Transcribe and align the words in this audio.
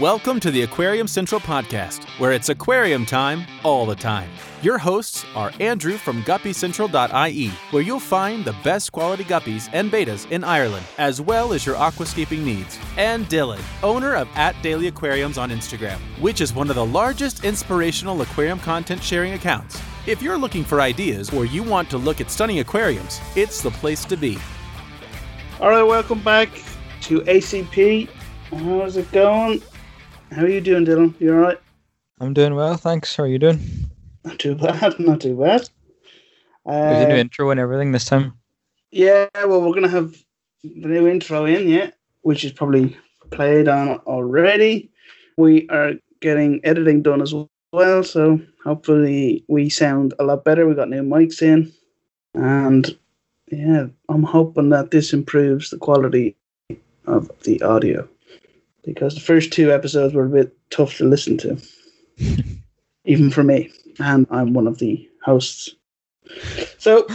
Welcome 0.00 0.40
to 0.40 0.50
the 0.50 0.62
Aquarium 0.62 1.06
Central 1.06 1.40
podcast, 1.40 2.08
where 2.18 2.32
it's 2.32 2.48
aquarium 2.48 3.06
time 3.06 3.46
all 3.62 3.86
the 3.86 3.94
time. 3.94 4.28
Your 4.60 4.78
hosts 4.78 5.24
are 5.36 5.52
Andrew 5.60 5.92
from 5.92 6.24
guppycentral.ie, 6.24 7.50
where 7.70 7.82
you'll 7.84 8.00
find 8.00 8.44
the 8.44 8.56
best 8.64 8.90
quality 8.90 9.22
guppies 9.22 9.70
and 9.72 9.88
bettas 9.88 10.28
in 10.32 10.42
Ireland, 10.42 10.84
as 10.98 11.20
well 11.20 11.52
as 11.52 11.64
your 11.64 11.76
aquascaping 11.76 12.42
needs, 12.42 12.80
and 12.96 13.26
Dylan, 13.26 13.60
owner 13.84 14.16
of 14.16 14.28
At 14.34 14.60
Daily 14.60 14.88
Aquariums 14.88 15.38
on 15.38 15.50
Instagram, 15.50 15.98
which 16.20 16.40
is 16.40 16.52
one 16.52 16.68
of 16.68 16.74
the 16.74 16.84
largest 16.84 17.44
inspirational 17.44 18.20
aquarium 18.22 18.58
content 18.58 19.00
sharing 19.00 19.34
accounts. 19.34 19.80
If 20.04 20.20
you're 20.20 20.36
looking 20.36 20.64
for 20.64 20.80
ideas 20.80 21.32
or 21.32 21.44
you 21.44 21.62
want 21.62 21.88
to 21.90 21.96
look 21.96 22.20
at 22.20 22.32
stunning 22.32 22.58
aquariums, 22.58 23.20
it's 23.36 23.62
the 23.62 23.70
place 23.70 24.04
to 24.06 24.16
be. 24.16 24.36
All 25.60 25.68
right, 25.68 25.84
welcome 25.84 26.24
back 26.24 26.48
to 27.02 27.20
ACP. 27.20 28.08
How's 28.50 28.96
it 28.96 29.12
going? 29.12 29.62
How 30.32 30.42
are 30.42 30.48
you 30.48 30.60
doing, 30.60 30.84
Dylan? 30.84 31.18
You 31.20 31.34
all 31.34 31.40
right? 31.40 31.58
I'm 32.20 32.34
doing 32.34 32.54
well, 32.54 32.76
thanks. 32.76 33.14
How 33.16 33.24
are 33.24 33.28
you 33.28 33.38
doing? 33.38 33.60
Not 34.24 34.38
too 34.38 34.54
bad. 34.54 34.98
Not 35.00 35.20
too 35.20 35.36
bad. 35.38 35.68
With 36.64 36.98
the 36.98 37.06
new 37.06 37.14
Uh, 37.14 37.18
intro 37.18 37.50
and 37.50 37.60
everything 37.60 37.92
this 37.92 38.04
time. 38.06 38.34
yeah, 38.90 39.26
well, 39.34 39.62
we're 39.62 39.74
gonna 39.74 39.88
have 39.88 40.16
the 40.64 40.88
new 40.88 41.06
intro 41.06 41.44
in, 41.44 41.68
yeah, 41.68 41.90
which 42.22 42.44
is 42.44 42.52
probably 42.52 42.96
played 43.30 43.68
on 43.68 43.98
already. 44.06 44.90
We 45.36 45.68
are 45.68 45.92
getting 46.20 46.60
editing 46.64 47.02
done 47.02 47.22
as 47.22 47.32
well, 47.72 48.02
so 48.02 48.40
hopefully 48.64 49.44
we 49.48 49.68
sound 49.68 50.14
a 50.18 50.24
lot 50.24 50.44
better. 50.44 50.66
We 50.66 50.74
got 50.74 50.88
new 50.90 51.02
mics 51.02 51.40
in, 51.42 51.72
and 52.34 52.96
yeah, 53.52 53.86
I'm 54.08 54.24
hoping 54.24 54.70
that 54.70 54.90
this 54.90 55.12
improves 55.12 55.70
the 55.70 55.78
quality 55.78 56.36
of 57.06 57.30
the 57.44 57.62
audio 57.62 58.08
because 58.86 59.14
the 59.14 59.20
first 59.20 59.52
two 59.52 59.72
episodes 59.72 60.14
were 60.14 60.24
a 60.24 60.30
bit 60.30 60.56
tough 60.70 60.96
to 60.96 61.04
listen 61.04 61.36
to, 61.38 61.60
even 63.04 63.30
for 63.30 63.42
me, 63.42 63.70
and 63.98 64.26
I'm 64.30 64.54
one 64.54 64.66
of 64.66 64.78
the 64.78 65.06
hosts. 65.22 65.74
So, 66.78 67.06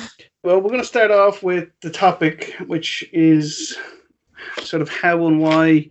well, 0.44 0.60
we're 0.60 0.70
going 0.70 0.82
to 0.82 0.88
start 0.88 1.10
off 1.10 1.42
with 1.42 1.70
the 1.82 1.90
topic, 1.90 2.54
which 2.68 3.10
is 3.14 3.78
sort 4.62 4.82
of 4.82 4.90
how 4.90 5.26
and 5.26 5.40
why 5.40 5.90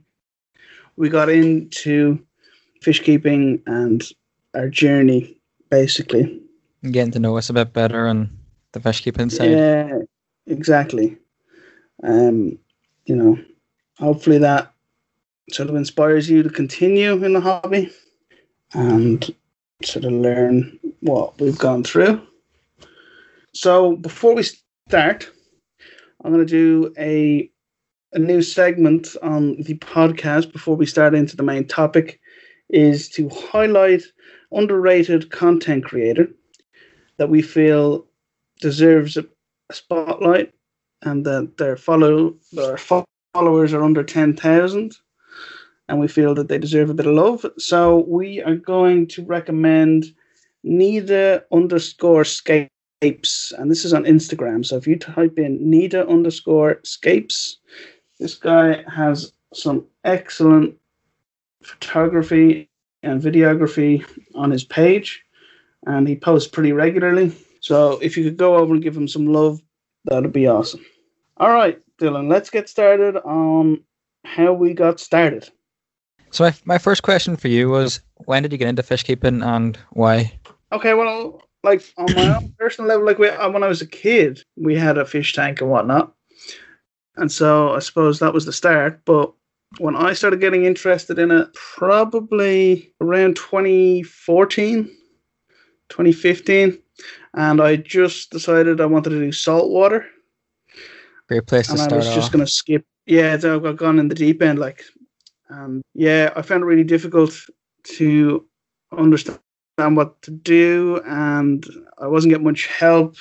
we 0.96 1.08
got 1.08 1.30
into 1.30 2.22
fish 2.82 3.02
keeping 3.02 3.62
and 3.66 4.06
our 4.54 4.68
journey, 4.68 5.40
basically. 5.70 6.40
Getting 6.82 7.12
to 7.12 7.18
know 7.18 7.36
us 7.36 7.50
a 7.50 7.54
bit 7.54 7.72
better 7.72 8.06
and 8.06 8.28
the 8.72 8.80
fish 8.80 9.00
keeping 9.02 9.30
side. 9.30 9.50
Yeah, 9.50 9.98
exactly. 10.46 11.16
Um, 12.02 12.58
you 13.06 13.16
know, 13.16 13.38
hopefully 13.98 14.38
that 14.38 14.72
sort 15.54 15.68
of 15.68 15.76
inspires 15.76 16.28
you 16.28 16.42
to 16.42 16.50
continue 16.50 17.22
in 17.24 17.32
the 17.32 17.40
hobby 17.40 17.90
and 18.72 19.34
sort 19.82 20.04
of 20.04 20.12
learn 20.12 20.78
what 21.00 21.38
we've 21.40 21.58
gone 21.58 21.82
through. 21.82 22.20
So 23.52 23.96
before 23.96 24.34
we 24.34 24.44
start, 24.44 25.30
I'm 26.22 26.32
going 26.32 26.46
to 26.46 26.50
do 26.50 26.92
a 26.98 27.50
a 28.12 28.18
new 28.18 28.42
segment 28.42 29.16
on 29.22 29.56
the 29.62 29.74
podcast 29.78 30.52
before 30.52 30.74
we 30.74 30.84
start 30.84 31.14
into 31.14 31.36
the 31.36 31.44
main 31.44 31.64
topic 31.64 32.20
is 32.68 33.08
to 33.08 33.28
highlight 33.28 34.02
underrated 34.52 35.30
content 35.30 35.84
creator 35.84 36.28
that 37.18 37.28
we 37.28 37.40
feel 37.40 38.04
deserves 38.60 39.16
a, 39.16 39.24
spotlight 39.70 40.52
and 41.02 41.24
that 41.24 41.56
their 41.56 41.76
follow 41.76 42.34
their 42.52 42.76
followers 42.76 43.72
are 43.72 43.84
under 43.84 44.02
10,000 44.02 44.96
and 45.90 45.98
we 45.98 46.06
feel 46.06 46.34
that 46.36 46.48
they 46.48 46.56
deserve 46.56 46.88
a 46.88 46.94
bit 46.94 47.08
of 47.08 47.14
love. 47.14 47.44
So 47.58 48.04
we 48.06 48.40
are 48.42 48.54
going 48.54 49.08
to 49.08 49.24
recommend 49.24 50.14
Nida 50.64 51.42
underscore 51.52 52.24
scapes 52.24 52.70
and 53.58 53.68
this 53.68 53.84
is 53.84 53.92
on 53.92 54.04
Instagram. 54.04 54.64
So 54.64 54.76
if 54.76 54.86
you 54.86 54.96
type 54.96 55.36
in 55.36 55.58
Nida 55.58 56.08
underscore 56.08 56.78
scapes, 56.84 57.58
this 58.20 58.36
guy 58.36 58.84
has 58.88 59.32
some 59.52 59.84
excellent 60.04 60.76
photography 61.60 62.68
and 63.02 63.20
videography 63.20 64.04
on 64.36 64.52
his 64.52 64.62
page 64.62 65.24
and 65.86 66.06
he 66.06 66.14
posts 66.14 66.48
pretty 66.48 66.72
regularly. 66.72 67.32
So 67.60 67.98
if 68.00 68.16
you 68.16 68.22
could 68.22 68.36
go 68.36 68.56
over 68.56 68.74
and 68.74 68.82
give 68.82 68.96
him 68.96 69.08
some 69.08 69.26
love, 69.26 69.60
that'd 70.04 70.32
be 70.32 70.46
awesome. 70.46 70.86
All 71.38 71.50
right, 71.50 71.80
Dylan, 71.98 72.30
let's 72.30 72.50
get 72.50 72.68
started 72.68 73.16
on 73.16 73.82
how 74.24 74.52
we 74.52 74.72
got 74.72 75.00
started. 75.00 75.50
So 76.30 76.44
my, 76.44 76.54
my 76.64 76.78
first 76.78 77.02
question 77.02 77.36
for 77.36 77.48
you 77.48 77.68
was 77.68 78.00
when 78.24 78.42
did 78.42 78.52
you 78.52 78.58
get 78.58 78.68
into 78.68 78.82
fish 78.82 79.02
keeping 79.02 79.42
and 79.42 79.76
why? 79.90 80.32
Okay, 80.72 80.94
well, 80.94 81.42
like 81.62 81.82
on 81.96 82.14
my 82.14 82.36
own 82.36 82.54
personal 82.58 82.88
level, 82.88 83.04
like 83.06 83.18
we, 83.18 83.28
uh, 83.28 83.50
when 83.50 83.62
I 83.62 83.68
was 83.68 83.82
a 83.82 83.86
kid, 83.86 84.42
we 84.56 84.76
had 84.76 84.98
a 84.98 85.04
fish 85.04 85.32
tank 85.32 85.60
and 85.60 85.70
whatnot, 85.70 86.14
and 87.16 87.30
so 87.30 87.74
I 87.74 87.80
suppose 87.80 88.20
that 88.20 88.34
was 88.34 88.46
the 88.46 88.52
start. 88.52 89.04
But 89.04 89.32
when 89.78 89.96
I 89.96 90.12
started 90.12 90.40
getting 90.40 90.64
interested 90.64 91.18
in 91.18 91.30
it, 91.30 91.52
probably 91.54 92.92
around 93.00 93.36
2014, 93.36 94.84
2015, 95.88 96.78
and 97.34 97.60
I 97.60 97.76
just 97.76 98.30
decided 98.30 98.80
I 98.80 98.86
wanted 98.86 99.10
to 99.10 99.20
do 99.20 99.32
saltwater. 99.32 100.06
Great 101.28 101.46
place 101.46 101.66
to 101.66 101.72
and 101.72 101.80
I 101.80 101.84
start 101.84 101.98
was 101.98 102.14
just 102.14 102.32
going 102.32 102.44
to 102.44 102.50
skip. 102.50 102.84
Yeah, 103.06 103.36
so 103.38 103.56
I 103.56 103.58
got 103.60 103.76
gone 103.76 103.98
in 103.98 104.08
the 104.08 104.14
deep 104.14 104.42
end, 104.42 104.58
like, 104.58 104.84
um, 105.50 105.82
yeah, 105.94 106.32
I 106.36 106.42
found 106.42 106.62
it 106.62 106.66
really 106.66 106.84
difficult 106.84 107.34
to 107.96 108.46
understand 108.96 109.40
what 109.78 110.20
to 110.22 110.30
do, 110.30 111.00
and 111.06 111.64
I 111.98 112.06
wasn't 112.06 112.30
getting 112.30 112.44
much 112.44 112.66
help 112.66 113.16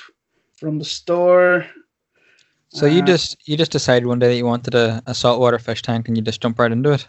from 0.58 0.78
the 0.78 0.84
store. 0.84 1.66
So 2.68 2.86
you 2.86 3.02
uh, 3.02 3.06
just 3.06 3.36
you 3.48 3.56
just 3.56 3.72
decided 3.72 4.06
one 4.06 4.18
day 4.18 4.28
that 4.28 4.36
you 4.36 4.46
wanted 4.46 4.74
a, 4.74 5.02
a 5.06 5.14
saltwater 5.14 5.58
fish 5.58 5.82
tank 5.82 6.06
and 6.06 6.16
you 6.16 6.22
just 6.22 6.40
jump 6.40 6.58
right 6.58 6.70
into 6.70 6.92
it. 6.92 7.08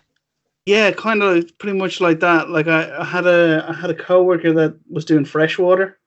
Yeah, 0.65 0.91
kind 0.91 1.21
of 1.21 1.57
pretty 1.57 1.77
much 1.77 2.01
like 2.01 2.19
that. 2.21 2.49
Like 2.49 2.67
I, 2.67 2.99
I 2.99 3.03
had 3.03 3.27
a 3.27 3.65
I 3.67 3.73
had 3.73 3.89
a 3.89 3.95
coworker 3.95 4.53
that 4.53 4.75
was 4.89 5.05
doing 5.05 5.25
freshwater. 5.25 5.99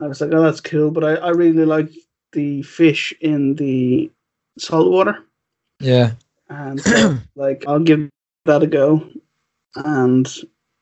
I 0.00 0.08
was 0.08 0.20
like, 0.20 0.32
oh, 0.32 0.42
that's 0.42 0.60
cool, 0.60 0.90
but 0.90 1.04
I, 1.04 1.14
I 1.14 1.30
really 1.30 1.64
like 1.64 1.90
the 2.32 2.62
fish 2.62 3.14
in 3.20 3.54
the 3.54 4.10
saltwater. 4.58 5.24
Yeah. 5.80 6.12
And 6.54 6.80
so, 6.80 7.18
like 7.34 7.64
I'll 7.66 7.80
give 7.80 8.08
that 8.44 8.62
a 8.62 8.66
go. 8.66 9.06
And 9.76 10.32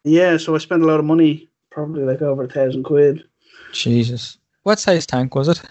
yeah, 0.04 0.36
so 0.36 0.54
I 0.54 0.58
spent 0.58 0.82
a 0.82 0.86
lot 0.86 1.00
of 1.00 1.06
money, 1.06 1.48
probably 1.70 2.04
like 2.04 2.22
over 2.22 2.44
a 2.44 2.48
thousand 2.48 2.84
quid. 2.84 3.24
Jesus. 3.72 4.38
What 4.64 4.78
size 4.78 5.06
tank 5.06 5.34
was 5.34 5.48
it? 5.48 5.62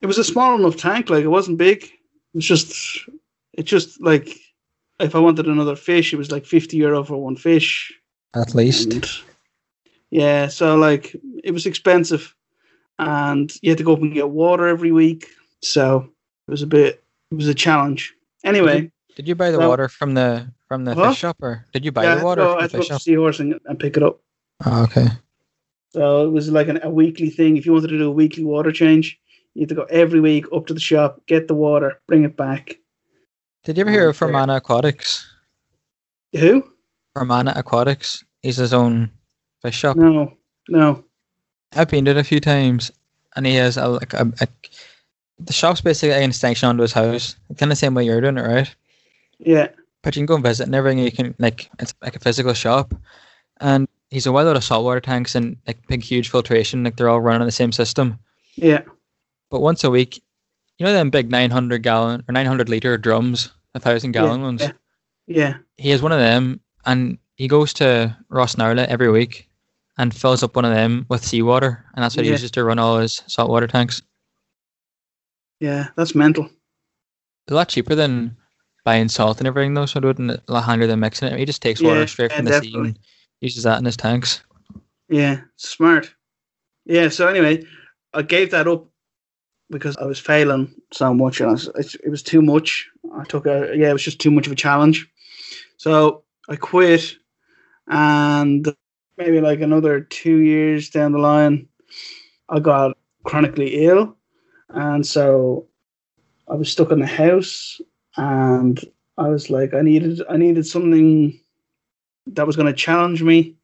It 0.00 0.06
was 0.06 0.18
a 0.18 0.24
small 0.24 0.58
enough 0.58 0.76
tank, 0.76 1.10
like 1.10 1.24
it 1.24 1.28
wasn't 1.28 1.58
big. 1.58 1.82
It's 2.34 2.34
was 2.34 2.44
just, 2.46 3.08
it 3.54 3.64
just 3.64 4.00
like 4.00 4.36
if 5.00 5.14
I 5.14 5.18
wanted 5.18 5.46
another 5.46 5.76
fish, 5.76 6.12
it 6.12 6.16
was 6.16 6.30
like 6.30 6.44
fifty 6.44 6.76
euro 6.76 7.04
for 7.04 7.16
one 7.16 7.36
fish. 7.36 7.92
At 8.34 8.54
least. 8.54 8.92
And, 8.92 9.10
yeah, 10.10 10.48
so 10.48 10.76
like 10.76 11.16
it 11.44 11.52
was 11.52 11.66
expensive, 11.66 12.34
and 12.98 13.52
you 13.62 13.70
had 13.70 13.78
to 13.78 13.84
go 13.84 13.92
up 13.92 14.02
and 14.02 14.14
get 14.14 14.30
water 14.30 14.66
every 14.66 14.92
week. 14.92 15.28
So 15.62 16.08
it 16.46 16.50
was 16.50 16.62
a 16.62 16.66
bit, 16.66 17.02
it 17.30 17.34
was 17.34 17.48
a 17.48 17.54
challenge. 17.54 18.14
Anyway, 18.44 18.78
mm-hmm. 18.78 18.86
Did 19.18 19.26
you 19.26 19.34
buy 19.34 19.50
the 19.50 19.58
water 19.58 19.88
from 19.88 20.14
the 20.14 20.46
from 20.68 20.84
the 20.84 20.94
What? 20.94 21.08
fish 21.08 21.18
shop 21.18 21.38
or 21.42 21.66
did 21.72 21.84
you 21.84 21.90
buy 21.90 22.04
yeah, 22.04 22.14
the 22.14 22.20
to 22.20 22.24
water 22.24 22.42
I 22.46 22.46
from 22.46 22.60
the 22.62 22.68
to 22.68 22.72
go 22.72 22.78
fish 22.78 22.86
to 22.86 22.94
shop? 22.94 23.02
Seahorse 23.02 23.40
and, 23.40 23.60
and 23.64 23.76
pick 23.76 23.96
it 23.96 24.02
up. 24.04 24.20
Oh, 24.64 24.84
okay. 24.84 25.08
So 25.90 26.24
it 26.24 26.30
was 26.30 26.52
like 26.52 26.68
an, 26.68 26.78
a 26.84 26.88
weekly 26.88 27.28
thing. 27.28 27.56
If 27.56 27.66
you 27.66 27.72
wanted 27.72 27.88
to 27.88 27.98
do 27.98 28.06
a 28.06 28.12
weekly 28.12 28.44
water 28.44 28.70
change, 28.70 29.18
you 29.54 29.62
had 29.62 29.70
to 29.70 29.74
go 29.74 29.86
every 29.90 30.20
week 30.20 30.44
up 30.52 30.66
to 30.66 30.74
the 30.74 30.78
shop, 30.78 31.20
get 31.26 31.48
the 31.48 31.54
water, 31.56 32.00
bring 32.06 32.22
it 32.22 32.36
back. 32.36 32.78
Did 33.64 33.76
you 33.76 33.80
ever 33.80 33.90
hear 33.90 34.08
of. 34.08 34.16
Fermanagh 34.16 34.58
Aquatics? 34.58 35.26
Who? 36.36 36.62
Fermanagh 37.16 37.58
Aquatics. 37.58 38.22
He's 38.42 38.58
his 38.58 38.72
own 38.72 39.10
fish 39.62 39.76
shop. 39.76 39.96
No, 39.96 40.32
no. 40.68 41.02
I've 41.74 41.88
been 41.88 42.04
there 42.04 42.16
a 42.16 42.22
few 42.22 42.38
times, 42.38 42.92
and 43.34 43.44
he 43.44 43.56
has 43.56 43.76
a 43.76 43.88
like 43.88 44.14
a, 44.14 44.32
a 44.40 44.46
the 45.40 45.52
shop's 45.52 45.80
basically 45.80 46.14
an 46.14 46.30
extension 46.30 46.68
onto 46.68 46.82
his 46.82 46.92
house, 46.92 47.34
kind 47.56 47.62
of 47.62 47.70
the 47.70 47.76
same 47.76 47.94
way 47.94 48.04
you're 48.04 48.20
doing 48.20 48.38
it, 48.38 48.42
right? 48.42 48.74
Yeah, 49.38 49.68
But 50.02 50.16
you 50.16 50.20
can 50.20 50.26
go 50.26 50.34
and 50.34 50.44
visit 50.44 50.66
and 50.66 50.74
everything. 50.74 50.98
You 50.98 51.12
can 51.12 51.34
like 51.38 51.70
it's 51.78 51.94
like 52.02 52.16
a 52.16 52.20
physical 52.20 52.54
shop, 52.54 52.94
and 53.60 53.86
he's 54.10 54.26
a 54.26 54.32
well 54.32 54.48
out 54.48 54.56
of 54.56 54.64
saltwater 54.64 55.00
tanks 55.00 55.34
and 55.34 55.56
like 55.66 55.86
big 55.88 56.02
huge 56.02 56.30
filtration. 56.30 56.84
Like 56.84 56.96
they're 56.96 57.08
all 57.08 57.20
running 57.20 57.42
on 57.42 57.46
the 57.46 57.52
same 57.52 57.72
system. 57.72 58.18
yeah, 58.56 58.82
But 59.50 59.60
once 59.60 59.84
a 59.84 59.90
week, 59.90 60.22
you 60.78 60.86
know 60.86 60.92
them 60.92 61.10
big 61.10 61.30
900 61.30 61.82
gallon 61.82 62.24
or 62.28 62.32
900 62.32 62.68
liter 62.68 62.98
drums, 62.98 63.52
a 63.74 63.80
thousand 63.80 64.12
gallon 64.12 64.40
yeah, 64.40 64.46
ones. 64.46 64.60
yeah. 64.62 64.72
yeah. 65.26 65.54
He 65.76 65.90
has 65.90 66.02
one 66.02 66.12
of 66.12 66.18
them, 66.18 66.60
and 66.86 67.18
he 67.36 67.46
goes 67.48 67.72
to 67.74 68.16
Ross 68.28 68.56
Rossnarla 68.56 68.86
every 68.88 69.10
week 69.10 69.48
and 69.98 70.14
fills 70.14 70.42
up 70.42 70.56
one 70.56 70.64
of 70.64 70.74
them 70.74 71.06
with 71.08 71.24
seawater, 71.24 71.84
and 71.94 72.02
that's 72.02 72.16
what 72.16 72.24
he 72.24 72.30
uses 72.30 72.50
to 72.52 72.64
run 72.64 72.78
all 72.78 72.98
his 72.98 73.22
saltwater 73.26 73.66
tanks. 73.66 74.02
Yeah, 75.60 75.88
that's 75.96 76.14
mental. 76.14 76.48
A 77.48 77.54
lot 77.54 77.68
cheaper 77.68 77.94
than 77.94 78.36
buying 78.88 79.08
salt 79.08 79.36
and 79.38 79.46
everything 79.46 79.74
though, 79.74 79.84
so 79.84 79.98
it 79.98 80.04
wouldn't 80.04 80.30
a 80.30 80.42
lot 80.52 80.64
handier 80.64 80.86
than 80.86 80.98
mixing 81.00 81.28
it. 81.28 81.38
He 81.38 81.44
just 81.44 81.60
takes 81.60 81.82
water 81.82 82.00
Yeah, 82.00 82.06
straight 82.06 82.30
yeah, 82.30 82.36
from 82.36 82.46
the 82.46 82.52
sea 82.54 82.68
definitely. 82.68 82.88
and 82.90 82.98
uses 83.42 83.64
that 83.64 83.78
in 83.78 83.84
his 83.84 83.98
tanks. 83.98 84.42
Yeah, 85.10 85.42
smart. 85.56 86.14
Yeah. 86.86 87.10
So 87.10 87.28
anyway, 87.28 87.64
I 88.14 88.22
gave 88.22 88.50
that 88.52 88.66
up 88.66 88.86
because 89.68 89.98
I 89.98 90.06
was 90.06 90.18
failing 90.18 90.74
so 90.90 91.12
much, 91.12 91.40
and 91.40 91.50
I 91.50 91.52
was, 91.52 91.68
it, 91.68 91.96
it 92.06 92.08
was 92.08 92.22
too 92.22 92.40
much. 92.40 92.88
I 93.14 93.24
took 93.24 93.46
a 93.46 93.72
yeah, 93.76 93.90
it 93.90 93.92
was 93.92 94.02
just 94.02 94.20
too 94.20 94.30
much 94.30 94.46
of 94.46 94.52
a 94.52 94.56
challenge. 94.56 95.06
So 95.76 96.24
I 96.48 96.56
quit, 96.56 97.16
and 97.88 98.66
maybe 99.18 99.42
like 99.42 99.60
another 99.60 100.00
two 100.00 100.38
years 100.38 100.88
down 100.88 101.12
the 101.12 101.18
line, 101.18 101.68
I 102.48 102.60
got 102.60 102.96
chronically 103.24 103.84
ill, 103.84 104.16
and 104.70 105.06
so 105.06 105.68
I 106.48 106.54
was 106.54 106.72
stuck 106.72 106.90
in 106.92 107.00
the 107.00 107.06
house, 107.06 107.80
and 108.18 108.78
I 109.16 109.28
was 109.28 109.48
like, 109.48 109.72
I 109.72 109.80
needed, 109.80 110.20
I 110.28 110.36
needed 110.36 110.66
something 110.66 111.40
that 112.26 112.46
was 112.46 112.56
going 112.56 112.66
to 112.66 112.74
challenge 112.74 113.22
me, 113.22 113.54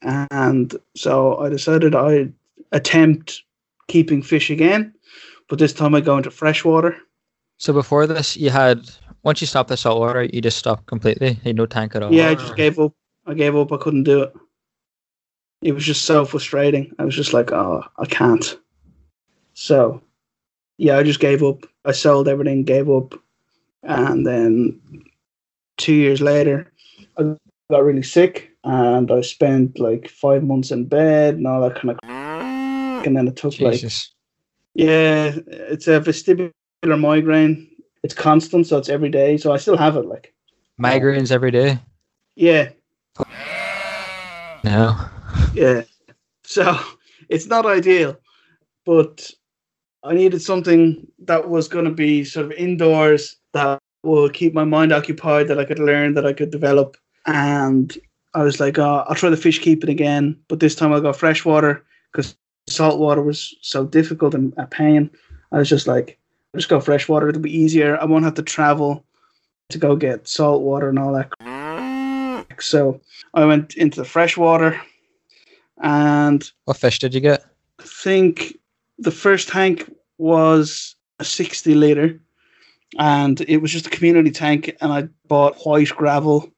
and 0.00 0.74
so 0.96 1.36
I 1.36 1.50
decided 1.50 1.94
I'd 1.94 2.32
attempt 2.72 3.42
keeping 3.88 4.22
fish 4.22 4.48
again, 4.48 4.94
but 5.48 5.58
this 5.58 5.74
time 5.74 5.94
I 5.94 6.00
go 6.00 6.16
into 6.16 6.30
freshwater. 6.30 6.96
So 7.58 7.72
before 7.72 8.06
this, 8.06 8.36
you 8.36 8.50
had 8.50 8.88
once 9.22 9.40
you 9.40 9.46
stopped 9.46 9.68
the 9.68 9.76
salt 9.76 10.00
water, 10.00 10.24
you 10.24 10.40
just 10.40 10.58
stopped 10.58 10.86
completely. 10.86 11.30
You 11.30 11.40
had 11.44 11.56
no 11.56 11.66
tank 11.66 11.96
at 11.96 12.02
all. 12.02 12.12
Yeah, 12.12 12.30
I 12.30 12.34
just 12.34 12.56
gave 12.56 12.78
up. 12.78 12.92
I 13.26 13.34
gave 13.34 13.56
up. 13.56 13.72
I 13.72 13.78
couldn't 13.78 14.04
do 14.04 14.22
it. 14.22 14.34
It 15.62 15.72
was 15.72 15.84
just 15.84 16.02
so 16.02 16.26
frustrating. 16.26 16.94
I 16.98 17.04
was 17.06 17.16
just 17.16 17.32
like, 17.32 17.50
oh, 17.50 17.82
I 17.98 18.04
can't. 18.04 18.58
So, 19.54 20.02
yeah, 20.76 20.98
I 20.98 21.02
just 21.02 21.20
gave 21.20 21.42
up. 21.42 21.66
I 21.86 21.92
sold 21.92 22.28
everything, 22.28 22.64
gave 22.64 22.90
up, 22.90 23.14
and 23.84 24.26
then 24.26 24.80
two 25.76 25.94
years 25.94 26.20
later, 26.20 26.72
I 27.18 27.36
got 27.70 27.84
really 27.84 28.02
sick, 28.02 28.50
and 28.64 29.10
I 29.10 29.20
spent 29.20 29.78
like 29.78 30.08
five 30.08 30.42
months 30.42 30.70
in 30.70 30.86
bed 30.86 31.34
and 31.34 31.46
all 31.46 31.60
that 31.62 31.74
kind 31.76 31.90
of. 31.90 31.98
And 33.06 33.16
then 33.16 33.28
it 33.28 33.36
took 33.36 33.60
like 33.60 33.82
yeah, 34.74 35.36
it's 35.46 35.86
a 35.86 36.00
vestibular 36.00 36.52
migraine. 36.84 37.68
It's 38.02 38.14
constant, 38.14 38.66
so 38.66 38.78
it's 38.78 38.88
every 38.88 39.08
day. 39.08 39.36
So 39.36 39.52
I 39.52 39.56
still 39.56 39.76
have 39.76 39.96
it. 39.96 40.06
Like 40.06 40.34
Migraines 40.80 41.30
every 41.30 41.50
day. 41.50 41.78
yeah, 42.34 42.70
No. 44.64 44.96
Yeah. 45.54 45.82
So 46.42 46.78
it's 47.28 47.46
not 47.46 47.66
ideal, 47.66 48.16
but 48.84 49.30
I 50.02 50.14
needed 50.14 50.42
something 50.42 51.06
that 51.20 51.48
was 51.48 51.68
going 51.68 51.84
to 51.86 51.90
be 51.90 52.24
sort 52.24 52.46
of 52.46 52.52
indoors 52.52 53.36
that 53.54 53.78
will 54.02 54.28
keep 54.28 54.52
my 54.52 54.64
mind 54.64 54.92
occupied, 54.92 55.48
that 55.48 55.58
I 55.58 55.64
could 55.64 55.78
learn, 55.78 56.14
that 56.14 56.26
I 56.26 56.32
could 56.32 56.50
develop. 56.50 56.96
And 57.26 57.96
I 58.34 58.42
was 58.42 58.60
like, 58.60 58.78
oh, 58.78 59.04
I'll 59.08 59.14
try 59.14 59.30
the 59.30 59.36
fish 59.36 59.60
keeping 59.60 59.90
again, 59.90 60.38
but 60.48 60.60
this 60.60 60.74
time 60.74 60.92
I'll 60.92 61.00
go 61.00 61.12
freshwater 61.12 61.84
because 62.12 62.36
salt 62.68 62.98
water 62.98 63.22
was 63.22 63.54
so 63.62 63.86
difficult 63.86 64.34
and 64.34 64.52
a 64.58 64.66
pain. 64.66 65.10
I 65.52 65.58
was 65.58 65.68
just 65.68 65.86
like, 65.86 66.18
I'll 66.52 66.58
just 66.58 66.68
go 66.68 66.80
freshwater. 66.80 67.28
It'll 67.28 67.40
be 67.40 67.56
easier. 67.56 67.98
I 67.98 68.04
won't 68.04 68.24
have 68.24 68.34
to 68.34 68.42
travel 68.42 69.04
to 69.70 69.78
go 69.78 69.96
get 69.96 70.28
salt 70.28 70.62
water 70.62 70.88
and 70.88 70.98
all 70.98 71.12
that. 71.14 72.46
So 72.60 73.00
I 73.32 73.44
went 73.44 73.74
into 73.74 74.00
the 74.00 74.04
freshwater 74.04 74.80
and 75.82 76.50
What 76.66 76.76
fish 76.76 76.98
did 76.98 77.14
you 77.14 77.20
get? 77.20 77.44
I 77.80 77.84
think 77.84 78.58
the 78.98 79.10
first 79.10 79.48
tank 79.48 79.90
was 80.18 80.94
a 81.18 81.24
60 81.24 81.74
liter 81.74 82.20
and 82.98 83.40
it 83.42 83.58
was 83.58 83.72
just 83.72 83.86
a 83.86 83.90
community 83.90 84.30
tank 84.30 84.74
and 84.80 84.92
I 84.92 85.08
bought 85.26 85.64
white 85.64 85.90
gravel 85.90 86.52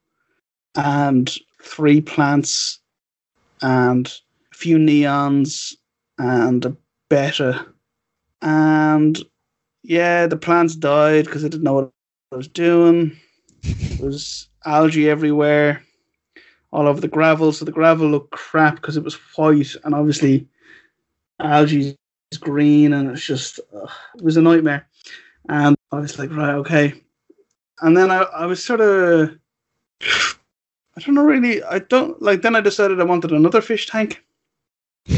and 0.74 1.34
three 1.62 2.00
plants 2.00 2.80
and 3.62 4.06
a 4.52 4.56
few 4.56 4.78
neons 4.78 5.74
and 6.18 6.64
a 6.64 6.76
betta 7.08 7.66
and 8.42 9.22
yeah 9.82 10.26
the 10.26 10.36
plants 10.36 10.76
died 10.76 11.24
because 11.24 11.44
I 11.44 11.48
didn't 11.48 11.64
know 11.64 11.74
what 11.74 11.90
I 12.32 12.36
was 12.36 12.48
doing. 12.48 13.16
There 13.62 14.06
was 14.06 14.48
algae 14.64 15.08
everywhere 15.08 15.82
all 16.72 16.86
over 16.88 17.00
the 17.00 17.08
gravel. 17.08 17.52
So 17.52 17.64
the 17.64 17.72
gravel 17.72 18.08
looked 18.08 18.32
crap 18.32 18.76
because 18.76 18.96
it 18.96 19.04
was 19.04 19.14
white 19.36 19.74
and 19.84 19.94
obviously 19.94 20.46
algae 21.40 21.96
is 22.32 22.38
green 22.38 22.92
and 22.92 23.10
it's 23.10 23.24
just 23.24 23.58
it 23.58 24.22
was 24.22 24.36
a 24.36 24.42
nightmare. 24.42 24.86
And 25.48 25.75
i 25.92 25.98
was 25.98 26.18
like 26.18 26.30
right 26.30 26.54
okay. 26.54 26.94
And 27.80 27.96
then 27.96 28.10
i, 28.10 28.22
I 28.22 28.46
was 28.46 28.64
sort 28.64 28.80
of 28.80 29.36
i 30.02 31.00
don't 31.00 31.14
know 31.14 31.24
really 31.24 31.62
i 31.64 31.78
don't 31.78 32.20
like 32.22 32.42
then 32.42 32.56
i 32.56 32.60
decided 32.60 33.00
i 33.00 33.04
wanted 33.04 33.32
another 33.32 33.60
fish 33.60 33.86
tank. 33.86 34.22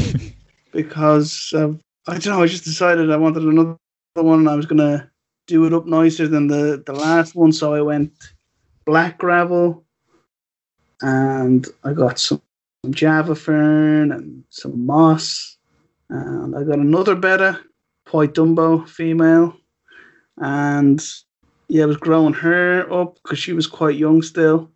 Because 0.71 1.51
uh, 1.55 1.73
i 2.07 2.17
don't 2.19 2.27
know 2.27 2.43
i 2.43 2.47
just 2.47 2.63
decided 2.63 3.09
i 3.09 3.17
wanted 3.17 3.41
another 3.41 3.75
one 4.13 4.39
and 4.39 4.49
i 4.49 4.55
was 4.55 4.67
gonna 4.67 5.09
do 5.47 5.65
it 5.65 5.73
up 5.73 5.87
nicer 5.87 6.27
than 6.27 6.47
the 6.47 6.83
the 6.85 6.93
last 6.93 7.35
one. 7.35 7.51
So 7.51 7.73
i 7.73 7.81
went 7.81 8.13
black 8.85 9.17
gravel 9.17 9.83
and 11.01 11.67
i 11.83 11.91
got 11.91 12.19
some 12.19 12.41
some 12.85 12.93
java 12.93 13.35
fern 13.35 14.11
and 14.11 14.43
some 14.49 14.85
moss. 14.85 15.57
And 16.09 16.55
I 16.55 16.63
got 16.63 16.79
another 16.79 17.15
betta, 17.15 17.59
white 18.11 18.33
Dumbo 18.33 18.87
female, 18.87 19.55
and 20.39 21.05
yeah, 21.67 21.83
I 21.83 21.87
was 21.87 21.97
growing 21.97 22.33
her 22.33 22.91
up 22.91 23.15
because 23.21 23.39
she 23.39 23.53
was 23.53 23.67
quite 23.67 23.95
young 23.95 24.21
still, 24.21 24.71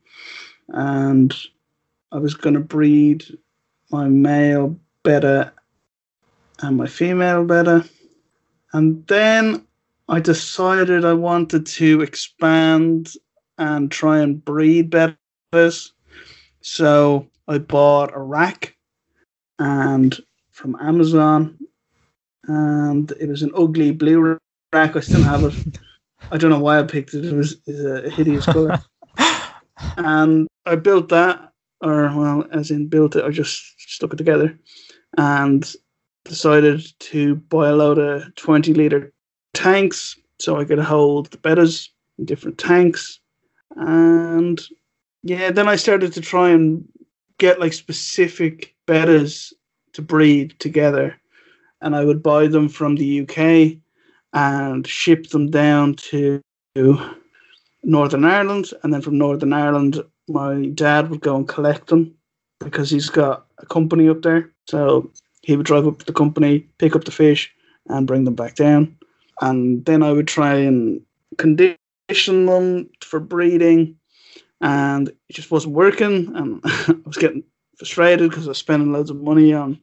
and 0.70 1.34
I 2.12 2.20
was 2.20 2.36
gonna 2.36 2.60
breed 2.60 3.26
my 3.92 4.08
male 4.08 4.80
betta 5.04 5.54
and 6.62 6.78
my 6.78 6.88
female 6.88 7.44
betta, 7.46 7.90
and 8.74 9.06
then 9.08 9.66
I 10.10 10.20
decided 10.20 11.06
I 11.06 11.14
wanted 11.14 11.66
to 11.66 12.02
expand 12.02 13.14
and 13.58 13.92
try 13.92 14.20
and 14.20 14.44
breed 14.44 14.92
bettas, 14.92 15.92
so 16.62 17.28
I 17.48 17.58
bought 17.58 18.12
a 18.16 18.20
rack 18.20 18.76
and 19.60 20.18
from 20.52 20.78
Amazon, 20.80 21.58
and 22.48 23.12
it 23.20 23.30
was 23.30 23.42
an 23.42 23.52
ugly 23.56 23.92
blue 23.92 24.38
rack. 24.74 24.96
I 24.96 25.00
still 25.00 25.24
have 25.24 25.44
it. 25.44 25.80
I 26.32 26.38
don't 26.38 26.50
know 26.50 26.60
why 26.60 26.80
I 26.80 26.84
picked 26.84 27.14
it. 27.14 27.26
It 27.26 27.34
was 27.34 27.58
it's 27.68 27.80
a 27.80 28.10
hideous 28.10 28.46
color, 28.46 28.82
and 29.98 30.48
I 30.66 30.76
built 30.76 31.10
that, 31.10 31.52
or 31.82 32.04
well, 32.16 32.46
as 32.52 32.72
in 32.72 32.88
built 32.88 33.16
it, 33.16 33.24
I 33.24 33.30
just 33.30 33.62
stuck 33.78 34.14
it 34.14 34.18
together, 34.18 34.58
and 35.18 35.72
decided 36.26 36.86
to 37.00 37.36
buy 37.36 37.70
a 37.70 37.76
load 37.76 38.00
of 38.00 38.34
twenty 38.36 38.74
liter 38.74 39.14
tanks 39.54 40.18
so 40.40 40.60
I 40.60 40.66
could 40.66 40.80
hold 40.80 41.28
the 41.28 41.38
bettas 41.38 41.90
in 42.18 42.26
different 42.26 42.58
tanks, 42.58 43.20
and 43.76 44.60
yeah, 45.24 45.52
then 45.52 45.68
I 45.68 45.76
started 45.76 46.14
to 46.14 46.22
try 46.22 46.50
and 46.50 46.88
get 47.38 47.60
like 47.60 47.74
specific 47.74 48.76
bettas 48.88 49.54
to 49.94 50.02
breed 50.02 50.56
together, 50.60 51.16
and 51.82 51.96
I 51.96 52.06
would 52.06 52.24
buy 52.24 52.48
them 52.48 52.70
from 52.70 52.96
the 52.96 53.22
UK 53.22 53.83
and 54.34 54.86
ship 54.88 55.30
them 55.30 55.52
down 55.52 55.96
to 55.96 56.42
Northern 57.84 58.26
Ireland, 58.26 58.72
and 58.82 58.94
then 58.94 59.02
from 59.02 59.18
Northern 59.18 59.54
Ireland, 59.54 60.04
my 60.28 60.68
dad 60.74 61.10
would 61.10 61.22
go 61.22 61.36
and 61.36 61.48
collect 61.48 61.88
them 61.88 62.16
because 62.60 62.90
he's 62.90 63.10
got 63.10 63.46
a 63.60 63.66
company 63.66 64.10
up 64.10 64.22
there. 64.22 64.50
So 64.68 65.12
he 65.42 65.56
would 65.56 65.66
drive 65.66 65.86
up 65.88 66.00
to 66.00 66.06
the 66.06 66.14
company, 66.14 66.68
pick 66.80 66.96
up 66.96 67.04
the 67.04 67.12
fish, 67.12 67.54
and 67.88 68.08
bring 68.08 68.24
them 68.24 68.36
back 68.36 68.56
down, 68.56 68.98
and 69.42 69.86
then 69.86 70.02
I 70.02 70.12
would 70.12 70.28
try 70.28 70.56
and 70.56 71.02
condition 71.38 72.46
them 72.46 72.90
for 73.02 73.20
breeding, 73.20 73.98
and 74.62 75.10
it 75.10 75.34
just 75.34 75.52
wasn't 75.52 75.76
working, 75.76 76.34
and 76.36 76.62
I 76.66 76.96
was 77.06 77.18
getting 77.18 77.44
frustrated 77.78 78.30
because 78.30 78.48
I 78.48 78.50
was 78.50 78.58
spending 78.58 78.94
loads 78.94 79.10
of 79.10 79.22
money 79.22 79.54
on 79.54 79.80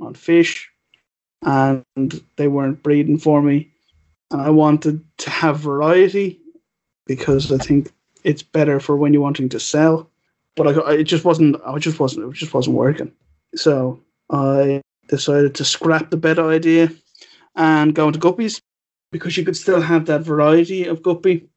on 0.00 0.14
fish 0.14 0.71
and 1.42 1.84
they 2.36 2.48
weren't 2.48 2.82
breeding 2.82 3.18
for 3.18 3.42
me 3.42 3.70
and 4.30 4.40
I 4.40 4.50
wanted 4.50 5.04
to 5.18 5.30
have 5.30 5.58
variety 5.58 6.40
because 7.06 7.50
I 7.52 7.58
think 7.58 7.92
it's 8.24 8.42
better 8.42 8.80
for 8.80 8.96
when 8.96 9.12
you're 9.12 9.22
wanting 9.22 9.48
to 9.50 9.60
sell 9.60 10.08
but 10.56 10.66
I, 10.68 10.94
it 10.94 11.04
just 11.04 11.24
wasn't 11.24 11.56
I 11.66 11.78
just 11.78 12.00
wasn't 12.00 12.28
it 12.28 12.34
just 12.34 12.54
wasn't 12.54 12.76
working 12.76 13.12
so 13.54 14.00
I 14.30 14.80
decided 15.08 15.54
to 15.56 15.64
scrap 15.64 16.10
the 16.10 16.16
bed 16.16 16.38
idea 16.38 16.90
and 17.56 17.94
go 17.94 18.06
into 18.06 18.18
guppies 18.18 18.60
because 19.10 19.36
you 19.36 19.44
could 19.44 19.56
still 19.56 19.80
have 19.80 20.06
that 20.06 20.22
variety 20.22 20.86
of 20.86 21.02
guppy 21.02 21.48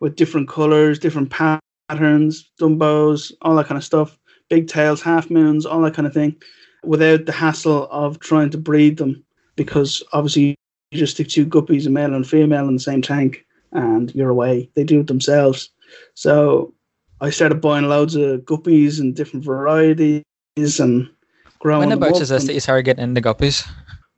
with 0.00 0.16
different 0.16 0.48
colors 0.48 0.98
different 0.98 1.30
patterns 1.30 2.50
dumbos 2.60 3.32
all 3.42 3.56
that 3.56 3.66
kind 3.66 3.78
of 3.78 3.84
stuff 3.84 4.18
big 4.48 4.68
tails, 4.68 5.02
half 5.02 5.30
moons, 5.30 5.66
all 5.66 5.80
that 5.82 5.94
kind 5.94 6.06
of 6.06 6.14
thing, 6.14 6.36
without 6.84 7.26
the 7.26 7.32
hassle 7.32 7.88
of 7.90 8.18
trying 8.18 8.50
to 8.50 8.58
breed 8.58 8.96
them. 8.96 9.24
Because 9.58 10.02
obviously, 10.14 10.54
you 10.90 10.98
just 10.98 11.14
stick 11.16 11.28
two 11.28 11.44
guppies, 11.44 11.86
a 11.86 11.90
male 11.90 12.14
and 12.14 12.26
female, 12.26 12.66
in 12.66 12.74
the 12.74 12.80
same 12.80 13.02
tank. 13.02 13.44
and 13.72 14.14
you're 14.14 14.30
away. 14.30 14.70
They 14.74 14.84
do 14.84 15.00
it 15.00 15.08
themselves. 15.08 15.68
So 16.14 16.72
I 17.20 17.28
started 17.28 17.60
buying 17.60 17.88
loads 17.88 18.14
of 18.14 18.40
guppies 18.40 18.98
and 18.98 19.14
different 19.14 19.44
varieties 19.44 20.24
and 20.56 21.10
growing. 21.58 21.90
When 21.90 21.98
about 21.98 22.20
is 22.20 22.30
this 22.30 22.46
that 22.46 22.54
you 22.54 22.60
started 22.60 22.84
getting 22.84 23.04
into 23.04 23.20
guppies? 23.20 23.68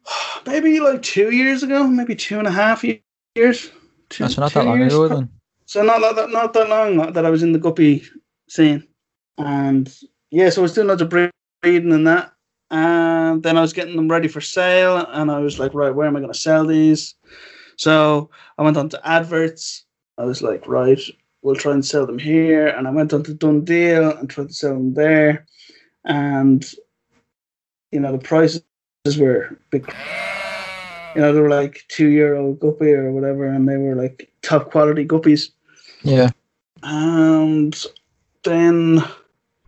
maybe 0.46 0.80
like 0.80 1.02
two 1.02 1.30
years 1.30 1.62
ago, 1.62 1.86
maybe 1.86 2.14
two 2.14 2.38
and 2.38 2.46
a 2.46 2.50
half 2.50 2.84
years. 2.84 3.70
Two, 4.08 4.24
That's 4.24 4.38
not 4.38 4.52
that 4.52 4.66
long 4.66 4.82
ago 4.82 5.08
then. 5.08 5.30
So 5.66 5.82
not 5.82 6.00
that 6.00 6.16
not, 6.16 6.30
not 6.30 6.52
that 6.52 6.68
long 6.68 7.12
that 7.12 7.24
I 7.24 7.30
was 7.30 7.42
in 7.42 7.52
the 7.52 7.58
guppy 7.58 8.04
scene, 8.48 8.86
and 9.38 9.92
yeah, 10.30 10.50
so 10.50 10.60
I 10.60 10.62
was 10.62 10.74
doing 10.74 10.88
loads 10.88 11.02
of 11.02 11.08
breeding 11.08 11.92
and 11.92 12.06
that, 12.08 12.32
and 12.70 13.42
then 13.42 13.56
I 13.56 13.60
was 13.60 13.72
getting 13.72 13.96
them 13.96 14.10
ready 14.10 14.28
for 14.28 14.40
sale, 14.40 14.98
and 15.08 15.30
I 15.30 15.38
was 15.40 15.58
like, 15.58 15.74
right, 15.74 15.94
where 15.94 16.06
am 16.06 16.16
I 16.16 16.20
going 16.20 16.32
to 16.32 16.38
sell 16.38 16.66
these? 16.66 17.14
So 17.76 18.30
I 18.58 18.62
went 18.62 18.76
on 18.76 18.88
to 18.90 19.08
adverts. 19.08 19.84
I 20.18 20.24
was 20.24 20.42
like, 20.42 20.66
right, 20.68 21.00
we'll 21.42 21.56
try 21.56 21.72
and 21.72 21.84
sell 21.84 22.06
them 22.06 22.18
here, 22.18 22.68
and 22.68 22.86
I 22.86 22.90
went 22.90 23.12
on 23.12 23.22
to 23.24 23.34
DoneDeal 23.34 24.18
and 24.18 24.28
tried 24.28 24.48
to 24.48 24.54
sell 24.54 24.74
them 24.74 24.94
there, 24.94 25.46
and 26.04 26.64
you 27.90 28.00
know 28.00 28.12
the 28.12 28.18
prices 28.18 28.62
were 29.18 29.58
big. 29.70 29.92
You 31.16 31.22
know, 31.22 31.32
they 31.32 31.40
were 31.40 31.50
like 31.50 31.84
two 31.88 32.08
euro 32.08 32.52
guppy 32.52 32.92
or 32.92 33.10
whatever, 33.10 33.46
and 33.46 33.68
they 33.68 33.76
were 33.76 33.96
like 33.96 34.30
top 34.42 34.70
quality 34.70 35.04
guppies. 35.04 35.50
Yeah. 36.02 36.28
And 36.84 37.74
then 38.44 39.02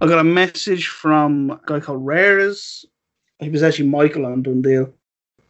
I 0.01 0.07
got 0.07 0.21
a 0.21 0.25
message 0.25 0.87
from 0.87 1.51
a 1.51 1.61
guy 1.67 1.81
called 1.81 2.07
Rares. 2.07 2.87
He 3.43 3.51
was 3.51 3.63
actually 3.63 3.89
Michael 3.89 4.27
on 4.27 4.43
DoneDeal, 4.43 4.93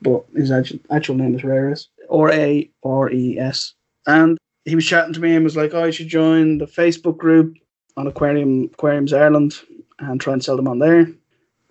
but 0.00 0.24
his 0.34 0.50
actual, 0.50 0.78
actual 0.90 1.14
name 1.14 1.34
is 1.34 1.44
Rares, 1.44 1.88
or 2.08 2.32
A 2.32 2.68
R 2.82 3.10
E 3.10 3.38
S. 3.38 3.74
And 4.06 4.38
he 4.64 4.74
was 4.74 4.86
chatting 4.86 5.12
to 5.14 5.20
me 5.20 5.34
and 5.34 5.44
was 5.44 5.56
like, 5.56 5.74
"Oh, 5.74 5.84
you 5.84 5.92
should 5.92 6.08
join 6.08 6.58
the 6.58 6.66
Facebook 6.66 7.18
group 7.18 7.56
on 7.96 8.06
Aquarium 8.06 8.64
Aquariums 8.72 9.12
Ireland 9.12 9.60
and 9.98 10.20
try 10.20 10.32
and 10.32 10.42
sell 10.42 10.56
them 10.56 10.68
on 10.68 10.78
there." 10.78 11.12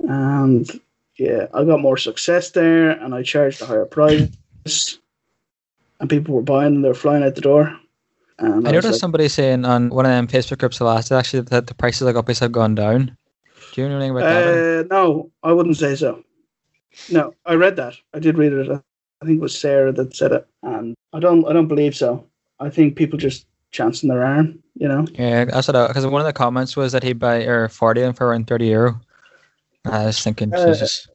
And 0.07 0.69
yeah, 1.17 1.47
I 1.53 1.63
got 1.63 1.81
more 1.81 1.97
success 1.97 2.51
there, 2.51 2.91
and 2.91 3.13
I 3.13 3.23
charged 3.23 3.61
a 3.61 3.65
higher 3.65 3.85
price, 3.85 4.99
and 5.99 6.09
people 6.09 6.35
were 6.35 6.41
buying 6.41 6.75
and 6.75 6.83
they 6.83 6.89
were 6.89 6.93
flying 6.93 7.23
out 7.23 7.35
the 7.35 7.41
door. 7.41 7.77
And 8.39 8.53
I 8.53 8.55
was 8.55 8.63
noticed 8.63 8.93
like, 8.93 8.99
somebody 8.99 9.27
saying 9.27 9.65
on 9.65 9.89
one 9.89 10.05
of 10.05 10.11
them 10.11 10.27
Facebook 10.27 10.57
groups 10.59 10.79
the 10.79 10.85
last 10.85 11.09
day 11.09 11.15
actually 11.15 11.41
that 11.41 11.67
the 11.67 11.75
prices 11.75 12.07
of 12.07 12.15
guppies 12.15 12.39
have 12.39 12.51
gone 12.51 12.75
down. 12.75 13.15
Do 13.71 13.81
you 13.81 13.89
know 13.89 13.95
anything 13.97 14.11
about 14.11 14.29
that? 14.29 14.81
Uh, 14.81 14.83
no, 14.89 15.31
I 15.43 15.51
wouldn't 15.53 15.77
say 15.77 15.95
so. 15.95 16.23
No, 17.09 17.33
I 17.45 17.53
read 17.55 17.77
that. 17.77 17.95
I 18.13 18.19
did 18.19 18.37
read 18.37 18.53
it. 18.53 18.69
I 18.69 19.25
think 19.25 19.37
it 19.37 19.41
was 19.41 19.57
Sarah 19.57 19.91
that 19.93 20.15
said 20.15 20.31
it, 20.31 20.47
and 20.63 20.95
I 21.13 21.19
don't. 21.19 21.45
I 21.47 21.53
don't 21.53 21.67
believe 21.67 21.95
so. 21.95 22.25
I 22.59 22.69
think 22.69 22.95
people 22.95 23.17
just 23.17 23.45
chancing 23.71 24.09
their 24.09 24.23
arm. 24.23 24.61
You 24.75 24.87
know. 24.87 25.05
Yeah, 25.13 25.45
that's 25.45 25.67
what 25.67 25.87
because 25.87 26.05
one 26.05 26.21
of 26.21 26.27
the 26.27 26.33
comments 26.33 26.75
was 26.75 26.91
that 26.91 27.03
he'd 27.03 27.19
buy 27.19 27.43
or 27.43 27.69
forty 27.69 28.01
them 28.01 28.13
for 28.13 28.27
around 28.27 28.47
thirty 28.47 28.67
euro. 28.67 28.99
I 29.85 30.05
was 30.05 30.21
thinking, 30.21 30.53
Uh, 30.53 30.65
Jesus. 30.65 31.07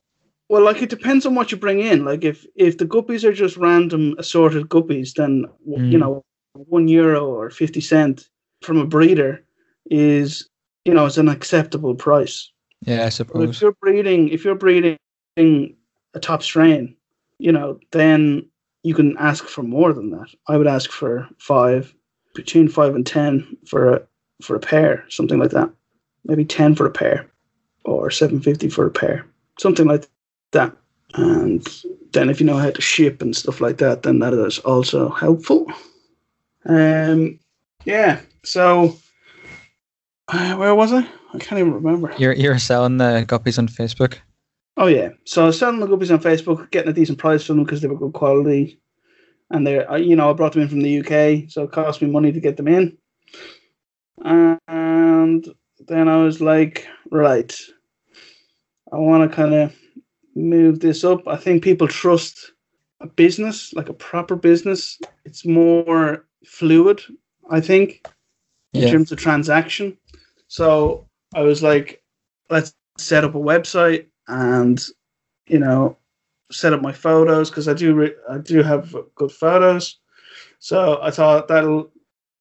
Well, 0.48 0.62
like 0.62 0.80
it 0.80 0.88
depends 0.88 1.26
on 1.26 1.34
what 1.34 1.50
you 1.50 1.58
bring 1.58 1.80
in. 1.80 2.04
Like 2.04 2.24
if 2.24 2.46
if 2.54 2.78
the 2.78 2.86
guppies 2.86 3.24
are 3.24 3.32
just 3.32 3.56
random 3.56 4.14
assorted 4.18 4.68
guppies, 4.68 5.14
then 5.14 5.44
w 5.64 5.90
you 5.90 5.98
Mm. 5.98 6.00
know 6.00 6.24
one 6.54 6.88
euro 6.88 7.26
or 7.26 7.50
fifty 7.50 7.80
cent 7.80 8.28
from 8.62 8.78
a 8.78 8.86
breeder 8.86 9.42
is 9.90 10.48
you 10.86 10.94
know 10.94 11.04
it's 11.04 11.18
an 11.18 11.28
acceptable 11.28 11.94
price. 11.94 12.50
Yeah, 12.82 13.04
I 13.04 13.08
But 13.24 13.48
if 13.50 13.60
you're 13.60 13.76
breeding, 13.80 14.28
if 14.28 14.44
you're 14.44 14.54
breeding 14.54 14.96
a 15.36 16.20
top 16.20 16.42
strain, 16.42 16.94
you 17.38 17.50
know, 17.50 17.80
then 17.90 18.48
you 18.84 18.94
can 18.94 19.16
ask 19.18 19.44
for 19.44 19.62
more 19.62 19.92
than 19.92 20.10
that. 20.10 20.28
I 20.46 20.56
would 20.56 20.68
ask 20.68 20.90
for 20.90 21.28
five, 21.38 21.92
between 22.34 22.68
five 22.68 22.94
and 22.94 23.04
ten 23.04 23.56
for 23.66 23.94
a 23.94 24.02
for 24.42 24.54
a 24.54 24.60
pair, 24.60 25.04
something 25.08 25.40
like 25.40 25.50
that. 25.50 25.70
Maybe 26.24 26.44
ten 26.44 26.76
for 26.76 26.86
a 26.86 26.92
pair, 26.92 27.28
or 27.84 28.10
seven 28.10 28.40
fifty 28.40 28.68
for 28.68 28.86
a 28.86 28.90
pair, 28.90 29.26
something 29.58 29.86
like 29.86 30.06
that. 30.52 30.76
And 31.14 31.66
then 32.12 32.30
if 32.30 32.40
you 32.40 32.46
know 32.46 32.58
how 32.58 32.70
to 32.70 32.80
ship 32.80 33.22
and 33.22 33.34
stuff 33.34 33.60
like 33.60 33.78
that, 33.78 34.04
then 34.04 34.20
that 34.20 34.34
is 34.34 34.60
also 34.60 35.08
helpful. 35.08 35.66
Um, 36.66 37.40
yeah. 37.84 38.20
So 38.44 38.96
Uh, 40.28 40.56
where 40.56 40.74
was 40.74 40.92
I? 40.92 41.08
I 41.34 41.38
can't 41.38 41.60
even 41.60 41.72
remember. 41.74 42.12
You're 42.18 42.32
you're 42.32 42.58
selling 42.58 42.96
the 42.98 43.24
guppies 43.28 43.58
on 43.58 43.68
Facebook. 43.68 44.18
Oh 44.76 44.86
yeah, 44.86 45.10
so 45.24 45.44
I 45.44 45.46
was 45.46 45.58
selling 45.58 45.80
the 45.80 45.86
guppies 45.86 46.10
on 46.12 46.20
Facebook, 46.20 46.70
getting 46.70 46.90
a 46.90 46.94
decent 46.94 47.18
price 47.18 47.44
for 47.44 47.54
them 47.54 47.64
because 47.64 47.80
they 47.80 47.88
were 47.88 47.96
good 47.96 48.12
quality, 48.12 48.80
and 49.50 49.66
they, 49.66 49.78
are 49.78 49.92
uh, 49.92 49.96
you 49.96 50.16
know, 50.16 50.28
I 50.30 50.32
brought 50.34 50.52
them 50.52 50.62
in 50.62 50.68
from 50.68 50.80
the 50.82 50.98
UK, 51.00 51.50
so 51.50 51.62
it 51.62 51.72
cost 51.72 52.02
me 52.02 52.08
money 52.08 52.32
to 52.32 52.40
get 52.40 52.56
them 52.56 52.68
in. 52.68 52.98
And 54.18 55.46
then 55.86 56.08
I 56.08 56.16
was 56.22 56.40
like, 56.40 56.86
right, 57.10 57.58
I 58.92 58.96
want 58.96 59.30
to 59.30 59.34
kind 59.34 59.54
of 59.54 59.74
move 60.34 60.80
this 60.80 61.04
up. 61.04 61.26
I 61.28 61.36
think 61.36 61.62
people 61.62 61.88
trust 61.88 62.52
a 63.00 63.06
business, 63.06 63.72
like 63.74 63.88
a 63.88 63.94
proper 63.94 64.36
business. 64.36 64.98
It's 65.24 65.44
more 65.46 66.26
fluid, 66.44 67.00
I 67.50 67.60
think, 67.60 68.02
in 68.74 68.82
Yeah. 68.82 68.90
terms 68.90 69.12
of 69.12 69.18
transaction. 69.18 69.96
So 70.48 71.06
I 71.34 71.42
was 71.42 71.62
like, 71.62 72.02
let's 72.50 72.74
set 72.98 73.24
up 73.24 73.34
a 73.34 73.38
website 73.38 74.06
and 74.28 74.84
you 75.46 75.58
know 75.58 75.96
set 76.50 76.72
up 76.72 76.82
my 76.82 76.92
photos 76.92 77.50
because 77.50 77.68
I 77.68 77.74
do 77.74 77.94
re- 77.94 78.14
I 78.30 78.38
do 78.38 78.62
have 78.62 78.94
good 79.14 79.32
photos. 79.32 79.98
So 80.58 80.98
I 81.02 81.10
thought 81.10 81.48
that'll 81.48 81.90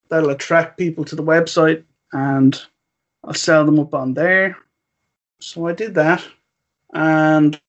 that'll 0.09 0.29
attract 0.29 0.77
people 0.77 1.03
to 1.05 1.15
the 1.15 1.23
website 1.23 1.83
and 2.13 2.59
I'll 3.23 3.33
sell 3.33 3.65
them 3.65 3.79
up 3.79 3.93
on 3.93 4.13
there. 4.13 4.57
So 5.39 5.67
I 5.67 5.73
did 5.73 5.95
that 5.95 6.23
and 6.93 7.59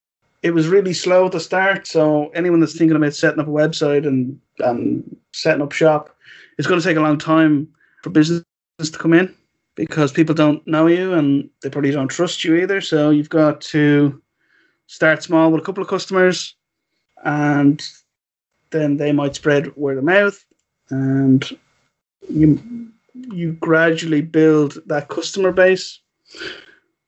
it 0.43 0.51
was 0.51 0.67
really 0.67 0.93
slow 0.93 1.29
to 1.29 1.39
start. 1.39 1.87
So 1.87 2.29
anyone 2.29 2.59
that's 2.59 2.77
thinking 2.77 2.95
about 2.95 3.15
setting 3.15 3.39
up 3.39 3.47
a 3.47 3.51
website 3.51 4.07
and, 4.07 4.39
and 4.59 5.17
setting 5.33 5.63
up 5.63 5.71
shop, 5.71 6.15
it's 6.57 6.67
going 6.67 6.79
to 6.79 6.87
take 6.87 6.97
a 6.97 7.01
long 7.01 7.17
time 7.17 7.67
for 8.03 8.11
business 8.11 8.43
to 8.79 8.97
come 8.97 9.13
in 9.13 9.35
because 9.77 10.11
people 10.11 10.35
don't 10.35 10.65
know 10.67 10.87
you 10.87 11.13
and 11.13 11.49
they 11.61 11.69
probably 11.69 11.91
don't 11.91 12.09
trust 12.09 12.43
you 12.43 12.55
either. 12.55 12.81
So 12.81 13.11
you've 13.11 13.29
got 13.29 13.61
to 13.61 14.21
start 14.87 15.23
small 15.23 15.51
with 15.51 15.61
a 15.61 15.63
couple 15.63 15.83
of 15.83 15.89
customers 15.89 16.55
and 17.23 17.81
then 18.71 18.97
they 18.97 19.11
might 19.11 19.35
spread 19.35 19.73
word 19.77 19.99
of 19.99 20.03
mouth 20.03 20.43
and 20.89 21.57
you 22.27 22.91
you 23.13 23.53
gradually 23.53 24.21
build 24.21 24.77
that 24.87 25.09
customer 25.09 25.51
base. 25.51 25.99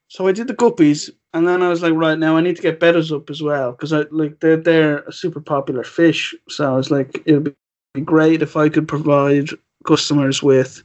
So 0.08 0.28
I 0.28 0.32
did 0.32 0.48
the 0.48 0.56
guppies 0.56 1.10
and 1.34 1.48
then 1.48 1.62
I 1.62 1.70
was 1.70 1.82
like, 1.82 1.94
right 1.94 2.18
now 2.18 2.38
I 2.38 2.42
need 2.42 2.56
to 2.56 2.62
get 2.62 2.80
bettas 2.80 3.16
up 3.16 3.30
as 3.30 3.42
well 3.42 3.72
because 3.72 3.94
I 3.94 4.06
like 4.12 4.40
they're 4.42 4.58
they're 4.58 5.00
a 5.00 5.12
super 5.12 5.42
popular 5.42 5.84
fish. 5.84 6.36
So 6.50 6.72
I 6.72 6.78
was 6.78 6.92
like, 6.92 7.22
it 7.26 7.34
would 7.34 7.56
be 7.96 8.02
great 8.02 8.44
if 8.44 8.56
I 8.56 8.70
could 8.70 8.88
provide 8.88 9.50
customers 9.88 10.44
with 10.44 10.84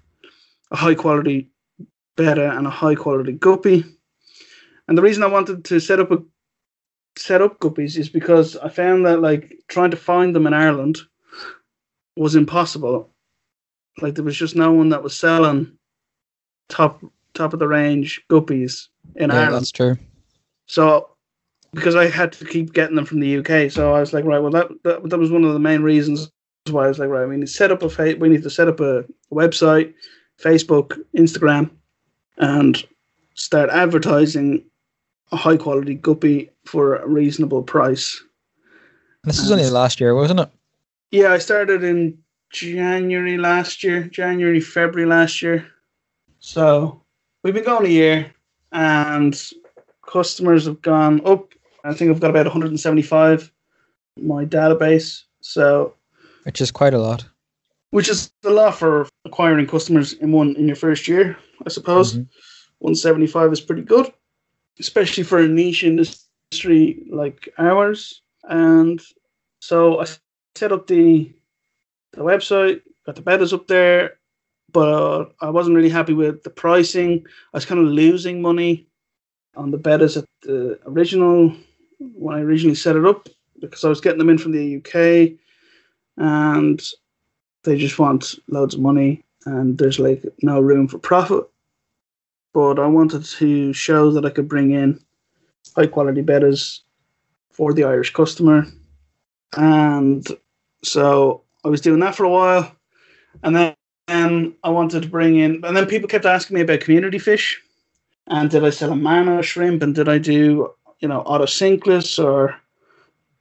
a 0.71 0.77
high 0.77 0.95
quality 0.95 1.51
betta 2.17 2.57
and 2.57 2.67
a 2.67 2.71
high 2.71 2.95
quality 2.95 3.33
guppy. 3.33 3.85
And 4.89 4.99
the 4.99 5.03
reason 5.03 5.23
I 5.23 5.29
wanted 5.29 5.65
to 5.67 5.81
set 5.81 6.01
up 6.01 6.11
a 6.11 6.19
set 7.17 7.41
up 7.41 7.61
guppies 7.61 7.97
is 7.97 8.09
because 8.09 8.57
I 8.57 8.69
found 8.69 9.07
that 9.07 9.21
like 9.21 9.55
trying 9.69 9.91
to 9.91 9.97
find 9.97 10.35
them 10.35 10.47
in 10.47 10.55
Ireland 10.55 10.99
was 12.17 12.35
impossible. 12.35 13.11
Like 14.01 14.15
there 14.15 14.25
was 14.25 14.37
just 14.37 14.57
no 14.57 14.73
one 14.73 14.89
that 14.91 15.03
was 15.03 15.17
selling 15.17 15.73
top 16.69 17.05
top 17.35 17.53
of 17.53 17.59
the 17.59 17.69
range 17.69 18.23
guppies 18.31 18.89
in 19.17 19.31
yeah, 19.31 19.37
Ireland. 19.37 19.55
that's 19.55 19.73
true. 19.73 19.97
So 20.67 21.11
because 21.73 21.97
I 21.97 22.09
had 22.09 22.33
to 22.33 22.45
keep 22.45 22.73
getting 22.73 22.97
them 22.97 23.05
from 23.05 23.21
the 23.21 23.39
UK, 23.39 23.71
so 23.71 23.93
I 23.93 24.01
was 24.01 24.13
like, 24.13 24.25
right, 24.25 24.41
well 24.41 24.51
that 24.51 24.69
that, 24.85 25.09
that 25.09 25.19
was 25.19 25.31
one 25.31 25.45
of 25.45 25.53
the 25.53 25.59
main 25.59 25.83
reasons 25.83 26.31
why 26.71 26.85
I 26.85 26.89
was 26.89 26.99
like, 26.99 27.09
right, 27.09 27.27
we 27.27 27.37
need 27.37 27.47
to 27.47 27.53
set 27.53 27.71
up 27.71 27.83
a 27.83 27.91
fa- 27.91 28.17
we 28.19 28.29
need 28.29 28.43
to 28.43 28.51
set 28.51 28.69
up 28.69 28.81
a 28.81 29.05
website, 29.33 29.93
Facebook, 30.41 30.99
Instagram, 31.17 31.71
and 32.39 32.83
start 33.35 33.71
advertising 33.71 34.65
a 35.33 35.37
high 35.37 35.57
quality 35.57 35.95
guppy 35.95 36.51
for 36.65 36.97
a 36.97 37.07
reasonable 37.09 37.63
price. 37.63 38.23
This 39.25 39.41
was 39.41 39.51
only 39.51 39.69
last 39.71 40.01
year, 40.01 40.15
wasn't 40.15 40.41
it? 40.41 40.51
Yeah, 41.11 41.33
I 41.33 41.39
started 41.39 41.83
in 41.83 42.19
January 42.51 43.39
last 43.39 43.83
year, 43.83 44.05
January, 44.05 44.61
February 44.61 45.09
last 45.09 45.41
year. 45.43 45.67
So 46.41 47.01
we've 47.43 47.55
been 47.55 47.65
going 47.65 47.87
a 47.87 47.89
year 47.89 48.33
and 48.73 49.41
customers 50.07 50.67
have 50.67 50.83
gone 50.83 51.25
up. 51.27 51.53
I 51.85 51.95
think 51.95 52.11
I've 52.11 52.21
got 52.21 52.31
about 52.31 52.47
175 52.47 53.51
in 54.17 54.27
my 54.29 54.45
database. 54.45 55.23
So 55.41 55.95
Which 56.45 56.61
is 56.61 56.71
quite 56.71 56.95
a 56.95 56.99
lot. 56.99 57.25
which 57.91 58.09
is 58.09 58.31
a 58.45 58.51
lot 58.51 58.75
for 58.77 59.09
acquiring 59.25 59.67
customers 59.67 60.13
in 60.15 60.33
one 60.33 60.55
in 60.57 60.67
your 60.67 60.77
first 60.77 61.09
year, 61.09 61.37
I 61.67 61.71
suppose. 61.71 62.15
Mhm. 62.15 62.29
175 62.79 63.53
is 63.53 63.61
pretty 63.61 63.83
good, 63.83 64.13
especially 64.79 65.23
for 65.25 65.39
a 65.39 65.49
niche 65.49 65.85
industry 65.85 67.03
like 67.11 67.49
ours. 67.59 68.23
And 68.45 69.01
so 69.61 70.01
I 70.01 70.07
set 70.55 70.73
up 70.73 70.87
the 70.87 71.33
the 72.13 72.21
website, 72.21 72.83
got 73.07 73.17
the 73.17 73.23
bettas 73.23 73.53
up 73.53 73.67
there, 73.67 74.19
but 74.73 75.35
I 75.41 75.51
wasn't 75.51 75.77
really 75.77 75.89
happy 75.89 76.13
with 76.13 76.43
the 76.45 76.51
pricing. 76.51 77.25
I 77.53 77.57
was 77.57 77.65
kind 77.67 77.81
of 77.81 77.87
losing 77.89 78.41
money 78.43 78.87
on 79.57 79.71
the 79.71 79.79
bettas 79.79 80.17
at 80.17 80.27
the 80.43 80.79
original 80.87 81.53
when 81.99 82.37
I 82.37 82.41
originally 82.43 82.75
set 82.77 82.97
it 82.97 83.05
up 83.05 83.29
because 83.61 83.85
I 83.85 83.89
was 83.89 84.01
getting 84.01 84.19
them 84.19 84.31
in 84.31 84.39
from 84.39 84.53
the 84.53 84.77
UK 84.77 85.39
and 86.19 86.81
they 87.65 87.79
just 87.79 87.99
want 87.99 88.35
loads 88.49 88.75
of 88.75 88.81
money 88.81 89.25
and 89.47 89.79
there's 89.79 89.99
like 89.99 90.23
no 90.43 90.61
room 90.61 90.87
for 90.89 90.99
profit. 90.99 91.45
But 92.55 92.79
I 92.79 92.87
wanted 92.87 93.25
to 93.25 93.73
show 93.75 94.11
that 94.13 94.25
I 94.25 94.31
could 94.31 94.49
bring 94.49 94.71
in 94.71 94.99
high 95.77 95.89
quality 95.89 96.23
bettas 96.23 96.81
for 97.51 97.75
the 97.75 97.85
Irish 97.85 98.13
customer. 98.13 98.67
And 99.57 100.27
so 100.83 101.43
I 101.65 101.69
was 101.69 101.83
doing 101.83 102.01
that 102.01 102.15
for 102.15 102.25
a 102.25 102.31
while. 102.31 102.75
And 103.43 103.55
then 103.55 103.75
and 104.09 104.55
I 104.63 104.69
wanted 104.69 105.03
to 105.03 105.09
bring 105.09 105.39
in, 105.39 105.65
and 105.65 105.77
then 105.77 105.87
people 105.87 106.09
kept 106.09 106.27
asking 106.27 106.57
me 106.57 106.61
about 106.61 106.81
community 106.81 107.19
fish, 107.19 107.61
and 108.27 108.51
did 108.51 108.65
I 108.65 108.71
sell 108.71 108.91
Amano 108.91 109.43
shrimp, 109.43 109.83
and 109.83 109.95
did 109.95 110.09
I 110.09 110.19
do 110.19 110.71
you 111.01 111.09
know 111.09 111.23
otocinclus, 111.25 112.23
or 112.23 112.55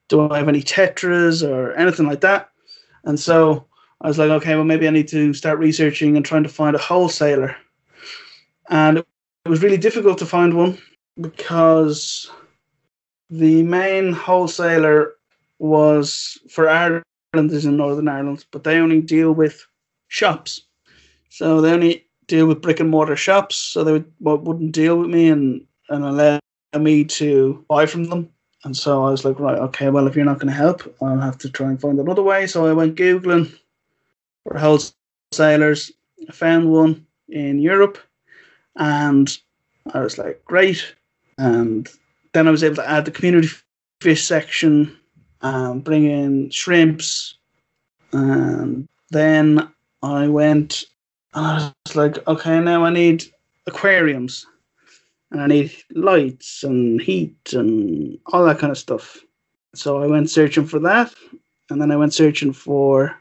do 0.08 0.30
I 0.30 0.38
have 0.38 0.48
any 0.48 0.62
tetras 0.62 1.48
or 1.48 1.74
anything 1.74 2.08
like 2.08 2.22
that? 2.22 2.50
And 3.04 3.20
so 3.20 3.66
I 4.02 4.08
was 4.08 4.18
like, 4.18 4.30
okay, 4.30 4.56
well 4.56 4.64
maybe 4.64 4.88
I 4.88 4.92
need 4.92 5.10
to 5.10 5.34
start 5.34 5.60
researching 5.60 6.16
and 6.16 6.26
trying 6.26 6.44
to 6.44 6.50
find 6.50 6.76
a 6.76 6.80
wholesaler, 6.80 7.56
and 8.70 9.00
it 9.00 9.50
was 9.50 9.62
really 9.62 9.78
difficult 9.78 10.18
to 10.20 10.26
find 10.26 10.56
one 10.56 10.78
because 11.20 12.30
the 13.30 13.64
main 13.64 14.14
wholesaler 14.14 15.14
was 15.60 16.38
for 16.50 16.70
Ireland 16.70 17.04
is 17.36 17.66
in 17.66 17.78
Northern 17.78 18.08
Ireland, 18.08 18.46
but 18.52 18.64
they 18.64 18.78
only 18.78 19.02
deal 19.02 19.32
with 19.32 19.66
shops. 20.08 20.62
So 21.30 21.62
they 21.62 21.72
only 21.72 22.06
deal 22.28 22.48
with 22.48 22.62
brick 22.62 22.80
and 22.80 22.90
mortar 22.90 23.16
shops. 23.16 23.56
So 23.56 23.84
they 23.84 23.92
would, 23.92 24.12
wouldn't 24.20 24.72
deal 24.72 24.98
with 24.98 25.10
me 25.10 25.30
and, 25.30 25.66
and 25.90 26.06
allow 26.06 26.40
me 26.80 27.04
to 27.06 27.66
buy 27.68 27.86
from 27.86 28.06
them. 28.06 28.30
And 28.64 28.78
so 28.78 29.04
I 29.04 29.12
was 29.12 29.26
like, 29.26 29.40
right, 29.40 29.60
okay, 29.60 29.90
well, 29.90 30.08
if 30.08 30.16
you're 30.16 30.26
not 30.26 30.40
going 30.40 30.48
to 30.48 30.58
help, 30.58 30.96
I'll 31.02 31.20
have 31.20 31.38
to 31.40 31.50
try 31.50 31.68
and 31.68 31.82
find 31.82 32.00
another 32.00 32.24
way. 32.24 32.48
So 32.48 32.66
I 32.66 32.74
went 32.74 32.96
Googling 32.96 33.54
for 34.44 34.58
wholesalers. 34.58 35.92
I 36.30 36.32
found 36.32 36.72
one 36.72 37.06
in 37.28 37.60
Europe 37.60 37.98
and 38.76 39.38
I 39.94 40.00
was 40.00 40.18
like, 40.18 40.44
great. 40.46 40.96
And 41.38 41.90
then 42.34 42.48
I 42.48 42.52
was 42.52 42.64
able 42.64 42.78
to 42.78 42.90
add 42.90 43.06
the 43.06 43.12
community 43.12 43.50
fish 44.02 44.24
section, 44.24 44.98
um, 45.42 45.80
bring 45.80 46.06
in 46.06 46.50
shrimps. 46.50 47.36
And 48.12 48.88
then 49.10 49.68
I 50.02 50.28
went 50.28 50.86
and 51.34 51.46
I 51.46 51.74
was 51.86 51.96
like, 51.96 52.28
okay, 52.28 52.60
now 52.60 52.84
I 52.84 52.90
need 52.92 53.26
aquariums 53.66 54.46
and 55.32 55.42
I 55.42 55.48
need 55.48 55.74
lights 55.92 56.64
and 56.64 57.02
heat 57.02 57.54
and 57.54 58.18
all 58.28 58.46
that 58.46 58.60
kind 58.60 58.72
of 58.72 58.78
stuff. 58.78 59.20
So 59.74 60.02
I 60.02 60.08
went 60.08 60.30
searching 60.30 60.68
for 60.68 60.78
that, 60.80 61.12
and 61.72 61.82
then 61.82 61.90
I 61.90 61.98
went 61.98 62.14
searching 62.14 62.54
for 62.54 63.18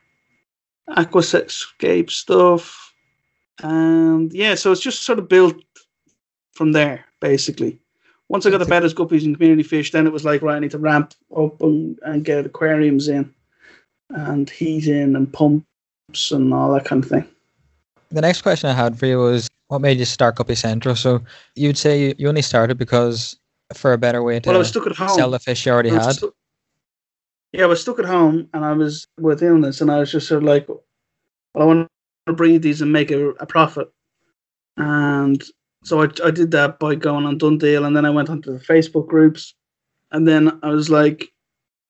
aquascape 0.91 2.11
stuff, 2.11 2.82
and 3.63 4.33
yeah, 4.33 4.55
so 4.55 4.73
it's 4.73 4.81
just 4.81 5.03
sort 5.03 5.19
of 5.19 5.29
built 5.29 5.57
from 6.53 6.73
there, 6.73 7.05
basically. 7.21 7.79
Once 8.29 8.47
I 8.47 8.51
got 8.51 8.59
the 8.59 8.65
bettas, 8.65 8.95
guppies, 8.95 9.25
and 9.25 9.37
community 9.37 9.63
fish, 9.63 9.91
then 9.91 10.07
it 10.07 10.13
was 10.13 10.25
like, 10.25 10.41
right, 10.43 10.57
I 10.57 10.59
need 10.59 10.71
to 10.71 10.79
ramp 10.79 11.15
up 11.37 11.61
and, 11.61 11.99
and 12.03 12.25
get 12.25 12.47
aquariums 12.47 13.09
in, 13.09 13.33
and 14.11 14.49
heat 14.49 14.87
in, 14.87 15.17
and 15.17 15.31
pumps, 15.33 16.31
and 16.31 16.55
all 16.55 16.73
that 16.73 16.85
kind 16.85 17.05
of 17.05 17.11
thing. 17.11 17.29
The 18.11 18.21
next 18.21 18.43
question 18.43 18.71
I 18.71 18.75
had 18.75 18.99
for 18.99 19.07
you 19.07 19.19
was 19.19 19.49
what 19.69 19.81
made 19.81 19.99
you 19.99 20.05
start 20.05 20.37
Guppy 20.37 20.55
Central? 20.55 20.95
So 20.95 21.23
you'd 21.57 21.79
say 21.79 22.15
you 22.19 22.29
only 22.29 22.43
started 22.43 22.77
because 22.77 23.39
for 23.75 23.93
a 23.93 23.99
better 23.99 24.23
way 24.23 24.39
to 24.39 24.49
well, 24.49 24.57
I 24.57 24.59
was 24.59 24.69
stuck 24.69 24.87
at 24.87 24.97
home. 24.97 25.09
sell 25.09 25.31
the 25.31 25.39
fish 25.39 25.65
you 25.65 25.73
already 25.73 25.89
had. 25.89 26.13
Stu- 26.13 26.35
yeah, 27.53 27.65
I 27.65 27.67
was 27.67 27.81
stuck 27.81 27.99
at 27.99 28.05
home 28.05 28.49
and 28.53 28.65
I 28.65 28.73
was 28.73 29.07
with 29.19 29.43
illness 29.43 29.81
and 29.81 29.91
I 29.91 29.99
was 29.99 30.13
just 30.13 30.29
sort 30.29 30.43
of 30.43 30.45
like, 30.45 30.69
well, 30.69 30.83
I 31.55 31.65
want 31.65 31.89
to 32.27 32.33
breed 32.33 32.63
these 32.63 32.81
and 32.81 32.93
make 32.93 33.11
a, 33.11 33.31
a 33.31 33.47
profit. 33.47 33.89
And 34.77 35.43
so 35.85 36.03
I, 36.03 36.09
I 36.25 36.31
did 36.31 36.51
that 36.53 36.79
by 36.79 36.95
going 36.95 37.27
on 37.27 37.39
DoneDeal 37.39 37.87
and 37.87 37.97
then 37.97 38.05
I 38.05 38.11
went 38.11 38.31
onto 38.31 38.53
the 38.53 38.65
Facebook 38.65 39.09
groups. 39.09 39.55
And 40.13 40.27
then 40.29 40.59
I 40.63 40.69
was 40.69 40.91
like, 40.91 41.33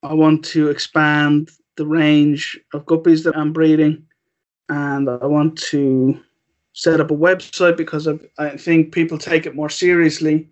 I 0.03 0.14
want 0.14 0.45
to 0.47 0.68
expand 0.68 1.51
the 1.77 1.87
range 1.87 2.59
of 2.73 2.87
guppies 2.87 3.25
that 3.25 3.37
I'm 3.37 3.53
breeding 3.53 4.05
and 4.68 5.09
I 5.09 5.27
want 5.27 5.59
to 5.59 6.21
set 6.73 7.01
up 7.01 7.11
a 7.11 7.16
website 7.16 7.77
because 7.77 8.07
of, 8.07 8.25
I 8.38 8.57
think 8.57 8.92
people 8.92 9.18
take 9.18 9.47
it 9.47 9.55
more 9.55 9.68
seriously. 9.68 10.49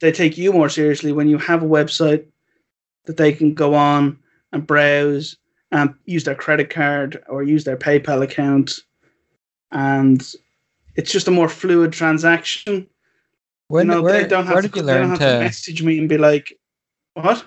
They 0.00 0.12
take 0.12 0.38
you 0.38 0.52
more 0.52 0.68
seriously 0.68 1.12
when 1.12 1.28
you 1.28 1.38
have 1.38 1.62
a 1.62 1.66
website 1.66 2.26
that 3.06 3.16
they 3.16 3.32
can 3.32 3.54
go 3.54 3.74
on 3.74 4.18
and 4.52 4.66
browse 4.66 5.36
and 5.72 5.94
use 6.04 6.24
their 6.24 6.34
credit 6.34 6.70
card 6.70 7.22
or 7.28 7.42
use 7.42 7.64
their 7.64 7.76
PayPal 7.76 8.22
account. 8.22 8.80
And 9.70 10.26
it's 10.96 11.12
just 11.12 11.28
a 11.28 11.32
more 11.32 11.48
fluid 11.48 11.92
transaction. 11.92 12.86
When, 13.68 13.86
you 13.86 13.94
know, 13.94 14.02
where, 14.02 14.22
they 14.22 14.28
don't 14.28 14.46
have, 14.46 14.56
to, 14.56 14.62
did 14.62 14.76
you 14.76 14.82
they 14.82 14.92
don't 14.92 15.00
learn 15.00 15.10
have 15.10 15.18
to, 15.18 15.32
to 15.32 15.38
message 15.40 15.82
me 15.82 15.98
and 15.98 16.08
be 16.08 16.18
like, 16.18 16.52
what? 17.14 17.44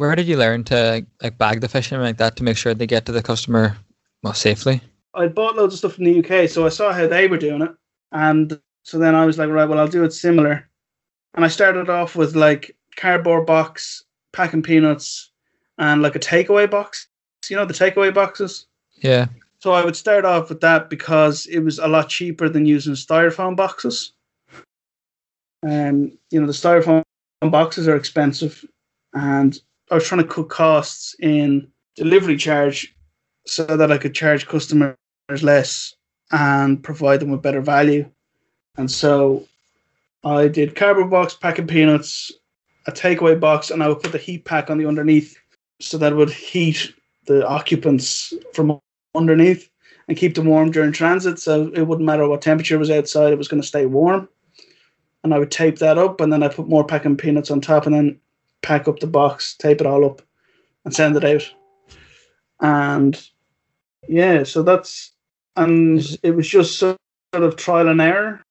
where 0.00 0.16
did 0.16 0.26
you 0.26 0.38
learn 0.38 0.64
to 0.64 1.04
like 1.22 1.36
bag 1.36 1.60
the 1.60 1.68
fish 1.68 1.92
and 1.92 2.02
like 2.02 2.16
that 2.16 2.34
to 2.34 2.42
make 2.42 2.56
sure 2.56 2.72
they 2.72 2.86
get 2.86 3.04
to 3.04 3.12
the 3.12 3.22
customer 3.22 3.76
well 4.22 4.32
safely? 4.32 4.80
I 5.14 5.26
bought 5.26 5.56
loads 5.56 5.74
of 5.74 5.78
stuff 5.78 5.98
in 5.98 6.04
the 6.04 6.20
UK, 6.20 6.48
so 6.48 6.64
I 6.64 6.70
saw 6.70 6.90
how 6.90 7.06
they 7.06 7.26
were 7.26 7.36
doing 7.36 7.60
it, 7.60 7.72
and 8.12 8.58
so 8.82 8.98
then 8.98 9.14
I 9.14 9.26
was 9.26 9.36
like, 9.36 9.50
right, 9.50 9.68
well, 9.68 9.78
I'll 9.78 9.88
do 9.88 10.04
it 10.04 10.14
similar. 10.14 10.66
And 11.34 11.44
I 11.44 11.48
started 11.48 11.90
off 11.90 12.16
with 12.16 12.34
like 12.34 12.74
cardboard 12.96 13.44
box, 13.44 14.04
packing 14.32 14.62
peanuts, 14.62 15.30
and 15.76 16.00
like 16.00 16.16
a 16.16 16.20
takeaway 16.20 16.70
box. 16.70 17.08
You 17.50 17.56
know 17.56 17.66
the 17.66 17.74
takeaway 17.74 18.14
boxes. 18.14 18.66
Yeah. 19.02 19.26
So 19.60 19.72
I 19.72 19.84
would 19.84 19.96
start 19.96 20.24
off 20.24 20.48
with 20.48 20.60
that 20.62 20.88
because 20.88 21.44
it 21.46 21.60
was 21.60 21.78
a 21.78 21.86
lot 21.86 22.08
cheaper 22.08 22.48
than 22.48 22.64
using 22.64 22.94
styrofoam 22.94 23.56
boxes. 23.56 24.12
And 25.62 26.16
you 26.30 26.40
know 26.40 26.46
the 26.46 26.52
styrofoam 26.52 27.02
boxes 27.42 27.86
are 27.86 27.96
expensive, 27.96 28.64
and 29.12 29.58
I 29.90 29.96
was 29.96 30.06
trying 30.06 30.22
to 30.22 30.26
cut 30.26 30.48
costs 30.48 31.14
in 31.20 31.68
delivery 31.94 32.38
charge 32.38 32.94
so 33.46 33.64
that 33.64 33.92
I 33.92 33.98
could 33.98 34.14
charge 34.14 34.46
customers 34.46 34.96
less 35.42 35.94
and 36.30 36.82
provide 36.82 37.20
them 37.20 37.30
with 37.30 37.42
better 37.42 37.60
value. 37.60 38.08
And 38.78 38.90
so 38.90 39.46
I 40.24 40.48
did 40.48 40.76
cardboard 40.76 41.10
box, 41.10 41.34
packing 41.34 41.66
peanuts, 41.66 42.32
a 42.86 42.92
takeaway 42.92 43.38
box, 43.38 43.70
and 43.70 43.82
I 43.82 43.88
would 43.88 44.00
put 44.00 44.12
the 44.12 44.18
heat 44.18 44.46
pack 44.46 44.70
on 44.70 44.78
the 44.78 44.86
underneath 44.86 45.36
so 45.80 45.98
that 45.98 46.16
would 46.16 46.30
heat 46.30 46.94
the 47.26 47.46
occupants 47.46 48.32
from 48.54 48.80
underneath 49.14 49.68
and 50.08 50.16
keep 50.16 50.34
them 50.34 50.46
warm 50.46 50.70
during 50.70 50.92
transit. 50.92 51.38
So 51.38 51.70
it 51.74 51.82
wouldn't 51.82 52.06
matter 52.06 52.26
what 52.28 52.42
temperature 52.42 52.78
was 52.78 52.90
outside, 52.90 53.32
it 53.32 53.38
was 53.38 53.48
going 53.48 53.62
to 53.62 53.68
stay 53.68 53.86
warm. 53.86 54.28
And 55.22 55.34
I 55.34 55.38
would 55.38 55.50
tape 55.50 55.78
that 55.78 55.98
up, 55.98 56.20
and 56.20 56.32
then 56.32 56.42
I 56.42 56.48
put 56.48 56.68
more 56.68 56.84
packing 56.84 57.16
peanuts 57.16 57.50
on 57.50 57.60
top, 57.60 57.84
and 57.84 57.94
then 57.94 58.18
pack 58.62 58.88
up 58.88 59.00
the 59.00 59.06
box, 59.06 59.54
tape 59.54 59.80
it 59.80 59.86
all 59.86 60.04
up, 60.04 60.22
and 60.84 60.94
send 60.94 61.14
it 61.16 61.24
out. 61.24 61.52
And 62.60 63.22
yeah, 64.08 64.44
so 64.44 64.62
that's 64.62 65.12
and 65.56 66.18
it 66.22 66.30
was 66.30 66.48
just 66.48 66.78
sort 66.78 66.96
of 67.34 67.56
trial 67.56 67.88
and 67.88 68.00
error. 68.00 68.42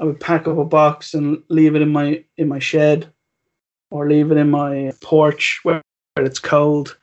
I 0.00 0.04
would 0.04 0.20
pack 0.20 0.46
up 0.46 0.58
a 0.58 0.64
box 0.64 1.12
and 1.12 1.42
leave 1.48 1.74
it 1.74 1.82
in 1.82 1.90
my 1.90 2.24
in 2.36 2.48
my 2.48 2.60
shed, 2.60 3.12
or 3.90 4.08
leave 4.08 4.30
it 4.30 4.38
in 4.38 4.50
my 4.50 4.92
porch 5.00 5.60
where, 5.64 5.82
where 6.14 6.24
it's 6.24 6.38
cold. 6.38 6.96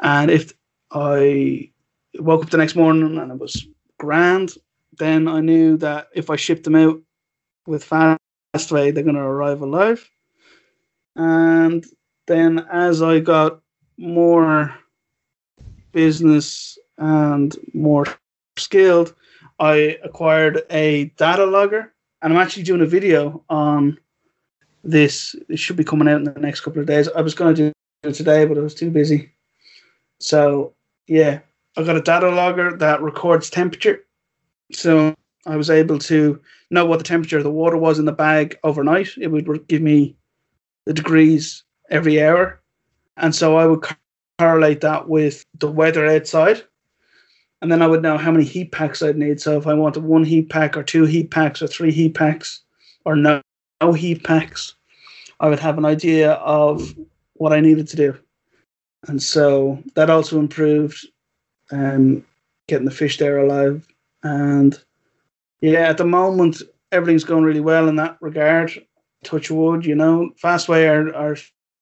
And 0.00 0.30
if 0.30 0.52
I 0.90 1.70
woke 2.18 2.44
up 2.44 2.50
the 2.50 2.56
next 2.56 2.76
morning 2.76 3.18
and 3.18 3.32
it 3.32 3.38
was 3.38 3.66
grand, 3.98 4.54
then 4.98 5.28
I 5.28 5.40
knew 5.40 5.76
that 5.78 6.08
if 6.14 6.30
I 6.30 6.36
shipped 6.36 6.64
them 6.64 6.74
out 6.74 7.00
with 7.66 7.88
Fastway, 7.88 8.92
they're 8.92 9.02
going 9.02 9.14
to 9.14 9.20
arrive 9.20 9.60
alive. 9.60 10.08
And 11.16 11.84
then 12.26 12.66
as 12.70 13.02
I 13.02 13.20
got 13.20 13.60
more 13.96 14.74
business 15.92 16.78
and 16.96 17.56
more 17.74 18.06
skilled, 18.56 19.14
I 19.58 19.98
acquired 20.04 20.62
a 20.70 21.06
data 21.16 21.44
logger. 21.44 21.92
And 22.22 22.32
I'm 22.32 22.38
actually 22.40 22.64
doing 22.64 22.80
a 22.80 22.86
video 22.86 23.44
on 23.48 23.98
this. 24.82 25.34
It 25.48 25.58
should 25.58 25.76
be 25.76 25.84
coming 25.84 26.08
out 26.08 26.16
in 26.16 26.24
the 26.24 26.40
next 26.40 26.60
couple 26.60 26.80
of 26.80 26.86
days. 26.86 27.08
I 27.08 27.20
was 27.20 27.34
going 27.34 27.54
to 27.54 27.62
do 27.62 27.72
it 28.02 28.12
today, 28.12 28.44
but 28.44 28.58
I 28.58 28.60
was 28.60 28.74
too 28.74 28.90
busy. 28.90 29.32
So, 30.20 30.74
yeah, 31.06 31.40
I 31.78 31.84
got 31.84 31.96
a 31.96 32.02
data 32.02 32.28
logger 32.28 32.76
that 32.76 33.00
records 33.00 33.50
temperature. 33.50 34.04
So 34.72 35.14
I 35.46 35.54
was 35.54 35.70
able 35.70 36.00
to 36.00 36.40
know 36.70 36.84
what 36.84 36.98
the 36.98 37.04
temperature 37.04 37.38
of 37.38 37.44
the 37.44 37.52
water 37.52 37.76
was 37.76 38.00
in 38.00 38.04
the 38.04 38.12
bag 38.12 38.58
overnight. 38.64 39.10
It 39.16 39.28
would 39.28 39.68
give 39.68 39.80
me 39.80 40.16
the 40.86 40.92
degrees 40.92 41.62
every 41.88 42.20
hour. 42.20 42.60
And 43.16 43.32
so 43.32 43.56
I 43.56 43.66
would 43.66 43.86
correlate 44.40 44.80
that 44.80 45.08
with 45.08 45.44
the 45.60 45.70
weather 45.70 46.04
outside. 46.04 46.64
and 47.60 47.72
then 47.72 47.82
I 47.82 47.86
would 47.86 48.02
know 48.02 48.16
how 48.16 48.30
many 48.30 48.44
heat 48.44 48.72
packs 48.72 49.02
I'd 49.02 49.16
need. 49.16 49.40
So 49.40 49.58
if 49.58 49.66
I 49.66 49.74
wanted 49.74 50.04
one 50.04 50.24
heat 50.24 50.48
pack 50.48 50.76
or 50.76 50.82
two 50.82 51.04
heat 51.04 51.30
packs 51.30 51.60
or 51.60 51.66
three 51.66 51.90
heat 51.90 52.14
packs 52.14 52.60
or 53.04 53.16
no, 53.16 53.40
no 53.80 53.92
heat 53.92 54.22
packs, 54.24 54.74
I 55.40 55.48
would 55.48 55.58
have 55.58 55.78
an 55.78 55.84
idea 55.84 56.32
of 56.34 56.94
what 57.34 57.52
I 57.52 57.60
needed 57.60 57.88
to 57.88 57.96
do. 57.96 58.16
And 59.06 59.22
so 59.22 59.82
that 59.94 60.10
also 60.10 60.38
improved 60.38 61.06
um, 61.70 62.24
getting 62.66 62.84
the 62.84 62.90
fish 62.90 63.18
there 63.18 63.38
alive. 63.38 63.86
And 64.22 64.78
yeah, 65.60 65.88
at 65.88 65.98
the 65.98 66.04
moment, 66.04 66.62
everything's 66.92 67.24
going 67.24 67.44
really 67.44 67.60
well 67.60 67.88
in 67.88 67.96
that 67.96 68.16
regard. 68.20 68.72
Touch 69.24 69.50
wood, 69.50 69.84
you 69.84 69.94
know. 69.94 70.30
Fastway 70.42 70.88
are, 70.88 71.14
are 71.14 71.36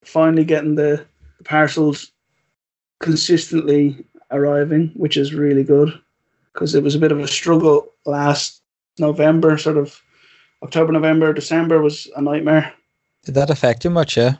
finally 0.04 0.44
getting 0.44 0.74
the 0.74 1.04
parcels 1.44 2.12
consistently 3.00 4.04
arriving, 4.30 4.90
which 4.96 5.16
is 5.16 5.34
really 5.34 5.64
good 5.64 5.92
because 6.52 6.74
it 6.74 6.82
was 6.82 6.94
a 6.94 6.98
bit 6.98 7.12
of 7.12 7.20
a 7.20 7.28
struggle 7.28 7.92
last 8.06 8.62
November, 8.98 9.58
sort 9.58 9.76
of 9.76 10.00
October, 10.62 10.92
November, 10.92 11.32
December 11.32 11.82
was 11.82 12.10
a 12.16 12.22
nightmare. 12.22 12.72
Did 13.24 13.34
that 13.34 13.50
affect 13.50 13.84
you 13.84 13.90
much? 13.90 14.16
Yeah. 14.16 14.36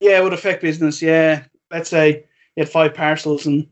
Yeah, 0.00 0.18
it 0.20 0.22
would 0.22 0.32
affect 0.32 0.62
business. 0.62 1.02
Yeah, 1.02 1.44
let's 1.72 1.90
say 1.90 2.24
you 2.54 2.62
had 2.62 2.68
five 2.68 2.94
parcels 2.94 3.46
and 3.46 3.66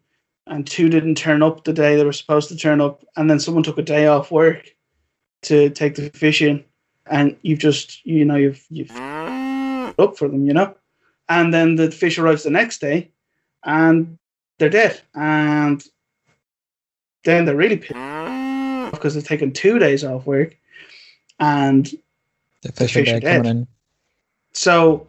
and 0.46 0.66
two 0.66 0.88
didn't 0.88 1.16
turn 1.16 1.42
up 1.42 1.64
the 1.64 1.72
day 1.72 1.96
they 1.96 2.04
were 2.04 2.12
supposed 2.12 2.48
to 2.48 2.56
turn 2.56 2.80
up, 2.80 3.04
and 3.16 3.28
then 3.28 3.40
someone 3.40 3.62
took 3.62 3.78
a 3.78 3.82
day 3.82 4.06
off 4.06 4.30
work 4.30 4.68
to 5.42 5.70
take 5.70 5.94
the 5.94 6.10
fish 6.10 6.42
in, 6.42 6.64
and 7.06 7.36
you've 7.42 7.58
just 7.58 8.04
you 8.04 8.24
know 8.24 8.36
you've 8.36 8.64
you've 8.70 8.88
mm. 8.88 9.94
up 9.98 10.16
for 10.16 10.28
them, 10.28 10.46
you 10.46 10.52
know, 10.52 10.74
and 11.28 11.52
then 11.52 11.76
the 11.76 11.90
fish 11.90 12.18
arrives 12.18 12.42
the 12.42 12.50
next 12.50 12.80
day, 12.80 13.10
and 13.64 14.18
they're 14.58 14.70
dead, 14.70 15.00
and 15.14 15.84
then 17.24 17.44
they're 17.44 17.56
really 17.56 17.76
pissed 17.76 17.94
mm. 17.94 18.90
because 18.90 19.14
they've 19.14 19.26
taken 19.26 19.52
two 19.52 19.78
days 19.78 20.04
off 20.04 20.26
work, 20.26 20.56
and 21.40 21.90
The 22.62 22.72
fish, 22.72 22.94
fish 22.94 23.12
are 23.12 23.16
are 23.16 23.20
dead 23.20 23.42
coming 23.42 23.42
dead. 23.42 23.50
in. 23.50 23.68
so 24.52 25.08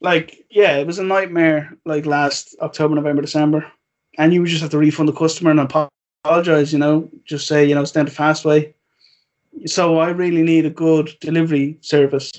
like 0.00 0.46
yeah, 0.50 0.76
it 0.76 0.86
was 0.86 0.98
a 0.98 1.04
nightmare 1.04 1.76
like 1.84 2.06
last 2.06 2.56
October, 2.60 2.94
November, 2.94 3.22
December, 3.22 3.70
and 4.18 4.32
you 4.32 4.40
would 4.40 4.48
just 4.50 4.62
have 4.62 4.70
to 4.70 4.78
refund 4.78 5.08
the 5.08 5.12
customer 5.12 5.50
and 5.50 5.60
apologize, 6.24 6.72
you 6.72 6.78
know, 6.78 7.08
just 7.24 7.46
say 7.46 7.64
you 7.64 7.74
know 7.74 7.82
it's 7.82 7.92
down 7.92 8.06
Fastway. 8.06 8.72
So 9.66 9.98
I 9.98 10.10
really 10.10 10.42
need 10.42 10.66
a 10.66 10.70
good 10.70 11.10
delivery 11.20 11.78
service. 11.80 12.30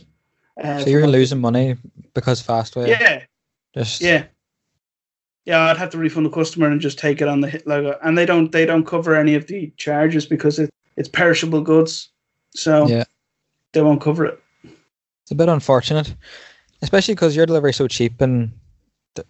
Uh, 0.61 0.79
So 0.79 0.89
you're 0.89 1.07
losing 1.07 1.39
money 1.41 1.77
because 2.13 2.41
Fastway. 2.41 2.87
yeah, 2.87 3.23
Just 3.73 4.01
Yeah. 4.01 4.25
Yeah, 5.45 5.61
I'd 5.71 5.77
have 5.77 5.89
to 5.91 5.97
refund 5.97 6.27
the 6.27 6.29
customer 6.29 6.67
and 6.67 6.79
just 6.79 6.99
take 6.99 7.19
it 7.19 7.27
on 7.27 7.41
the 7.41 7.49
hit 7.49 7.65
logo. 7.65 7.97
And 8.03 8.15
they 8.17 8.25
don't 8.25 8.51
they 8.51 8.65
don't 8.65 8.85
cover 8.85 9.15
any 9.15 9.33
of 9.35 9.47
the 9.47 9.73
charges 9.77 10.25
because 10.25 10.59
it, 10.59 10.69
it's 10.97 11.09
perishable 11.09 11.61
goods. 11.61 12.09
So 12.55 12.87
Yeah. 12.87 13.05
they 13.73 13.81
won't 13.81 14.01
cover 14.01 14.25
it. 14.25 14.39
It's 15.23 15.31
a 15.31 15.35
bit 15.35 15.49
unfortunate, 15.49 16.13
especially 16.81 17.15
because 17.15 17.35
your 17.35 17.45
delivery 17.47 17.71
is 17.71 17.75
so 17.77 17.87
cheap 17.87 18.21
and 18.21 18.51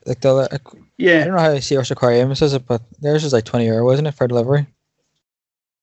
like 0.06 0.22
the 0.22 0.30
other, 0.30 0.48
I 0.52 0.58
don't 1.04 1.34
know 1.34 1.40
how 1.40 1.60
Seahorse 1.60 1.92
Aquarium 1.92 2.34
says 2.36 2.54
it, 2.54 2.66
but 2.66 2.82
theirs 3.02 3.24
is 3.24 3.34
like 3.34 3.46
twenty 3.46 3.66
euro, 3.66 3.84
wasn't 3.86 4.08
it, 4.08 4.12
for 4.14 4.28
delivery? 4.28 4.68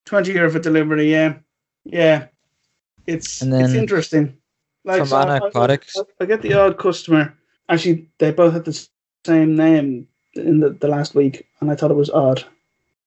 Twenty 0.05 0.33
euro 0.33 0.51
for 0.51 0.59
delivery, 0.59 1.11
yeah. 1.11 1.35
Yeah. 1.85 2.27
It's 3.07 3.41
And 3.41 3.53
it's 3.55 3.75
interesting. 3.75 4.37
Like 4.85 5.07
from 5.07 5.21
Anna 5.21 5.33
I- 5.33 5.45
I- 5.45 5.49
Aquatics. 5.49 5.97
I, 6.21 6.25
get 6.27 6.43
the 6.43 6.55
odd 6.55 6.79
customer. 6.79 7.35
Actually 7.69 8.09
they 8.19 8.31
both 8.31 8.53
had 8.53 8.65
the 8.65 8.87
same 9.27 9.57
name 9.57 10.07
in 10.35 10.61
the, 10.61 10.71
the 10.71 10.89
last 10.89 11.15
week 11.15 11.47
and 11.61 11.71
I 11.71 11.75
thought 11.75 11.91
it 11.91 11.95
was 11.97 12.11
odd. 12.11 12.45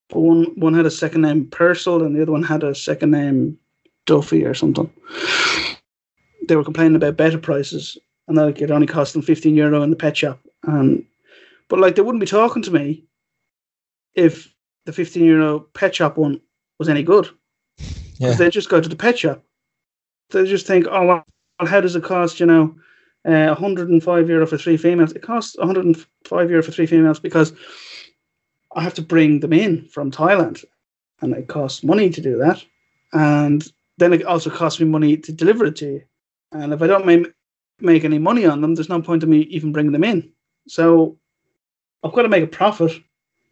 But 0.10 0.20
one 0.20 0.44
one 0.60 0.74
had 0.74 0.86
a 0.86 0.92
second 0.92 1.22
name 1.22 1.46
Purcell 1.50 2.04
and 2.04 2.16
the 2.16 2.22
other 2.22 2.32
one 2.32 2.44
had 2.44 2.64
a 2.64 2.76
second 2.76 3.12
name 3.12 3.58
Duffy 4.06 4.44
or 4.44 4.54
something. 4.54 4.92
They 6.48 6.56
were 6.56 6.64
complaining 6.64 6.96
about 6.96 7.18
betta 7.18 7.38
prices 7.38 7.98
and 8.28 8.38
that 8.38 8.62
it 8.62 8.72
only 8.72 8.88
cost 8.88 9.14
them 9.14 9.22
fifteen 9.22 9.56
euro 9.56 9.82
in 9.84 9.90
the 9.90 9.96
pet 9.96 10.18
shop. 10.18 10.40
And 10.64 11.06
but 11.68 11.80
like 11.80 11.96
they 11.96 12.02
wouldn't 12.02 12.22
be 12.22 12.28
talking 12.28 12.62
to 12.64 12.72
me 12.72 13.06
if 14.14 14.54
the 14.86 14.94
fifteen 14.94 15.26
euro 15.26 15.60
pet 15.60 15.96
shop 15.96 16.18
one 16.18 16.42
was 16.80 16.90
any 16.90 17.04
good. 17.04 17.30
Yeah. 17.78 18.28
Because 18.28 18.38
they 18.38 18.50
just 18.50 18.70
go 18.70 18.82
to 18.82 18.90
the 18.90 18.96
pet 18.96 19.18
shop. 19.20 19.44
They 20.30 20.46
just 20.46 20.68
think, 20.68 20.88
oh 20.90 21.06
well, 21.06 21.26
how 21.68 21.82
does 21.82 21.96
it 21.96 22.04
cost, 22.04 22.40
you 22.40 22.46
know, 22.46 22.76
uh, 23.26 23.48
105 23.48 24.30
euro 24.30 24.48
for 24.48 24.58
three 24.58 24.78
females? 24.78 25.12
It 25.14 25.22
costs 25.22 25.58
105 25.58 26.50
euro 26.50 26.64
for 26.64 26.72
three 26.72 26.86
females 26.86 27.20
because 27.20 27.54
I 28.76 28.84
have 28.84 28.94
to 28.96 29.02
bring 29.02 29.40
them 29.40 29.54
in 29.54 29.86
from 29.86 30.12
Thailand, 30.12 30.64
and 31.22 31.34
it 31.34 31.48
costs 31.48 31.84
money 31.84 32.10
to 32.10 32.22
do 32.22 32.38
that. 32.38 32.64
And 33.14 33.68
then 33.98 34.14
it 34.14 34.24
also 34.24 34.50
costs 34.50 34.80
me 34.80 34.88
money 34.88 35.18
to 35.18 35.32
deliver 35.32 35.66
it 35.66 35.76
to 35.78 35.86
you. 35.86 36.02
And 36.52 36.74
if 36.74 36.82
I 36.82 36.88
don't 36.88 37.06
make 37.06 37.28
make 37.80 38.04
any 38.04 38.20
money 38.20 38.46
on 38.46 38.62
them, 38.62 38.76
there's 38.76 38.90
no 38.90 39.02
point 39.02 39.24
in 39.24 39.30
me 39.30 39.40
even 39.42 39.72
bringing 39.72 39.92
them 39.92 40.04
in. 40.04 40.32
So 40.68 41.18
I've 42.04 42.14
got 42.14 42.24
to 42.24 42.30
make 42.30 42.44
a 42.44 42.48
profit, 42.48 42.92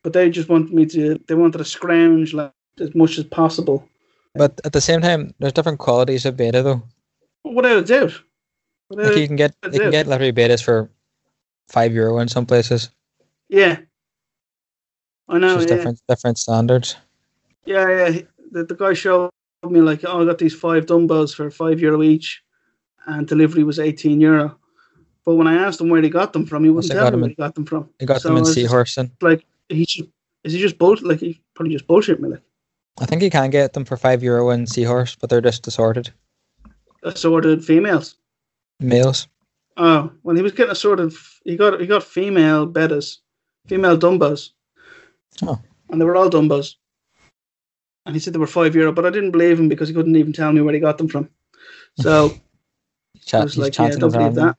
but 0.04 0.14
they 0.14 0.30
just 0.30 0.50
want 0.50 0.74
me 0.74 0.86
to. 0.88 1.20
They 1.28 1.36
wanted 1.36 1.58
to 1.60 1.66
scrounge 1.66 2.34
like 2.34 2.52
as 2.80 2.94
much 2.96 3.18
as 3.18 3.26
possible. 3.26 3.88
But 4.36 4.60
at 4.64 4.74
the 4.74 4.82
same 4.82 5.02
time, 5.02 5.34
there's 5.40 5.54
different 5.54 5.80
qualities 5.80 6.26
of 6.26 6.38
betta 6.38 6.62
though. 6.64 6.84
Without 7.44 7.78
a 7.78 7.82
doubt. 7.84 8.14
Without 8.90 9.08
Like 9.08 9.18
you 9.18 9.28
can 9.28 9.36
get 9.36 9.56
you 9.72 9.80
can 9.80 9.92
get 9.92 10.08
literally 10.08 10.34
bettas 10.34 10.64
for 10.64 10.90
five 11.68 11.94
euro 11.94 12.20
in 12.20 12.28
some 12.28 12.46
places. 12.46 12.90
yeah. 13.50 13.80
I 15.28 15.36
It's 15.36 15.42
know. 15.42 15.56
just 15.56 15.70
Yeah. 15.70 15.76
different 15.76 16.02
different 16.08 16.38
standards. 16.38 16.96
yeah, 17.66 17.88
yeah. 17.90 18.22
The, 18.52 18.64
the 18.64 18.76
guy 18.76 18.94
showed 18.94 19.30
me 19.70 19.82
like, 19.82 20.04
oh, 20.06 20.22
I 20.22 20.26
got 20.26 20.40
these 20.40 20.56
five 20.56 20.88
dumbbells 20.88 21.34
for 21.36 21.52
five 21.52 21.80
euro 21.80 22.02
each, 22.02 22.42
and 23.06 23.28
delivery 23.28 23.64
was 23.64 23.78
eighteen 23.80 24.22
euro. 24.22 24.58
But 25.30 25.36
when 25.36 25.46
I 25.46 25.64
asked 25.64 25.80
him 25.80 25.90
where 25.90 26.02
he 26.02 26.10
got 26.10 26.34
them 26.34 26.48
from, 26.48 26.64
he 26.64 26.72
wouldn't 26.72 26.92
tell 26.92 27.12
me 27.12 27.22
where 27.22 27.30
he 27.30 27.36
got 27.36 27.54
them 27.54 27.64
from. 27.64 27.88
He 28.00 28.08
got 28.08 28.20
So 28.20 28.30
them 28.30 28.38
in 28.38 28.46
Seahorse 28.46 28.98
Like 29.22 29.46
he 29.70 29.84
is 30.44 30.54
he 30.54 30.60
just 30.60 30.80
bullshit? 30.80 31.06
Like 31.06 31.20
he 31.20 31.40
probably 31.54 31.72
just 31.72 31.86
bullshit 31.86 32.20
me. 32.20 32.30
Like 32.30 32.42
I 33.00 33.06
think 33.06 33.22
you 33.22 33.30
can 33.30 33.52
get 33.52 33.74
them 33.74 33.86
for 33.86 33.96
five 33.96 34.24
euro 34.24 34.50
in 34.50 34.66
Seahorse, 34.66 35.14
but 35.14 35.30
they're 35.30 35.40
just 35.40 35.68
assorted 35.68 36.12
assorted 37.04 37.64
females. 37.64 38.16
males. 38.80 39.28
Oh, 39.78 40.12
when 40.24 40.36
he 40.36 40.42
was 40.42 40.52
getting 40.52 40.72
assorted, 40.72 41.14
he 41.46 41.56
got 41.56 41.80
he 41.80 41.86
got 41.86 42.02
female 42.02 42.66
bettas, 42.66 43.18
female 43.68 44.00
dumbos. 44.00 44.50
Oh. 45.44 45.62
And 45.92 46.02
they 46.02 46.06
were 46.06 46.16
all 46.16 46.32
dumbos. 46.32 46.74
And 48.08 48.16
he 48.16 48.20
said 48.20 48.34
they 48.34 48.40
were 48.40 48.48
five 48.48 48.74
euro, 48.74 48.92
but 48.92 49.06
I 49.06 49.12
didn't 49.12 49.30
believe 49.30 49.60
him 49.60 49.70
because 49.70 49.90
he 49.90 49.94
couldn't 49.94 50.16
even 50.16 50.34
tell 50.34 50.52
me 50.52 50.62
where 50.62 50.74
he 50.74 50.80
got 50.80 50.98
them 50.98 51.08
from. 51.08 51.30
So 52.00 52.34
I 53.34 53.44
was 53.44 53.60
like, 53.60 53.78
yeah, 53.78 53.92
don't 53.92 54.12
believe 54.12 54.34
that. 54.34 54.58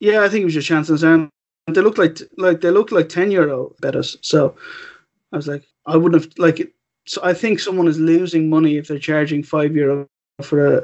Yeah, 0.00 0.22
I 0.22 0.28
think 0.28 0.42
it 0.42 0.44
was 0.46 0.54
just 0.54 0.70
arm. 1.04 1.30
And 1.66 1.74
they 1.74 1.80
looked 1.80 1.98
like 1.98 2.18
like 2.36 2.60
they 2.60 2.70
looked 2.70 2.92
like 2.92 3.08
ten 3.08 3.30
euro 3.30 3.74
bettas. 3.82 4.16
So 4.22 4.54
I 5.32 5.36
was 5.36 5.48
like, 5.48 5.64
I 5.86 5.96
wouldn't 5.96 6.22
have 6.22 6.32
like. 6.38 6.60
it- 6.60 6.72
So 7.08 7.20
I 7.22 7.34
think 7.34 7.60
someone 7.60 7.86
is 7.88 7.98
losing 7.98 8.50
money 8.50 8.76
if 8.78 8.88
they're 8.88 8.98
charging 9.10 9.42
five 9.44 9.76
euro 9.76 10.06
for 10.42 10.58
a, 10.66 10.76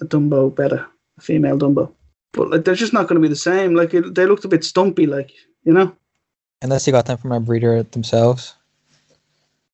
a 0.00 0.04
Dumbo 0.06 0.54
betta, 0.54 0.86
a 1.18 1.20
female 1.20 1.58
Dumbo. 1.58 1.92
But 2.32 2.50
like, 2.50 2.64
they're 2.64 2.74
just 2.84 2.92
not 2.92 3.06
going 3.08 3.20
to 3.20 3.26
be 3.28 3.34
the 3.36 3.44
same. 3.50 3.74
Like 3.74 3.92
it, 3.94 4.14
they 4.14 4.26
looked 4.26 4.44
a 4.44 4.48
bit 4.48 4.62
stumpy, 4.64 5.06
like 5.06 5.30
you 5.64 5.72
know, 5.72 5.90
Unless 6.62 6.84
he 6.86 6.92
got 6.92 7.06
them 7.06 7.18
from 7.18 7.32
a 7.32 7.40
breeder 7.40 7.82
themselves. 7.82 8.54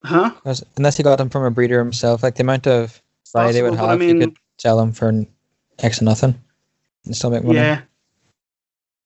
Huh? 0.05 0.33
Unless 0.77 0.97
he 0.97 1.03
got 1.03 1.17
them 1.19 1.29
from 1.29 1.45
a 1.45 1.51
breeder 1.51 1.79
himself, 1.79 2.23
like 2.23 2.35
the 2.37 2.43
amount 2.43 2.67
of 2.67 3.03
value 3.33 3.53
they 3.53 3.63
would 3.63 3.75
have, 3.75 4.01
I 4.01 4.05
you 4.05 4.19
could 4.19 4.37
sell 4.59 4.77
them 4.79 4.93
for 4.93 5.13
X 5.79 6.01
or 6.01 6.05
nothing 6.05 6.35
and 7.05 7.15
still 7.17 7.31
make 7.31 7.45
money. 7.45 7.59
Yeah, 7.59 7.83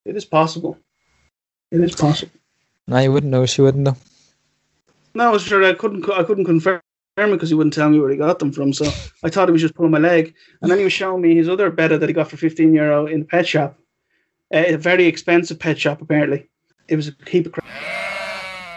it 0.05 0.15
is 0.15 0.25
possible. 0.25 0.77
It 1.71 1.81
is 1.81 1.95
possible. 1.95 2.31
No, 2.87 2.99
you 2.99 3.11
wouldn't 3.11 3.31
know. 3.31 3.45
She 3.45 3.61
wouldn't 3.61 3.83
know. 3.83 3.97
No, 5.13 5.37
sure. 5.37 5.63
I 5.63 5.73
couldn't. 5.73 6.09
I 6.09 6.23
couldn't 6.23 6.45
confirm 6.45 6.81
it 7.17 7.31
because 7.31 7.49
he 7.49 7.55
wouldn't 7.55 7.73
tell 7.73 7.89
me 7.89 7.99
where 7.99 8.09
he 8.09 8.17
got 8.17 8.39
them 8.39 8.51
from. 8.51 8.73
So 8.73 8.85
I 9.23 9.29
thought 9.29 9.47
he 9.47 9.53
was 9.53 9.61
just 9.61 9.75
pulling 9.75 9.91
my 9.91 9.99
leg. 9.99 10.33
And 10.61 10.69
then 10.69 10.77
he 10.77 10.83
was 10.83 10.93
showing 10.93 11.21
me 11.21 11.35
his 11.35 11.49
other 11.49 11.71
betta 11.71 11.97
that 11.97 12.09
he 12.09 12.13
got 12.13 12.29
for 12.29 12.37
fifteen 12.37 12.73
euro 12.73 13.07
in 13.07 13.21
the 13.21 13.25
pet 13.25 13.47
shop, 13.47 13.79
uh, 14.53 14.63
a 14.67 14.75
very 14.75 15.05
expensive 15.05 15.57
pet 15.57 15.79
shop 15.79 16.01
apparently. 16.01 16.49
It 16.87 16.97
was 16.97 17.07
a 17.07 17.15
heap 17.27 17.47
of 17.47 17.53
crap. 17.53 17.65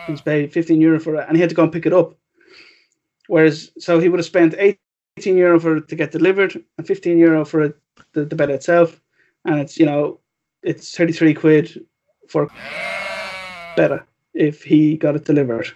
He 0.06 0.12
was 0.12 0.22
paid 0.22 0.52
fifteen 0.52 0.80
euro 0.80 0.98
for 0.98 1.16
it, 1.16 1.26
and 1.28 1.36
he 1.36 1.40
had 1.40 1.50
to 1.50 1.56
go 1.56 1.64
and 1.64 1.72
pick 1.72 1.84
it 1.84 1.92
up. 1.92 2.16
Whereas, 3.26 3.70
so 3.78 4.00
he 4.00 4.08
would 4.08 4.18
have 4.18 4.24
spent 4.24 4.54
eighteen 4.54 5.36
euro 5.36 5.60
for 5.60 5.76
it 5.76 5.88
to 5.88 5.96
get 5.96 6.12
delivered, 6.12 6.64
and 6.78 6.86
fifteen 6.86 7.18
euro 7.18 7.44
for 7.44 7.60
it, 7.60 7.76
the 8.14 8.24
the 8.24 8.36
bed 8.36 8.48
itself, 8.48 8.98
and 9.44 9.60
it's 9.60 9.78
you 9.78 9.84
know, 9.84 10.20
it's 10.62 10.96
thirty 10.96 11.12
three 11.12 11.34
quid 11.34 11.84
for 12.28 12.48
betta 13.76 14.04
if 14.34 14.62
he 14.62 14.96
got 14.96 15.16
it 15.16 15.24
delivered 15.24 15.70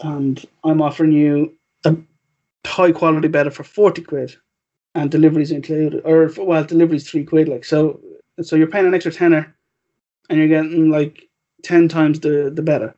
and 0.00 0.44
I'm 0.64 0.82
offering 0.82 1.12
you 1.12 1.54
a 1.84 1.96
high 2.66 2.92
quality 2.92 3.28
betta 3.28 3.50
for 3.50 3.64
forty 3.64 4.02
quid, 4.02 4.36
and 4.94 5.10
deliveries 5.10 5.50
included, 5.50 6.02
or 6.04 6.30
well, 6.38 6.64
deliveries 6.64 7.08
three 7.08 7.24
quid. 7.24 7.48
Like 7.48 7.64
so, 7.64 8.00
so 8.42 8.56
you're 8.56 8.68
paying 8.68 8.86
an 8.86 8.94
extra 8.94 9.12
tenner, 9.12 9.54
and 10.28 10.38
you're 10.38 10.48
getting 10.48 10.90
like 10.90 11.28
ten 11.62 11.88
times 11.88 12.20
the 12.20 12.50
the 12.54 12.62
betta. 12.62 12.94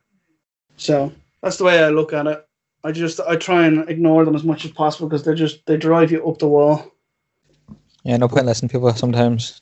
So 0.77 1.13
that's 1.43 1.57
the 1.57 1.65
way 1.65 1.83
I 1.83 1.89
look 1.89 2.13
at 2.13 2.27
it. 2.27 2.47
I 2.85 2.93
just 2.93 3.21
I 3.21 3.37
try 3.37 3.67
and 3.67 3.89
ignore 3.89 4.25
them 4.25 4.35
as 4.35 4.45
much 4.45 4.65
as 4.65 4.71
possible 4.71 5.09
because 5.09 5.23
they're 5.23 5.35
just 5.35 5.65
they 5.67 5.77
drive 5.77 6.11
you 6.11 6.27
up 6.29 6.39
the 6.39 6.49
wall. 6.49 6.93
Yeah, 8.05 8.17
no 8.17 8.29
point 8.29 8.47
listening 8.47 8.71
to 8.71 8.73
people 8.75 8.95
sometimes. 8.95 9.61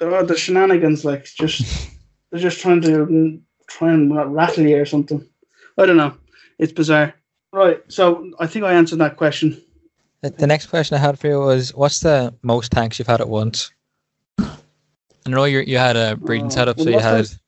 They're 0.00 0.24
the 0.24 0.36
shenanigans 0.36 1.04
like 1.04 1.24
just 1.26 1.88
they're 2.32 2.40
just 2.40 2.60
trying 2.60 2.80
to 2.82 3.40
try 3.68 3.92
and 3.92 4.14
rattle 4.34 4.66
you 4.66 4.80
or 4.80 4.86
something. 4.86 5.24
I 5.78 5.86
don't 5.86 5.96
know. 5.96 6.14
It's 6.58 6.72
bizarre. 6.72 7.14
Right. 7.52 7.80
So 7.88 8.30
I 8.40 8.46
think 8.46 8.64
I 8.64 8.72
answered 8.72 8.98
that 8.98 9.16
question. 9.16 9.60
The, 10.22 10.30
the 10.30 10.46
next 10.46 10.66
question 10.66 10.96
I 10.96 11.00
had 11.00 11.18
for 11.18 11.28
you 11.28 11.40
was, 11.40 11.74
what's 11.74 12.00
the 12.00 12.34
most 12.42 12.72
tanks 12.72 12.98
you've 12.98 13.08
had 13.08 13.20
at 13.20 13.28
once? 13.28 13.70
I 14.38 14.48
know 15.28 15.44
you 15.44 15.60
you 15.60 15.78
had 15.78 15.96
a 15.96 16.16
breeding 16.16 16.46
Uh, 16.46 16.50
setup, 16.50 16.80
so 16.80 16.88
you 16.88 16.98
had 16.98 17.16
tanks- 17.16 17.38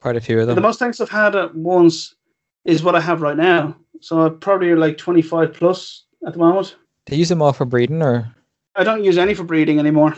quite 0.00 0.16
a 0.16 0.20
few 0.20 0.40
of 0.40 0.46
them. 0.46 0.56
The 0.56 0.60
most 0.60 0.78
tanks 0.78 1.00
I've 1.00 1.08
had 1.08 1.34
at 1.36 1.54
once 1.54 2.14
is 2.64 2.82
what 2.82 2.94
I 2.96 3.00
have 3.00 3.22
right 3.22 3.36
now. 3.36 3.76
So 4.00 4.20
I'm 4.20 4.38
probably 4.40 4.74
like 4.74 4.98
25 4.98 5.54
plus 5.54 6.04
at 6.26 6.32
the 6.32 6.38
moment. 6.38 6.76
Do 7.06 7.14
you 7.14 7.20
use 7.20 7.28
them 7.28 7.42
all 7.42 7.52
for 7.52 7.64
breeding, 7.64 8.02
or? 8.02 8.34
I 8.74 8.84
don't 8.84 9.04
use 9.04 9.18
any 9.18 9.34
for 9.34 9.44
breeding 9.44 9.78
anymore. 9.78 10.16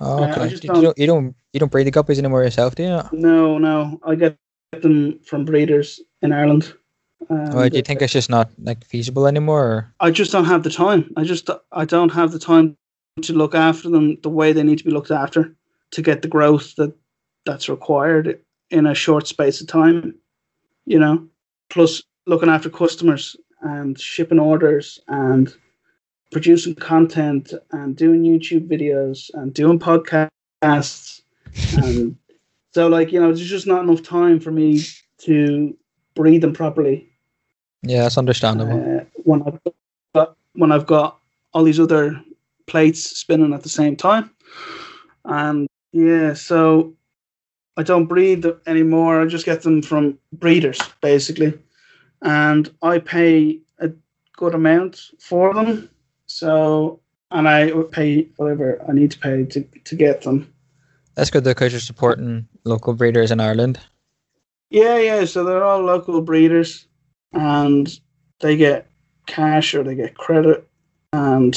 Oh, 0.00 0.22
Uh, 0.24 0.28
okay. 0.28 0.48
just 0.48 0.62
Do- 0.62 0.68
don't- 0.68 0.76
You 0.78 0.82
don't 0.82 0.98
you 0.98 1.06
don't 1.06 1.36
you 1.52 1.60
don't 1.60 1.72
breed 1.72 1.84
the 1.84 1.92
guppies 1.92 2.18
anymore 2.18 2.42
yourself, 2.42 2.74
do 2.74 2.82
you? 2.82 3.00
No, 3.12 3.58
no. 3.58 4.00
I 4.04 4.14
get 4.16 4.36
them 4.82 5.20
from 5.20 5.44
breeders 5.44 6.00
in 6.22 6.32
Ireland. 6.32 6.72
Um, 7.30 7.68
do 7.68 7.76
you 7.76 7.82
think 7.82 8.02
it's 8.02 8.12
just 8.12 8.28
not 8.28 8.50
like 8.58 8.84
feasible 8.84 9.26
anymore? 9.26 9.62
Or? 9.64 9.94
I 10.00 10.10
just 10.10 10.32
don't 10.32 10.44
have 10.44 10.62
the 10.62 10.70
time. 10.70 11.10
I 11.16 11.24
just 11.24 11.48
I 11.72 11.84
don't 11.84 12.12
have 12.12 12.32
the 12.32 12.38
time 12.38 12.76
to 13.22 13.32
look 13.32 13.54
after 13.54 13.88
them 13.88 14.18
the 14.22 14.28
way 14.28 14.52
they 14.52 14.62
need 14.64 14.78
to 14.78 14.84
be 14.84 14.90
looked 14.90 15.10
after 15.12 15.54
to 15.92 16.02
get 16.02 16.22
the 16.22 16.28
growth 16.28 16.74
that 16.76 16.92
that's 17.46 17.68
required 17.68 18.40
in 18.70 18.86
a 18.86 18.94
short 18.94 19.26
space 19.28 19.60
of 19.60 19.68
time. 19.68 20.14
You 20.86 20.98
know, 20.98 21.26
plus 21.70 22.02
looking 22.26 22.48
after 22.50 22.68
customers 22.68 23.36
and 23.62 23.98
shipping 23.98 24.38
orders 24.40 24.98
and 25.08 25.54
producing 26.32 26.74
content 26.74 27.52
and 27.72 27.96
doing 27.96 28.22
YouTube 28.22 28.68
videos 28.68 29.30
and 29.34 29.54
doing 29.54 29.78
podcasts 29.78 31.22
and 31.72 32.16
so 32.74 32.88
like 32.88 33.12
you 33.12 33.20
know 33.20 33.26
there's 33.28 33.48
just 33.48 33.66
not 33.66 33.84
enough 33.84 34.02
time 34.02 34.40
for 34.40 34.50
me 34.50 34.80
to 35.18 35.76
breed 36.14 36.40
them 36.40 36.52
properly 36.52 37.08
Yeah, 37.82 38.02
that's 38.02 38.18
understandable. 38.18 39.00
uh, 39.00 39.04
when 39.24 39.42
I've 39.42 39.58
got 40.14 40.36
when 40.54 40.72
I've 40.72 40.86
got 40.86 41.18
all 41.52 41.64
these 41.64 41.80
other 41.80 42.20
plates 42.66 43.00
spinning 43.18 43.52
at 43.52 43.62
the 43.62 43.68
same 43.68 43.94
time, 43.96 44.30
and 45.24 45.68
yeah, 45.92 46.34
so 46.34 46.94
I 47.76 47.82
don't 47.82 48.06
breed 48.06 48.42
them 48.42 48.60
anymore. 48.66 49.20
I 49.20 49.26
just 49.26 49.44
get 49.44 49.62
them 49.62 49.82
from 49.82 50.18
breeders 50.32 50.78
basically, 51.00 51.58
and 52.22 52.72
I 52.82 52.98
pay 52.98 53.60
a 53.78 53.90
good 54.36 54.54
amount 54.54 55.10
for 55.20 55.54
them. 55.54 55.88
So 56.34 56.98
and 57.30 57.48
I 57.48 57.70
would 57.70 57.92
pay 57.92 58.26
whatever 58.38 58.84
I 58.88 58.92
need 58.92 59.12
to 59.12 59.18
pay 59.20 59.44
to 59.44 59.62
to 59.62 59.94
get 59.94 60.22
them. 60.22 60.52
That's 61.14 61.30
good 61.30 61.44
though, 61.44 61.52
because 61.52 61.72
you're 61.72 61.80
supporting 61.80 62.48
local 62.64 62.92
breeders 62.92 63.30
in 63.30 63.38
Ireland. 63.38 63.78
Yeah, 64.68 64.98
yeah. 64.98 65.26
So 65.26 65.44
they're 65.44 65.62
all 65.62 65.82
local 65.82 66.20
breeders, 66.22 66.88
and 67.32 67.88
they 68.40 68.56
get 68.56 68.90
cash 69.26 69.76
or 69.76 69.84
they 69.84 69.94
get 69.94 70.16
credit, 70.16 70.68
and 71.12 71.54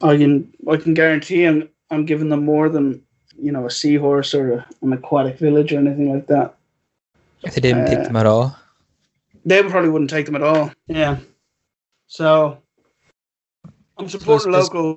I 0.00 0.16
can 0.16 0.52
I 0.70 0.76
can 0.76 0.94
guarantee 0.94 1.44
I'm 1.44 1.68
I'm 1.90 2.06
giving 2.06 2.28
them 2.28 2.44
more 2.44 2.68
than 2.68 3.02
you 3.36 3.50
know 3.50 3.66
a 3.66 3.70
seahorse 3.70 4.32
or 4.32 4.52
a, 4.52 4.66
an 4.82 4.92
aquatic 4.92 5.38
village 5.38 5.72
or 5.72 5.78
anything 5.78 6.14
like 6.14 6.28
that. 6.28 6.54
If 7.42 7.56
they 7.56 7.60
didn't 7.60 7.88
Uh, 7.88 7.96
take 7.96 8.04
them 8.04 8.16
at 8.16 8.26
all. 8.26 8.56
They 9.44 9.60
probably 9.64 9.90
wouldn't 9.90 10.10
take 10.10 10.26
them 10.26 10.36
at 10.36 10.42
all. 10.42 10.70
Yeah. 10.86 11.16
So 12.06 12.58
I'm 14.00 14.08
supporting 14.08 14.52
local. 14.52 14.96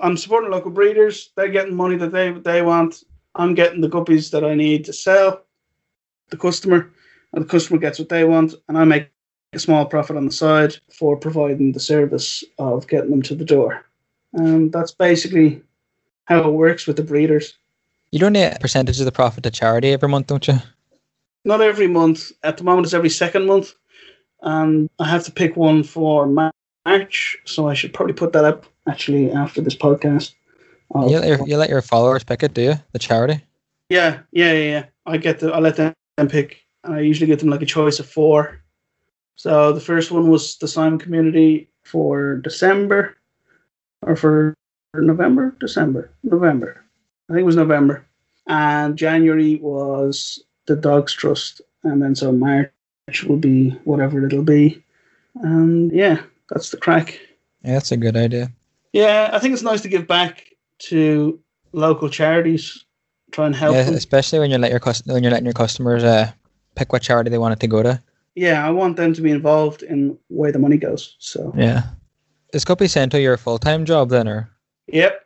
I'm 0.00 0.16
supporting 0.16 0.50
local 0.50 0.70
breeders. 0.70 1.30
They're 1.36 1.48
getting 1.48 1.74
money 1.74 1.96
that 1.96 2.12
they 2.12 2.32
they 2.32 2.62
want. 2.62 3.02
I'm 3.34 3.54
getting 3.54 3.80
the 3.80 3.88
guppies 3.88 4.30
that 4.30 4.44
I 4.44 4.54
need 4.54 4.84
to 4.86 4.92
sell. 4.92 5.42
The 6.30 6.36
customer, 6.36 6.90
and 7.32 7.44
the 7.44 7.48
customer 7.48 7.78
gets 7.78 7.98
what 7.98 8.08
they 8.08 8.24
want, 8.24 8.54
and 8.68 8.76
I 8.76 8.84
make 8.84 9.08
a 9.52 9.58
small 9.58 9.86
profit 9.86 10.16
on 10.16 10.26
the 10.26 10.32
side 10.32 10.76
for 10.92 11.16
providing 11.16 11.72
the 11.72 11.80
service 11.80 12.44
of 12.58 12.86
getting 12.86 13.10
them 13.10 13.22
to 13.22 13.34
the 13.34 13.44
door. 13.44 13.84
And 14.32 14.72
that's 14.72 14.92
basically 14.92 15.62
how 16.26 16.48
it 16.48 16.52
works 16.52 16.86
with 16.86 16.96
the 16.96 17.02
breeders. 17.02 17.54
You 18.12 18.20
donate 18.20 18.56
a 18.56 18.60
percentage 18.60 19.00
of 19.00 19.06
the 19.06 19.12
profit 19.12 19.42
to 19.44 19.50
charity 19.50 19.92
every 19.92 20.08
month, 20.08 20.28
don't 20.28 20.46
you? 20.46 20.58
not 21.44 21.60
every 21.60 21.86
month. 21.86 22.32
At 22.42 22.56
the 22.58 22.64
moment, 22.64 22.86
it's 22.86 22.94
every 22.94 23.10
second 23.10 23.46
month, 23.46 23.74
and 24.42 24.90
I 24.98 25.08
have 25.08 25.24
to 25.24 25.32
pick 25.32 25.56
one 25.56 25.82
for 25.82 26.26
Ma- 26.26 26.50
March. 26.86 27.36
So 27.44 27.68
I 27.68 27.74
should 27.74 27.92
probably 27.92 28.14
put 28.14 28.32
that 28.32 28.44
up 28.44 28.66
actually 28.88 29.30
after 29.30 29.60
this 29.60 29.76
podcast. 29.76 30.34
You 30.94 31.20
let, 31.20 31.28
your, 31.28 31.46
you 31.46 31.56
let 31.56 31.70
your 31.70 31.82
followers 31.82 32.24
pick 32.24 32.42
it, 32.42 32.52
do 32.52 32.62
you? 32.62 32.74
The 32.92 32.98
charity? 32.98 33.44
yeah, 33.90 34.20
yeah, 34.32 34.52
yeah, 34.52 34.70
yeah. 34.70 34.84
I 35.06 35.18
get 35.18 35.40
the. 35.40 35.52
I 35.52 35.58
let 35.58 35.76
them 35.76 35.94
pick, 36.28 36.64
and 36.84 36.94
I 36.94 37.00
usually 37.00 37.26
get 37.26 37.40
them 37.40 37.50
like 37.50 37.62
a 37.62 37.66
choice 37.66 37.98
of 37.98 38.08
four. 38.08 38.60
So 39.36 39.72
the 39.72 39.80
first 39.80 40.10
one 40.10 40.28
was 40.28 40.56
the 40.58 40.68
Simon 40.68 40.98
Community 40.98 41.68
for 41.82 42.36
December, 42.36 43.16
or 44.02 44.16
for 44.16 44.54
November, 44.94 45.56
December, 45.60 46.10
November. 46.22 46.84
I 47.28 47.34
think 47.34 47.42
it 47.42 47.46
was 47.46 47.56
November, 47.56 48.06
and 48.46 48.96
January 48.96 49.56
was 49.56 50.42
the 50.66 50.76
Dogs 50.76 51.12
Trust, 51.12 51.60
and 51.82 52.02
then 52.02 52.14
so 52.14 52.32
March 52.32 52.70
will 53.26 53.36
be 53.36 53.70
whatever 53.84 54.26
it'll 54.26 54.42
be, 54.42 54.82
and 55.36 55.90
yeah, 55.92 56.22
that's 56.50 56.70
the 56.70 56.76
crack. 56.76 57.18
Yeah, 57.64 57.74
that's 57.74 57.92
a 57.92 57.96
good 57.96 58.16
idea. 58.16 58.50
Yeah, 58.92 59.30
I 59.32 59.38
think 59.38 59.52
it's 59.54 59.62
nice 59.62 59.80
to 59.82 59.88
give 59.88 60.06
back 60.06 60.44
to 60.90 61.38
local 61.72 62.08
charities, 62.08 62.84
try 63.30 63.46
and 63.46 63.54
help 63.54 63.74
yeah, 63.76 63.84
them. 63.84 63.94
especially 63.94 64.38
when 64.40 64.50
you're 64.50 64.58
let 64.58 64.70
your 64.70 64.80
when 65.06 65.22
you're 65.22 65.30
letting 65.30 65.46
your 65.46 65.54
customers 65.54 66.02
uh, 66.02 66.30
pick 66.74 66.92
what 66.92 67.02
charity 67.02 67.30
they 67.30 67.38
want 67.38 67.52
it 67.52 67.60
to 67.60 67.66
go 67.68 67.82
to. 67.82 68.02
yeah, 68.34 68.66
I 68.66 68.70
want 68.70 68.96
them 68.96 69.12
to 69.14 69.20
be 69.22 69.30
involved 69.30 69.82
in 69.82 70.18
where 70.28 70.52
the 70.52 70.58
money 70.58 70.76
goes. 70.76 71.16
So, 71.18 71.52
Yeah. 71.56 71.82
Is 72.52 72.64
Guppy 72.64 72.88
Central 72.88 73.22
your 73.22 73.36
full 73.36 73.58
time 73.58 73.84
job 73.84 74.08
then, 74.10 74.26
or 74.26 74.50
yep, 74.88 75.24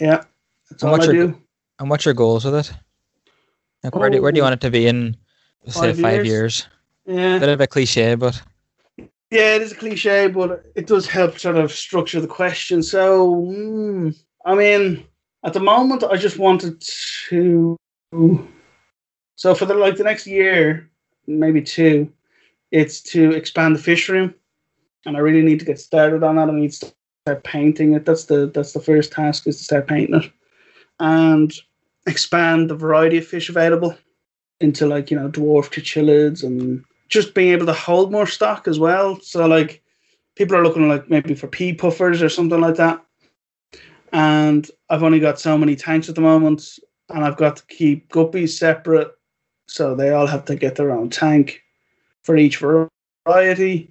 yeah, 0.00 0.24
that's 0.68 0.82
And 0.82 0.88
all 0.90 0.94
I 0.94 0.98
what's 0.98 1.06
your 1.12 1.26
do. 1.28 1.38
and 1.78 1.90
what's 1.90 2.04
your 2.04 2.14
goals 2.14 2.44
with 2.44 2.54
it? 2.56 2.72
Like, 3.84 3.94
where 3.94 4.10
do 4.10 4.20
where 4.20 4.32
do 4.32 4.38
you 4.38 4.42
Oh, 4.42 4.46
want 4.46 4.54
it 4.54 4.60
to 4.66 4.70
be 4.70 4.88
in 4.88 5.16
say 5.68 5.92
five 5.92 6.00
five 6.00 6.14
years? 6.26 6.26
years? 6.26 6.66
Yeah, 7.06 7.38
Bit 7.38 7.48
of 7.50 7.60
a 7.60 7.66
cliche, 7.68 8.16
but 8.16 8.42
yeah, 9.30 9.56
it 9.56 9.62
is 9.62 9.72
a 9.72 9.76
cliche, 9.76 10.28
but 10.28 10.64
it 10.74 10.86
does 10.86 11.06
help 11.06 11.38
sort 11.38 11.56
of 11.56 11.70
structure 11.72 12.20
the 12.20 12.26
question. 12.26 12.82
So, 12.82 13.34
mm, 13.34 14.16
I 14.44 14.54
mean, 14.54 15.04
at 15.44 15.52
the 15.52 15.60
moment, 15.60 16.04
I 16.04 16.16
just 16.16 16.38
wanted 16.38 16.82
to. 17.28 17.76
So 19.36 19.54
for 19.54 19.66
the 19.66 19.74
like 19.74 19.96
the 19.96 20.04
next 20.04 20.26
year, 20.26 20.90
maybe 21.26 21.62
two, 21.62 22.10
it's 22.70 23.00
to 23.02 23.32
expand 23.32 23.76
the 23.76 23.82
fish 23.82 24.08
room, 24.08 24.34
and 25.04 25.16
I 25.16 25.20
really 25.20 25.42
need 25.42 25.60
to 25.60 25.66
get 25.66 25.78
started 25.78 26.22
on 26.22 26.36
that. 26.36 26.48
I 26.48 26.52
need 26.52 26.72
to 26.72 26.92
start 27.26 27.44
painting 27.44 27.92
it. 27.92 28.06
That's 28.06 28.24
the 28.24 28.50
that's 28.52 28.72
the 28.72 28.80
first 28.80 29.12
task 29.12 29.46
is 29.46 29.58
to 29.58 29.64
start 29.64 29.86
painting 29.86 30.22
it, 30.22 30.32
and 31.00 31.52
expand 32.06 32.70
the 32.70 32.74
variety 32.74 33.18
of 33.18 33.26
fish 33.26 33.50
available 33.50 33.96
into 34.60 34.86
like 34.86 35.10
you 35.10 35.18
know 35.18 35.28
dwarf 35.28 35.70
cichlids 35.70 36.42
and 36.42 36.82
just 37.08 37.34
being 37.34 37.52
able 37.52 37.66
to 37.66 37.72
hold 37.72 38.12
more 38.12 38.26
stock 38.26 38.68
as 38.68 38.78
well. 38.78 39.18
So 39.20 39.46
like 39.46 39.82
people 40.36 40.56
are 40.56 40.62
looking 40.62 40.88
like 40.88 41.08
maybe 41.10 41.34
for 41.34 41.46
pea 41.46 41.72
puffers 41.72 42.22
or 42.22 42.28
something 42.28 42.60
like 42.60 42.76
that. 42.76 43.02
And 44.12 44.70
I've 44.88 45.02
only 45.02 45.20
got 45.20 45.40
so 45.40 45.58
many 45.58 45.76
tanks 45.76 46.08
at 46.08 46.14
the 46.14 46.22
moment, 46.22 46.78
and 47.10 47.24
I've 47.24 47.36
got 47.36 47.56
to 47.56 47.66
keep 47.66 48.08
guppies 48.08 48.50
separate, 48.50 49.10
so 49.66 49.94
they 49.94 50.10
all 50.10 50.26
have 50.26 50.46
to 50.46 50.56
get 50.56 50.76
their 50.76 50.92
own 50.92 51.10
tank 51.10 51.62
for 52.22 52.34
each 52.34 52.62
variety. 53.26 53.90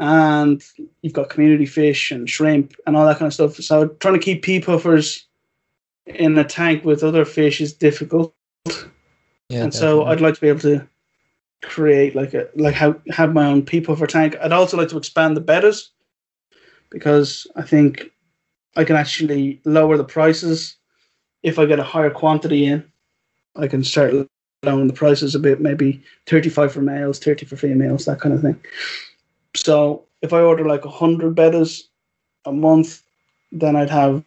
And 0.00 0.64
you've 1.02 1.12
got 1.12 1.28
community 1.28 1.66
fish 1.66 2.10
and 2.10 2.28
shrimp 2.28 2.74
and 2.86 2.96
all 2.96 3.06
that 3.06 3.18
kind 3.18 3.26
of 3.26 3.34
stuff. 3.34 3.56
So 3.56 3.88
trying 3.88 4.14
to 4.14 4.20
keep 4.20 4.42
pea 4.42 4.60
puffers 4.60 5.26
in 6.06 6.36
a 6.38 6.44
tank 6.44 6.84
with 6.84 7.04
other 7.04 7.24
fish 7.24 7.60
is 7.60 7.72
difficult 7.72 8.34
yeah. 9.48 9.62
and 9.64 9.74
so. 9.74 10.04
I'd 10.04 10.20
like 10.20 10.34
to 10.34 10.40
be 10.40 10.48
able 10.48 10.60
to 10.60 10.86
create 11.64 12.14
like 12.14 12.34
a 12.34 12.48
like 12.54 12.74
how 12.74 12.94
have 13.10 13.32
my 13.32 13.46
own 13.46 13.64
pea 13.64 13.80
puffer 13.80 14.06
tank. 14.06 14.36
I'd 14.40 14.52
also 14.52 14.76
like 14.76 14.88
to 14.88 14.98
expand 14.98 15.36
the 15.36 15.40
bettas 15.40 15.88
because 16.90 17.46
I 17.56 17.62
think 17.62 18.10
I 18.76 18.84
can 18.84 18.96
actually 18.96 19.60
lower 19.64 19.96
the 19.96 20.04
prices 20.04 20.76
if 21.42 21.58
I 21.58 21.66
get 21.66 21.78
a 21.78 21.84
higher 21.84 22.10
quantity 22.10 22.66
in. 22.66 22.84
I 23.56 23.66
can 23.68 23.84
start 23.84 24.14
lowering 24.62 24.88
the 24.88 24.94
prices 24.94 25.34
a 25.34 25.38
bit, 25.38 25.60
maybe 25.60 26.02
thirty 26.26 26.48
five 26.48 26.72
for 26.72 26.80
males, 26.80 27.18
thirty 27.18 27.46
for 27.46 27.56
females, 27.56 28.04
that 28.04 28.20
kind 28.20 28.34
of 28.34 28.42
thing. 28.42 28.60
So 29.54 30.04
if 30.22 30.32
I 30.32 30.40
order 30.40 30.66
like 30.66 30.84
hundred 30.84 31.34
bettas 31.34 31.82
a 32.44 32.52
month, 32.52 33.02
then 33.52 33.76
I'd 33.76 33.90
have 33.90 34.24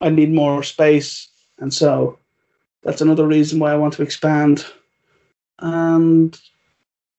I 0.00 0.10
need 0.10 0.32
more 0.32 0.62
space, 0.62 1.28
and 1.58 1.72
so 1.74 2.18
that's 2.82 3.00
another 3.00 3.26
reason 3.26 3.58
why 3.58 3.72
I 3.72 3.76
want 3.76 3.94
to 3.94 4.02
expand. 4.02 4.64
And 5.58 6.38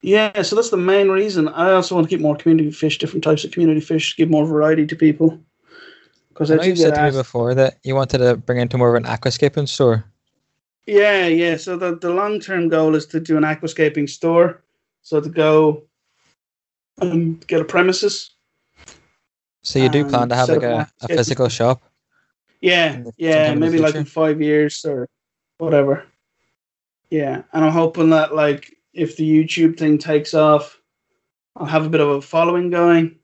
Yeah, 0.02 0.42
so 0.44 0.56
that's 0.56 0.70
the 0.70 0.78
main 0.78 1.10
reason. 1.10 1.50
I 1.50 1.74
also 1.74 1.96
want 1.96 2.10
to 2.10 2.16
keep 2.16 2.22
more 2.22 2.36
community 2.36 2.72
fish, 2.72 2.98
different 2.98 3.24
types 3.24 3.44
of 3.44 3.52
community 3.52 3.82
fish, 3.82 4.16
give 4.16 4.30
more 4.30 4.46
variety 4.46 4.86
to 4.88 4.96
people. 4.96 5.40
Because 6.30 6.52
I 6.52 6.56
know 6.56 6.64
get 6.64 6.78
said 6.78 6.96
to 6.96 7.04
me 7.04 7.12
before 7.12 7.54
that 7.56 7.80
you 7.84 7.96
wanted 7.96 8.20
to 8.20 8.38
bring 8.38 8.60
into 8.60 8.78
more 8.78 8.96
of 8.96 8.96
an 8.96 9.04
aquascaping 9.04 9.68
store. 9.68 10.06
yeah, 10.86 11.28
yeah. 11.28 11.58
So 11.58 11.76
the, 11.76 11.98
the 11.98 12.12
long 12.12 12.40
term 12.40 12.70
goal 12.70 12.96
is 12.96 13.06
to 13.08 13.20
do 13.20 13.36
an 13.36 13.44
aquascaping 13.44 14.10
store. 14.10 14.64
So 15.02 15.20
to 15.20 15.30
go 15.30 15.84
and 17.02 17.46
get 17.48 17.60
a 17.60 17.66
premises. 17.66 18.32
So 19.64 19.80
you 19.80 19.90
do 19.90 20.06
plan 20.06 20.30
to 20.30 20.36
have 20.36 20.50
like 20.50 20.64
a, 20.64 20.90
a 21.02 21.08
physical 21.10 21.50
shop? 21.50 21.82
Yeah, 22.62 23.04
yeah, 23.18 23.34
sometime 23.34 23.54
in 23.54 23.60
the 23.60 23.66
maybe 23.66 23.78
like 23.80 23.96
in 23.96 24.06
five 24.06 24.42
years 24.42 24.84
or 24.86 25.08
whatever. 25.58 26.06
Yeah, 27.10 27.44
and 27.54 27.66
I'm 27.66 27.72
hoping 27.72 28.12
that 28.12 28.36
like 28.36 28.76
if 28.94 29.18
the 29.18 29.28
YouTube 29.28 29.78
thing 29.78 29.98
takes 29.98 30.34
off, 30.34 30.80
I'll 31.56 31.66
have 31.66 31.86
a 31.86 31.90
bit 31.90 32.02
of 32.02 32.10
a 32.10 32.22
following 32.22 32.70
going, 32.70 33.18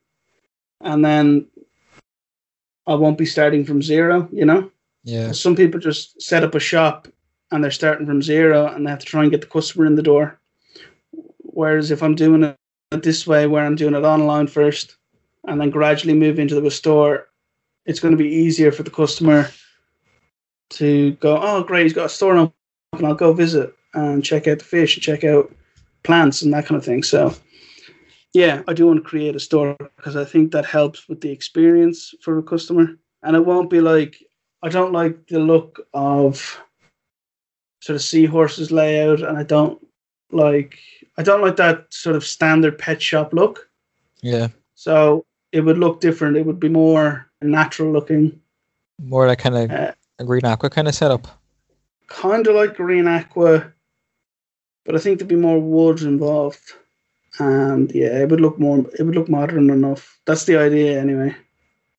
and 0.81 1.03
then 1.03 1.47
I 2.87 2.95
won't 2.95 3.17
be 3.17 3.25
starting 3.25 3.65
from 3.65 3.81
zero. 3.81 4.27
You 4.31 4.45
know, 4.45 4.71
Yeah. 5.03 5.31
some 5.31 5.55
people 5.55 5.79
just 5.79 6.21
set 6.21 6.43
up 6.43 6.55
a 6.55 6.59
shop 6.59 7.07
and 7.51 7.63
they're 7.63 7.71
starting 7.71 8.05
from 8.05 8.21
zero 8.21 8.67
and 8.67 8.85
they 8.85 8.89
have 8.89 8.99
to 8.99 9.05
try 9.05 9.21
and 9.21 9.31
get 9.31 9.41
the 9.41 9.47
customer 9.47 9.85
in 9.85 9.95
the 9.95 10.01
door. 10.03 10.39
Whereas 11.39 11.91
if 11.91 12.03
I'm 12.03 12.15
doing 12.15 12.43
it 12.43 12.57
this 12.91 13.25
way, 13.25 13.47
where 13.47 13.65
I'm 13.65 13.75
doing 13.75 13.93
it 13.95 14.03
online 14.03 14.47
first 14.47 14.97
and 15.47 15.61
then 15.61 15.69
gradually 15.69 16.13
move 16.13 16.39
into 16.39 16.59
the 16.59 16.71
store, 16.71 17.27
it's 17.85 17.99
going 17.99 18.11
to 18.11 18.23
be 18.23 18.29
easier 18.29 18.71
for 18.71 18.83
the 18.83 18.91
customer 18.91 19.49
to 20.71 21.11
go, 21.13 21.39
oh, 21.39 21.63
great, 21.63 21.83
he's 21.83 21.93
got 21.93 22.07
a 22.07 22.09
store 22.09 22.35
open, 22.37 22.53
I'll 23.05 23.13
go 23.13 23.31
visit 23.33 23.74
and 23.95 24.23
check 24.23 24.47
out 24.47 24.59
the 24.59 24.65
fish 24.65 24.95
and 24.95 25.03
check 25.03 25.23
out 25.23 25.51
plants 26.03 26.41
and 26.41 26.53
that 26.53 26.65
kind 26.67 26.77
of 26.77 26.85
thing. 26.85 27.01
So, 27.03 27.33
yeah, 28.33 28.61
I 28.67 28.73
do 28.73 28.87
want 28.87 29.03
to 29.03 29.09
create 29.09 29.35
a 29.35 29.39
store 29.39 29.75
because 29.97 30.15
I 30.15 30.25
think 30.25 30.51
that 30.51 30.65
helps 30.65 31.09
with 31.09 31.21
the 31.21 31.31
experience 31.31 32.13
for 32.21 32.37
a 32.37 32.43
customer. 32.43 32.95
And 33.23 33.35
it 33.35 33.45
won't 33.45 33.69
be 33.69 33.81
like, 33.81 34.17
I 34.61 34.69
don't 34.69 34.91
like 34.93 35.27
the 35.27 35.39
look 35.39 35.79
of 35.93 36.59
sort 37.81 37.95
of 37.95 38.01
seahorses 38.01 38.71
layout, 38.71 39.21
and 39.21 39.37
I 39.37 39.43
don't 39.43 39.79
like 40.31 40.79
I 41.17 41.23
don't 41.23 41.41
like 41.41 41.55
that 41.57 41.85
sort 41.93 42.15
of 42.15 42.25
standard 42.25 42.77
pet 42.77 43.01
shop 43.01 43.33
look. 43.33 43.69
Yeah. 44.21 44.49
So 44.75 45.25
it 45.51 45.61
would 45.61 45.77
look 45.77 46.01
different. 46.01 46.35
It 46.37 46.45
would 46.45 46.59
be 46.59 46.69
more 46.69 47.29
natural 47.41 47.91
looking, 47.91 48.41
More 48.99 49.27
like 49.27 49.39
kind 49.39 49.55
of 49.55 49.71
uh, 49.71 49.93
a 50.19 50.25
green 50.25 50.45
aqua 50.45 50.69
kind 50.69 50.87
of 50.87 50.95
setup. 50.95 51.27
kind 52.07 52.47
of 52.47 52.55
like 52.55 52.75
green 52.75 53.07
aqua, 53.07 53.71
but 54.85 54.95
I 54.95 54.99
think 54.99 55.19
there'd 55.19 55.27
be 55.27 55.35
more 55.35 55.59
wood 55.59 56.01
involved. 56.01 56.73
And 57.39 57.91
yeah, 57.93 58.19
it 58.19 58.29
would 58.29 58.39
look 58.41 58.57
more. 58.59 58.85
It 58.97 59.03
would 59.03 59.15
look 59.15 59.29
modern 59.29 59.69
enough. 59.69 60.19
That's 60.25 60.45
the 60.45 60.57
idea, 60.57 60.99
anyway. 60.99 61.35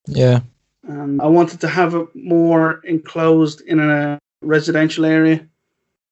Yeah. 0.07 0.41
And 0.85 1.21
I 1.21 1.27
wanted 1.27 1.61
to 1.61 1.69
have 1.69 1.95
it 1.95 2.09
more 2.15 2.81
enclosed 2.85 3.61
in 3.63 3.81
a 3.81 4.19
residential 4.41 5.05
area. 5.05 5.47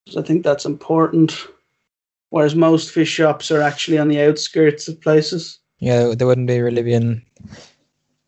So 0.08 0.20
I 0.20 0.24
think 0.24 0.42
that's 0.42 0.66
important. 0.66 1.46
Whereas 2.30 2.54
most 2.54 2.90
fish 2.90 3.08
shops 3.08 3.50
are 3.50 3.62
actually 3.62 3.98
on 3.98 4.08
the 4.08 4.20
outskirts 4.20 4.88
of 4.88 5.00
places. 5.00 5.60
Yeah, 5.78 6.14
they 6.14 6.24
wouldn't 6.24 6.48
be 6.48 6.60
really 6.60 6.82
be 6.82 6.94
in 6.94 7.22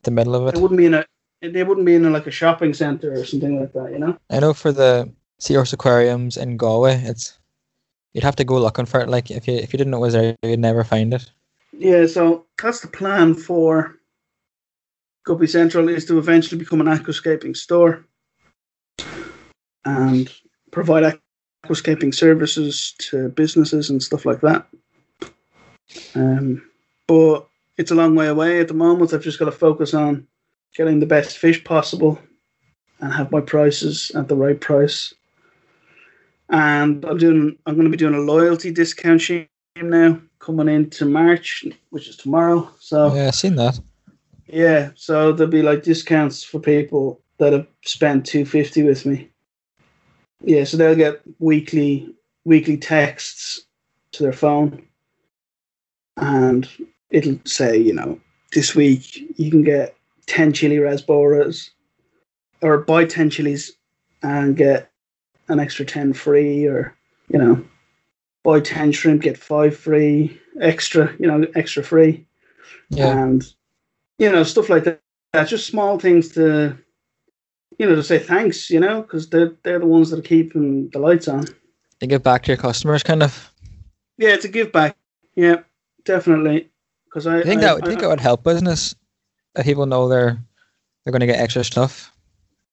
the 0.03 0.11
middle 0.11 0.33
of 0.35 0.47
It 0.47 0.55
it. 0.55 0.61
wouldn't 0.61 0.77
be 0.77 0.85
in 0.85 0.93
a 0.93 1.05
they 1.41 1.63
wouldn't 1.63 1.85
be 1.85 1.95
in 1.95 2.05
a, 2.05 2.09
like 2.09 2.25
a 2.25 2.31
shopping 2.31 2.73
center 2.73 3.13
or 3.13 3.23
something 3.23 3.59
like 3.59 3.73
that, 3.73 3.91
you 3.91 3.99
know? 3.99 4.17
I 4.29 4.39
know 4.39 4.53
for 4.53 4.71
the 4.71 5.11
seahorse 5.39 5.71
aquariums 5.71 6.35
in 6.35 6.57
Galway, 6.57 6.95
it's 7.03 7.36
you'd 8.17 8.23
have 8.23 8.35
to 8.35 8.43
go 8.43 8.57
looking 8.57 8.87
for 8.87 8.99
it. 8.99 9.09
Like 9.09 9.29
if 9.29 9.47
you 9.47 9.53
if 9.53 9.71
you 9.71 9.77
didn't 9.77 9.91
know 9.91 9.97
it 9.97 10.07
was 10.07 10.13
there, 10.13 10.35
you'd 10.41 10.59
never 10.59 10.83
find 10.83 11.13
it. 11.13 11.29
Yeah, 11.71 12.07
so 12.07 12.47
that's 12.59 12.79
the 12.79 12.87
plan 12.87 13.35
for 13.35 13.95
Guppy 15.23 15.45
Central 15.45 15.87
is 15.87 16.05
to 16.05 16.17
eventually 16.17 16.57
become 16.57 16.81
an 16.81 16.87
aquascaping 16.87 17.55
store 17.55 18.03
and 19.85 20.33
provide 20.71 21.19
aquascaping 21.63 22.11
services 22.11 22.95
to 22.97 23.29
businesses 23.29 23.91
and 23.91 24.01
stuff 24.01 24.25
like 24.25 24.41
that. 24.41 24.65
Um, 26.15 26.63
but 27.05 27.47
it's 27.77 27.91
a 27.91 27.95
long 27.95 28.15
way 28.15 28.29
away 28.29 28.59
at 28.59 28.67
the 28.67 28.73
moment. 28.73 29.13
I've 29.13 29.21
just 29.21 29.37
got 29.37 29.45
to 29.45 29.51
focus 29.51 29.93
on 29.93 30.25
getting 30.75 30.99
the 30.99 31.05
best 31.05 31.37
fish 31.37 31.63
possible 31.63 32.19
and 32.99 33.13
have 33.13 33.31
my 33.31 33.41
prices 33.41 34.11
at 34.15 34.27
the 34.27 34.35
right 34.35 34.59
price. 34.59 35.13
Um, 36.49 36.59
and 36.59 37.05
I'm 37.05 37.17
doing. 37.17 37.57
I'm 37.65 37.75
going 37.75 37.85
to 37.85 37.91
be 37.91 37.97
doing 37.97 38.13
a 38.15 38.19
loyalty 38.19 38.71
discount 38.71 39.21
scheme 39.21 39.47
now 39.75 40.19
coming 40.39 40.69
into 40.69 41.05
March, 41.05 41.65
which 41.89 42.07
is 42.07 42.15
tomorrow. 42.15 42.69
So 42.79 43.13
Yeah, 43.13 43.27
I've 43.27 43.35
seen 43.35 43.55
that. 43.55 43.79
yeah, 44.47 44.91
so 44.95 45.33
there'll 45.33 45.51
be 45.51 45.61
like 45.61 45.83
discounts 45.83 46.43
for 46.43 46.59
people 46.59 47.21
that 47.39 47.53
have 47.53 47.67
spent 47.85 48.25
two 48.25 48.45
fifty 48.45 48.83
with 48.83 49.05
me. 49.05 49.29
Yeah, 50.41 50.63
so 50.63 50.77
they'll 50.77 50.95
get 50.95 51.21
weekly 51.39 52.13
weekly 52.45 52.77
texts 52.77 53.65
to 54.13 54.23
their 54.23 54.33
phone, 54.33 54.81
and 56.15 56.69
it'll 57.09 57.39
say, 57.45 57.77
you 57.77 57.93
know, 57.93 58.19
this 58.53 58.73
week 58.73 59.37
you 59.37 59.51
can 59.51 59.63
get 59.63 59.95
ten 60.27 60.53
chili 60.53 60.77
rasboras, 60.77 61.71
or 62.61 62.77
buy 62.79 63.03
ten 63.05 63.29
chilies 63.29 63.73
and 64.23 64.55
get 64.55 64.89
an 65.49 65.59
extra 65.59 65.85
ten 65.85 66.13
free, 66.13 66.65
or 66.65 66.95
you 67.29 67.39
know, 67.39 67.63
buy 68.43 68.59
ten 68.59 68.91
shrimp 68.91 69.21
get 69.21 69.37
five 69.37 69.75
free, 69.75 70.39
extra, 70.61 71.13
you 71.19 71.27
know, 71.27 71.45
extra 71.55 71.83
free 71.83 72.25
Yeah. 72.89 73.17
and 73.23 73.43
you 74.19 74.31
know 74.31 74.43
stuff 74.43 74.69
like 74.69 74.83
that. 74.85 75.01
That's 75.33 75.49
just 75.49 75.67
small 75.67 75.99
things 75.99 76.29
to 76.29 76.77
you 77.77 77.87
know 77.87 77.95
to 77.95 78.03
say 78.03 78.19
thanks, 78.19 78.69
you 78.69 78.79
know, 78.79 79.01
because 79.01 79.29
they're 79.29 79.53
they're 79.63 79.79
the 79.79 79.85
ones 79.85 80.09
that 80.09 80.19
are 80.19 80.23
keeping 80.23 80.89
the 80.89 80.99
lights 80.99 81.27
on. 81.27 81.45
To 81.99 82.07
give 82.07 82.23
back 82.23 82.43
to 82.43 82.51
your 82.51 82.57
customers, 82.57 83.03
kind 83.03 83.23
of. 83.23 83.51
Yeah, 84.17 84.37
to 84.37 84.47
give 84.47 84.71
back. 84.71 84.95
Yeah, 85.35 85.57
definitely. 86.05 86.69
Because 87.05 87.27
I, 87.27 87.39
I 87.39 87.43
think 87.43 87.61
I, 87.61 87.73
that 87.75 87.83
I 87.83 87.87
think 87.87 88.01
it 88.01 88.07
would 88.07 88.19
help 88.19 88.43
business 88.43 88.95
if 89.55 89.65
people 89.65 89.85
know 89.85 90.07
they're 90.07 90.37
they're 91.03 91.11
going 91.11 91.21
to 91.21 91.27
get 91.27 91.39
extra 91.39 91.63
stuff. 91.63 92.11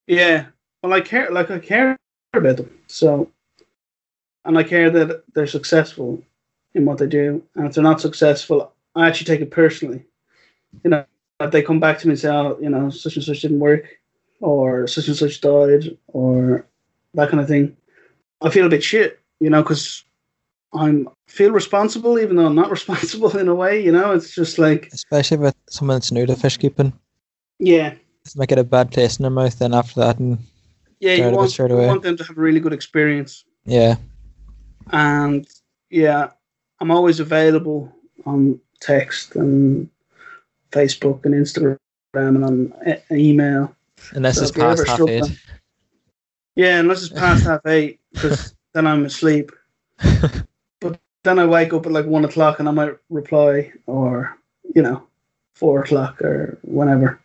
yeah. 0.07 0.45
Well, 0.83 0.93
I 0.93 1.01
care. 1.01 1.29
Like 1.31 1.49
I 1.49 1.57
care 1.57 1.97
about 2.37 2.57
them. 2.57 2.69
So, 2.87 3.31
and 4.43 4.57
I 4.57 4.63
care 4.63 4.89
that 4.89 5.23
they're 5.33 5.47
successful 5.47 6.21
in 6.73 6.85
what 6.85 6.97
they 6.97 7.07
do. 7.07 7.43
And 7.55 7.67
if 7.67 7.73
they're 7.73 7.83
not 7.83 8.01
successful, 8.01 8.73
I 8.95 9.07
actually 9.07 9.25
take 9.25 9.41
it 9.41 9.51
personally. 9.51 10.05
You 10.83 10.89
know, 10.91 11.05
if 11.39 11.51
they 11.51 11.61
come 11.61 11.79
back 11.79 11.99
to 11.99 12.07
me 12.07 12.11
and 12.11 12.19
say, 12.19 12.29
"Oh, 12.29 12.57
you 12.61 12.69
know, 12.69 12.89
such 12.89 13.15
and 13.15 13.25
such 13.25 13.41
didn't 13.41 13.59
work," 13.59 13.85
or 14.41 14.87
"such 14.87 15.07
and 15.07 15.17
such 15.17 15.41
died," 15.41 15.97
or 16.07 16.65
that 17.13 17.29
kind 17.29 17.41
of 17.41 17.47
thing, 17.47 17.75
I 18.41 18.49
feel 18.49 18.65
a 18.65 18.69
bit 18.69 18.83
shit. 18.83 19.19
You 19.39 19.49
know, 19.49 19.61
because 19.63 20.03
I'm 20.73 21.09
feel 21.27 21.51
responsible, 21.51 22.19
even 22.19 22.35
though 22.35 22.45
I'm 22.45 22.55
not 22.55 22.69
responsible 22.79 23.35
in 23.37 23.47
a 23.47 23.55
way. 23.55 23.83
You 23.83 23.91
know, 23.91 24.11
it's 24.13 24.33
just 24.35 24.59
like, 24.59 24.89
Especially 24.93 25.37
with 25.37 25.55
someone 25.69 25.95
that's 25.95 26.11
new 26.11 26.25
to 26.25 26.35
fish 26.35 26.57
keeping. 26.57 26.93
yeah, 27.59 27.95
Just 28.23 28.37
make 28.37 28.51
it 28.51 28.57
a 28.59 28.63
bad 28.63 28.91
taste 28.91 29.19
in 29.19 29.23
their 29.23 29.29
mouth 29.31 29.57
then 29.59 29.73
after 29.73 29.99
that 30.01 30.19
and 30.19 30.39
yeah, 30.99 31.13
you 31.15 31.29
want, 31.31 31.51
straight 31.51 31.69
you 31.71 31.77
want 31.77 32.03
them 32.03 32.17
to 32.17 32.23
have 32.23 32.37
a 32.37 32.41
really 32.41 32.59
good 32.59 32.73
experience. 32.73 33.43
yeah. 33.65 33.95
and 34.91 35.47
yeah, 35.89 36.29
I'm 36.79 36.91
always 36.91 37.19
available 37.19 37.91
on 38.25 38.59
text 38.81 39.35
and 39.35 39.89
Facebook 40.71 41.25
and 41.25 41.33
Instagram 41.33 41.77
and 42.13 42.43
on 42.45 42.73
e- 42.87 43.29
email. 43.29 43.73
Unless 44.11 44.35
So 44.37 44.41
it's 44.43 44.51
past 44.51 44.87
half 44.87 44.99
eight. 45.01 45.23
struggling- 45.23 45.37
Yeah, 46.55 46.79
unless 46.79 47.03
it's 47.03 47.13
past 47.13 47.43
half 47.49 47.65
eight, 47.65 47.99
because 48.13 48.53
then 48.73 48.87
I'm 48.87 49.05
asleep. 49.05 49.51
But 50.81 50.99
then 51.23 51.39
I 51.39 51.45
wake 51.45 51.73
up 51.73 51.85
at 51.85 51.91
like 51.91 52.05
one 52.05 52.25
o'clock 52.25 52.59
and 52.59 52.67
I 52.67 52.71
might 52.71 52.93
reply, 53.09 53.71
or 53.87 54.35
you 54.75 54.81
know, 54.81 55.07
four 55.53 55.81
o'clock 55.83 56.21
or 56.21 56.57
whenever. 56.63 57.19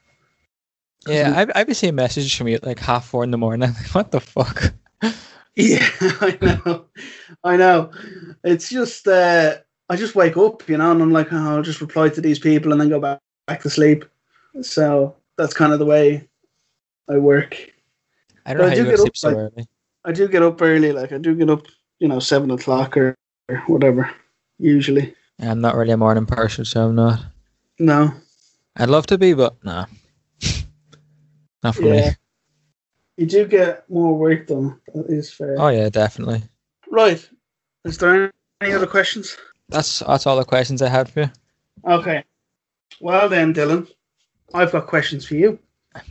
Yeah, 1.07 1.33
I've 1.37 1.51
I've 1.55 1.67
been 1.67 1.75
seeing 1.75 1.95
messages 1.95 2.33
from 2.35 2.49
you 2.49 2.57
at 2.57 2.65
like 2.65 2.79
half 2.79 3.07
four 3.07 3.25
in 3.25 3.31
the 3.31 3.39
morning. 3.39 3.71
what 3.93 4.11
the 4.11 4.21
fuck? 4.21 4.73
Yeah, 5.57 5.85
I 6.01 6.39
know, 6.41 6.85
I 7.43 7.57
know. 7.57 7.91
It's 8.45 8.71
just 8.71 9.07
uh, 9.09 9.57
I 9.91 9.97
just 9.97 10.15
wake 10.15 10.37
up, 10.37 10.67
you 10.69 10.79
know, 10.79 10.93
and 10.93 11.03
I'm 11.03 11.11
like, 11.11 11.33
oh, 11.33 11.37
I'll 11.57 11.63
just 11.63 11.81
reply 11.81 12.09
to 12.09 12.21
these 12.21 12.39
people 12.39 12.71
and 12.71 12.81
then 12.81 12.89
go 12.89 13.01
back 13.01 13.19
back 13.49 13.61
to 13.63 13.69
sleep. 13.71 14.05
So 14.63 15.17
that's 15.37 15.53
kind 15.53 15.73
of 15.73 15.81
the 15.81 15.85
way 15.87 16.29
I 17.11 17.19
work. 17.19 17.57
I 18.47 18.55
don't 18.55 18.59
But 18.63 18.67
know 18.67 18.73
I 18.73 18.75
do 18.77 18.85
you 18.85 18.91
get 18.97 19.01
up, 19.01 19.17
so 19.17 19.29
like- 19.29 19.37
early. 19.37 19.67
I 20.05 20.13
do 20.13 20.29
get 20.29 20.43
up 20.43 20.63
early, 20.63 20.93
like 20.93 21.13
I 21.13 21.19
do 21.19 21.35
get 21.35 21.51
up, 21.51 21.67
you 21.99 22.07
know, 22.09 22.21
seven 22.21 22.51
o'clock 22.53 22.97
or, 22.97 23.15
or 23.49 23.57
whatever. 23.67 24.09
Usually, 24.59 25.15
I'm 25.41 25.61
not 25.61 25.75
really 25.75 25.93
a 25.93 25.97
morning 25.97 26.27
person, 26.27 26.65
so 26.65 26.87
I'm 26.87 26.95
not. 26.95 27.21
no. 27.81 28.15
I'd 28.77 28.89
love 28.89 29.07
to 29.09 29.19
be, 29.19 29.35
but 29.35 29.63
nah. 29.65 29.87
Not 31.63 31.77
for 31.77 31.83
Yeah. 31.83 32.11
me. 32.11 32.17
You 33.17 33.27
do 33.27 33.47
get 33.47 33.89
more 33.91 34.17
work 34.17 34.47
done. 34.47 34.81
That 34.95 35.07
is 35.09 35.33
fair. 35.33 35.57
Oh 35.59 35.69
yeah, 35.69 35.89
definitely. 35.91 36.43
Right. 36.91 37.29
Is 37.85 37.99
there 37.99 38.33
any 38.61 38.73
other 38.73 38.87
questions? 38.87 39.37
that's 39.69 40.01
that's 40.01 40.27
all 40.27 40.37
the 40.37 40.45
questions 40.45 40.83
I 40.83 40.89
had 40.89 41.09
for 41.09 41.21
you. 41.21 41.31
Okay. 41.87 42.25
Well 43.01 43.29
then, 43.29 43.55
Dylan, 43.55 43.89
I've 44.53 44.73
got 44.73 44.87
questions 44.87 45.25
for 45.27 45.35
you. 45.37 45.59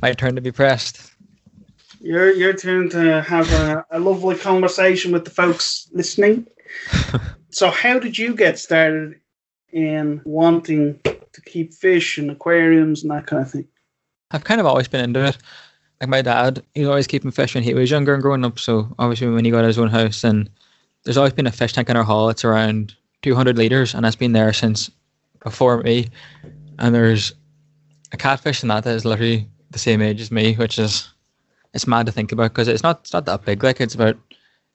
My 0.01 0.13
turn 0.13 0.35
to 0.35 0.41
be 0.41 0.51
pressed. 0.51 1.11
Your 1.99 2.31
your 2.33 2.53
turn 2.53 2.89
to 2.89 3.21
have 3.21 3.51
a, 3.51 3.85
a 3.91 3.99
lovely 3.99 4.37
conversation 4.37 5.11
with 5.11 5.25
the 5.25 5.31
folks 5.31 5.89
listening. 5.93 6.47
so, 7.49 7.69
how 7.69 7.99
did 7.99 8.17
you 8.17 8.35
get 8.35 8.57
started 8.57 9.19
in 9.71 10.21
wanting 10.23 10.99
to 11.03 11.41
keep 11.45 11.73
fish 11.73 12.17
and 12.17 12.31
aquariums 12.31 13.03
and 13.03 13.11
that 13.11 13.27
kind 13.27 13.41
of 13.41 13.51
thing? 13.51 13.67
I've 14.31 14.43
kind 14.43 14.59
of 14.61 14.67
always 14.67 14.87
been 14.87 15.03
into 15.03 15.25
it. 15.25 15.37
Like 16.01 16.09
my 16.09 16.21
dad, 16.21 16.63
he 16.75 16.81
was 16.81 16.89
always 16.89 17.07
keeping 17.07 17.31
fish 17.31 17.55
when 17.55 17.63
he 17.63 17.73
was 17.73 17.91
younger 17.91 18.13
and 18.13 18.21
growing 18.23 18.45
up. 18.45 18.57
So 18.59 18.93
obviously, 18.99 19.27
when 19.29 19.43
he 19.45 19.51
got 19.51 19.65
his 19.65 19.77
own 19.79 19.89
house, 19.89 20.23
and 20.23 20.49
there's 21.03 21.17
always 21.17 21.33
been 21.33 21.47
a 21.47 21.51
fish 21.51 21.73
tank 21.73 21.89
in 21.89 21.97
our 21.97 22.03
hall. 22.03 22.29
It's 22.29 22.45
around 22.45 22.95
200 23.21 23.57
liters, 23.57 23.93
and 23.93 24.05
that's 24.05 24.15
been 24.15 24.31
there 24.33 24.53
since 24.53 24.89
before 25.43 25.81
me. 25.83 26.07
And 26.77 26.95
there's 26.95 27.33
a 28.13 28.17
catfish 28.17 28.63
in 28.63 28.69
that 28.69 28.83
that 28.85 28.95
is 28.95 29.03
literally 29.05 29.47
the 29.71 29.79
same 29.79 30.01
age 30.01 30.21
as 30.21 30.31
me, 30.31 30.53
which 30.55 30.79
is 30.79 31.09
it's 31.73 31.85
mad 31.87 32.05
to 32.05 32.11
think 32.11 32.31
about 32.31 32.51
because 32.51 32.67
it's 32.67 32.81
not 32.83 32.99
it's 33.01 33.13
not 33.13 33.25
that 33.25 33.43
big. 33.45 33.63
Like 33.63 33.81
it's 33.81 33.95
about 33.95 34.17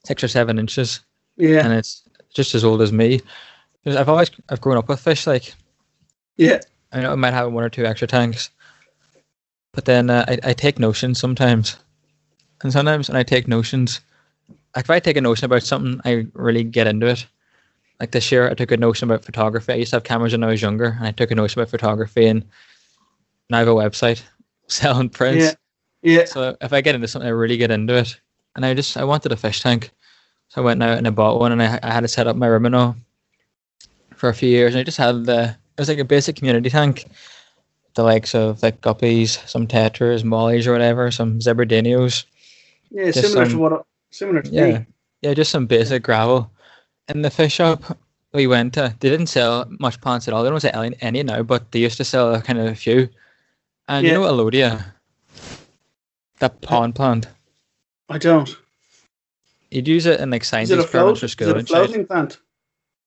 six 0.05 0.23
or 0.23 0.29
seven 0.29 0.59
inches, 0.59 1.01
Yeah. 1.37 1.65
and 1.65 1.73
it's 1.73 2.03
just 2.35 2.55
as 2.55 2.65
old 2.65 2.83
as 2.83 2.93
me. 2.93 3.21
I've 3.87 4.09
always 4.09 4.31
I've 4.51 4.61
grown 4.61 4.77
up 4.77 4.89
with 4.89 5.01
fish. 5.01 5.27
Like 5.27 5.55
Yeah. 6.37 6.61
I 6.93 7.05
I 7.07 7.15
might 7.15 7.33
have 7.33 7.51
one 7.53 7.65
or 7.65 7.71
two 7.71 7.87
extra 7.87 8.07
tanks, 8.07 8.51
but 9.75 9.85
then 9.85 10.11
uh, 10.11 10.25
I 10.29 10.39
I 10.51 10.53
take 10.53 10.79
notions 10.79 11.21
sometimes, 11.21 11.79
and 12.63 12.73
sometimes 12.73 13.09
when 13.09 13.17
I 13.17 13.23
take 13.23 13.49
notions, 13.49 14.01
like 14.75 14.87
if 14.87 14.91
I 14.91 15.01
take 15.01 15.17
a 15.17 15.21
notion 15.21 15.45
about 15.45 15.63
something, 15.63 16.01
I 16.05 16.27
really 16.35 16.65
get 16.65 16.87
into 16.87 17.07
it. 17.07 17.27
Like 18.01 18.11
this 18.11 18.31
year, 18.33 18.51
I 18.51 18.55
took 18.55 18.73
a 18.73 18.77
notion 18.77 19.09
about 19.09 19.25
photography. 19.25 19.73
I 19.73 19.77
used 19.77 19.91
to 19.91 19.97
have 19.97 20.05
cameras 20.05 20.33
when 20.33 20.45
I 20.45 20.49
was 20.49 20.63
younger, 20.63 20.97
and 20.99 21.07
I 21.07 21.13
took 21.13 21.31
a 21.31 21.35
notion 21.35 21.61
about 21.61 21.71
photography, 21.71 22.27
and 22.27 22.45
now 23.51 23.59
I 23.59 23.61
have 23.61 23.69
a 23.69 23.75
website 23.75 24.23
selling 24.69 25.11
prints. 25.11 25.45
Yeah. 25.45 25.55
Yeah. 26.03 26.25
So 26.27 26.57
if 26.61 26.73
I 26.73 26.83
get 26.83 26.95
into 26.95 27.09
something, 27.09 27.27
I 27.27 27.31
really 27.31 27.57
get 27.57 27.71
into 27.71 27.97
it. 27.97 28.21
And 28.57 28.65
I 28.65 28.75
just 28.75 28.97
I 28.97 29.05
wanted 29.05 29.33
a 29.33 29.37
fish 29.37 29.61
tank, 29.61 29.91
so 30.49 30.61
I 30.61 30.65
went 30.65 30.83
out 30.83 30.99
and 30.99 31.07
I 31.07 31.11
bought 31.11 31.41
one, 31.41 31.53
and 31.53 31.63
I 31.63 31.81
I 31.83 31.93
had 31.93 32.03
to 32.03 32.09
set 32.09 32.27
up 32.27 32.37
my 32.37 32.47
room 32.47 32.67
and 32.67 32.77
all 32.77 32.97
for 34.15 34.29
a 34.29 34.35
few 34.35 34.49
years. 34.49 34.75
And 34.75 34.81
I 34.81 34.85
just 34.85 34.99
had 34.99 35.25
the 35.25 35.57
it 35.77 35.81
was 35.81 35.89
like 35.89 35.99
a 35.99 36.05
basic 36.05 36.37
community 36.37 36.71
tank, 36.71 37.07
the 37.95 38.03
likes 38.03 38.35
of 38.35 38.63
like 38.63 38.81
guppies, 38.81 39.47
some 39.49 39.67
tetras, 39.67 40.25
mollies 40.25 40.67
or 40.67 40.73
whatever, 40.73 41.11
some 41.11 41.41
zebra 41.41 41.67
danios. 41.67 42.25
Yeah. 42.91 43.11
Similar 43.11 43.49
to 43.49 43.59
what 43.59 43.87
similar 44.11 44.43
to 44.43 44.51
Yeah, 44.51 44.79
me. 44.79 44.87
yeah, 45.23 45.35
just 45.35 45.51
some 45.51 45.67
basic 45.67 46.03
gravel. 46.03 46.51
In 47.09 47.23
the 47.23 47.31
fish 47.31 47.55
shop 47.55 47.99
we 48.33 48.47
went 48.47 48.75
to, 48.75 48.95
they 49.01 49.11
didn't 49.11 49.29
sell 49.29 49.67
much 49.79 50.01
plants 50.01 50.27
at 50.27 50.35
all. 50.35 50.43
They 50.43 50.51
don't 50.51 50.61
sell 50.61 50.91
any, 51.01 51.23
now, 51.23 51.43
but 51.43 51.71
they 51.73 51.81
used 51.81 51.97
to 51.99 52.05
sell 52.05 52.41
kind 52.43 52.59
of 52.59 52.67
a 52.67 52.75
few. 52.75 53.09
And 53.89 54.05
Yeah. 54.07 54.13
you 54.15 54.19
know 54.19 54.27
Elodea, 54.27 54.85
that 56.41 56.61
pond 56.63 56.95
plant. 56.95 57.29
I 58.09 58.19
don't. 58.19 58.57
You'd 59.71 59.89
use 59.89 60.07
it 60.07 60.21
in 60.21 60.31
like 60.31 60.45
science 60.45 60.71
Is 60.71 60.79
it 60.79 60.81
a 60.81 60.83
experiments 60.83 61.21
for 61.21 61.27
Is 61.27 61.35
it 61.41 61.57
a 61.57 61.65
floating 61.65 62.07
plant? 62.07 62.39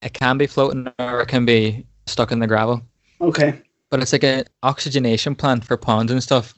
It 0.02 0.14
can 0.14 0.38
be 0.38 0.48
floating 0.48 0.92
or 1.00 1.22
it 1.22 1.28
can 1.28 1.46
be 1.46 1.86
stuck 2.06 2.32
in 2.32 2.40
the 2.40 2.48
gravel. 2.48 2.82
Okay. 3.22 3.62
But 3.90 4.02
it's 4.02 4.12
like 4.14 4.24
an 4.24 4.44
oxygenation 4.64 5.36
plant 5.36 5.64
for 5.64 5.78
ponds 5.78 6.12
and 6.12 6.22
stuff 6.22 6.54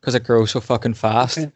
because 0.00 0.14
it 0.14 0.24
grows 0.24 0.50
so 0.50 0.60
fucking 0.60 0.94
fast. 0.94 1.38
Okay. 1.38 1.52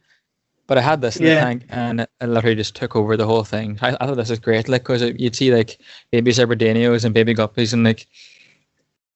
But 0.67 0.79
I 0.79 0.83
had 0.83 1.01
this 1.01 1.17
in 1.17 1.27
Yeah. 1.27 1.35
the 1.35 1.41
tank 1.41 1.65
and 1.69 2.01
it, 2.03 2.11
it 2.21 2.27
literally 2.29 2.55
just 2.57 2.77
took 2.77 2.95
over 2.97 3.17
the 3.17 3.27
whole 3.27 3.45
thing. 3.45 3.79
I, 3.83 3.97
I 4.01 4.07
thought 4.07 4.17
this 4.17 4.31
was 4.31 4.39
great, 4.39 4.69
like, 4.69 4.83
because 4.83 5.03
you'd 5.03 5.35
see 5.37 5.55
like 5.55 5.81
baby 6.13 6.31
zebra 6.31 6.57
danios 6.57 7.05
and 7.05 7.13
baby 7.13 7.35
guppies, 7.35 7.73
and 7.73 7.85
like, 7.85 8.07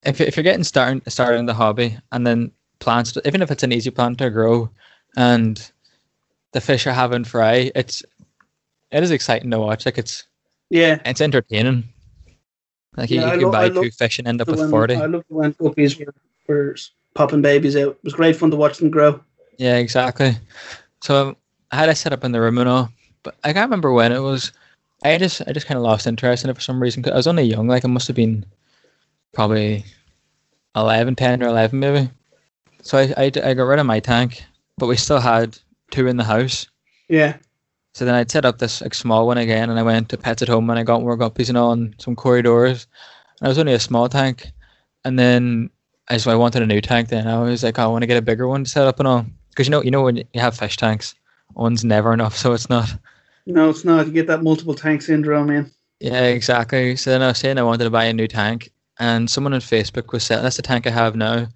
if, 0.03 0.21
if 0.21 0.37
you're 0.37 0.45
getting 0.45 0.65
started 0.65 1.09
started 1.11 1.39
in 1.39 1.47
the 1.47 1.55
hobby, 1.55 1.97
and 2.13 2.27
then 2.27 2.51
plants, 2.81 3.17
even 3.25 3.41
if 3.41 3.51
it's 3.51 3.63
an 3.63 3.73
easy 3.73 3.91
plant 3.91 4.19
to 4.19 4.31
grow, 4.31 4.69
and 5.17 5.71
the 6.53 6.61
fish 6.61 6.87
are 6.87 6.93
having 6.93 7.25
fry, 7.25 7.71
it's 7.75 8.03
it 8.91 9.03
is 9.03 9.11
exciting 9.13 9.51
to 9.53 9.59
watch. 9.59 9.87
Like 9.87 9.97
it's 9.97 10.25
Yeah. 10.71 11.01
it's 11.05 11.21
entertaining. 11.21 11.85
Like 12.97 13.11
you, 13.11 13.21
Yeah, 13.21 13.27
you 13.27 13.31
I 13.33 13.35
can 13.37 13.43
lo- 13.47 13.53
buy 13.53 13.65
I 13.65 13.69
two 13.71 13.91
fish 13.91 14.19
and 14.19 14.29
end 14.29 14.41
up 14.41 14.49
with 14.49 14.61
when- 14.61 14.71
forty. 14.71 14.95
I 14.95 15.07
loved 15.07 15.25
when 15.29 15.53
guppies 15.55 15.99
were, 16.05 16.15
were 16.47 16.77
popping 17.15 17.43
babies 17.43 17.77
out. 17.77 17.91
It 17.93 18.05
was 18.05 18.15
great 18.15 18.37
fun 18.37 18.51
to 18.51 18.57
watch 18.57 18.79
them 18.79 18.91
grow. 18.91 19.21
Yeah, 19.59 19.77
exactly. 19.77 20.33
So 21.03 21.29
um, 21.29 21.37
I 21.71 21.77
had 21.77 21.89
it 21.89 21.97
set 21.97 22.13
up 22.13 22.25
in 22.25 22.33
the 22.33 22.41
room 22.41 22.59
and 22.59 22.69
all, 22.69 22.91
but 23.23 23.35
I 23.45 23.53
can't 23.53 23.67
remember 23.67 23.93
when 23.93 24.13
it 24.13 24.21
was. 24.21 24.53
I 25.03 25.19
just 25.19 25.43
I 25.47 25.53
just 25.53 25.67
kind 25.67 25.77
of 25.79 25.85
lost 25.85 26.07
interest 26.07 26.45
in 26.45 26.51
it 26.51 26.55
for 26.55 26.61
some 26.63 26.81
reason. 26.81 27.03
'cause 27.03 27.13
I 27.13 27.17
was 27.17 27.27
only 27.27 27.43
young, 27.45 27.69
like 27.69 27.85
I 27.85 27.89
must 27.89 28.07
have 28.09 28.17
been 28.17 28.45
probably 29.33 29.85
11, 30.77 31.15
10 31.17 31.43
or 31.43 31.49
11 31.49 31.79
maybe. 31.79 32.11
So 32.83 32.99
I, 32.99 33.13
I, 33.17 33.25
I 33.25 33.55
got 33.55 33.63
rid 33.65 33.79
of 33.79 33.87
my 33.87 34.01
tank, 34.01 34.45
but 34.79 34.87
we 34.87 34.97
still 34.97 35.21
had 35.21 35.59
two 35.91 36.07
in 36.07 36.17
the 36.17 36.25
house. 36.25 36.67
Yeah. 37.09 37.37
So 37.95 38.05
then 38.05 38.15
I'd 38.17 38.31
set 38.31 38.45
up 38.45 38.59
this 38.59 38.81
like 38.81 38.93
small 38.95 39.27
one 39.27 39.39
again, 39.39 39.71
and 39.71 39.79
I 39.79 39.83
went 39.83 40.09
to 40.09 40.17
Pets 40.19 40.43
at 40.43 40.49
Home 40.49 40.69
and 40.69 40.79
I 40.79 40.83
got 40.83 41.01
more 41.03 41.17
guppies 41.17 41.49
and 41.49 41.57
all, 41.57 41.73
and 41.73 41.95
some 41.99 42.17
corydoras. 42.17 42.87
And 43.41 43.47
it 43.47 43.49
was 43.49 43.59
only 43.59 43.73
a 43.73 43.79
small 43.81 44.09
tank, 44.09 44.51
and 45.05 45.17
then 45.19 45.71
I 46.09 46.17
so 46.17 46.31
I 46.33 46.35
wanted 46.35 46.63
a 46.63 46.67
new 46.67 46.81
tank. 46.81 47.09
Then 47.09 47.29
I 47.29 47.41
was 47.41 47.63
like, 47.63 47.79
"Oh, 47.79 47.85
I 47.85 47.87
want 47.87 48.03
to 48.03 48.09
get 48.09 48.17
a 48.19 48.23
bigger 48.23 48.49
one 48.49 48.65
to 48.65 48.71
set 48.71 48.87
up 48.87 48.99
and 48.99 49.07
all, 49.07 49.25
because 49.51 49.67
you 49.67 49.71
know 49.71 49.83
you 49.83 49.93
know 49.93 50.03
when 50.03 50.17
you 50.17 50.25
have 50.35 50.57
fish 50.57 50.77
tanks, 50.77 51.15
one's 51.55 51.85
never 51.85 52.13
enough, 52.13 52.37
so 52.43 52.53
it's 52.53 52.69
not. 52.69 52.89
No, 53.47 53.71
it's 53.71 53.85
not. 53.85 54.07
You 54.07 54.13
get 54.13 54.27
that 54.27 54.43
multiple 54.43 54.75
tank 54.75 55.03
syndrome, 55.03 55.47
man. 55.49 55.71
Yeah, 56.01 56.23
exactly. 56.25 56.97
So 56.97 57.11
then 57.11 57.23
I 57.23 57.29
was 57.29 57.39
saying 57.39 57.59
I 57.59 57.63
wanted 57.63 57.85
to 57.85 57.91
buy 57.91 58.05
a 58.07 58.13
new 58.13 58.27
tank, 58.27 58.71
and 58.99 59.31
someone 59.31 59.55
on 59.55 59.61
Facebook 59.61 60.13
was 60.13 60.25
selling. 60.25 60.43
That's 60.43 60.57
the 60.57 60.63
tank 60.63 60.87
I 60.89 60.91
have 60.91 61.15
now, 61.15 61.47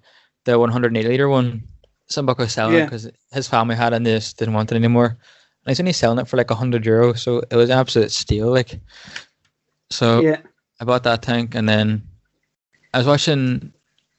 the 0.45 0.57
180 0.57 1.05
liter 1.09 1.27
one. 1.27 1.63
Somebody 2.07 2.41
was 2.43 2.53
selling 2.53 2.75
it 2.75 2.77
Yeah. 2.79 2.85
because 2.85 3.09
his 3.33 3.47
family 3.47 3.75
had 3.75 3.91
it 3.93 3.97
and 3.97 4.05
they 4.05 4.15
just 4.15 4.37
didn't 4.37 4.53
want 4.53 4.71
it 4.71 4.75
anymore. 4.75 5.17
And 5.65 5.71
he's 5.71 5.79
only 5.79 5.93
selling 5.93 6.19
it 6.19 6.27
for 6.27 6.37
like 6.37 6.49
100 6.49 6.85
euro, 6.85 7.13
so 7.13 7.39
it 7.51 7.55
was 7.55 7.69
an 7.69 7.77
absolute 7.77 8.11
steal. 8.11 8.49
Like, 8.51 8.79
so 9.91 10.21
Yeah. 10.21 10.37
I 10.79 10.85
bought 10.85 11.03
that 11.03 11.21
tank, 11.21 11.55
and 11.55 11.67
then 11.67 12.01
I 12.93 12.97
was 12.99 13.07
watching. 13.07 13.73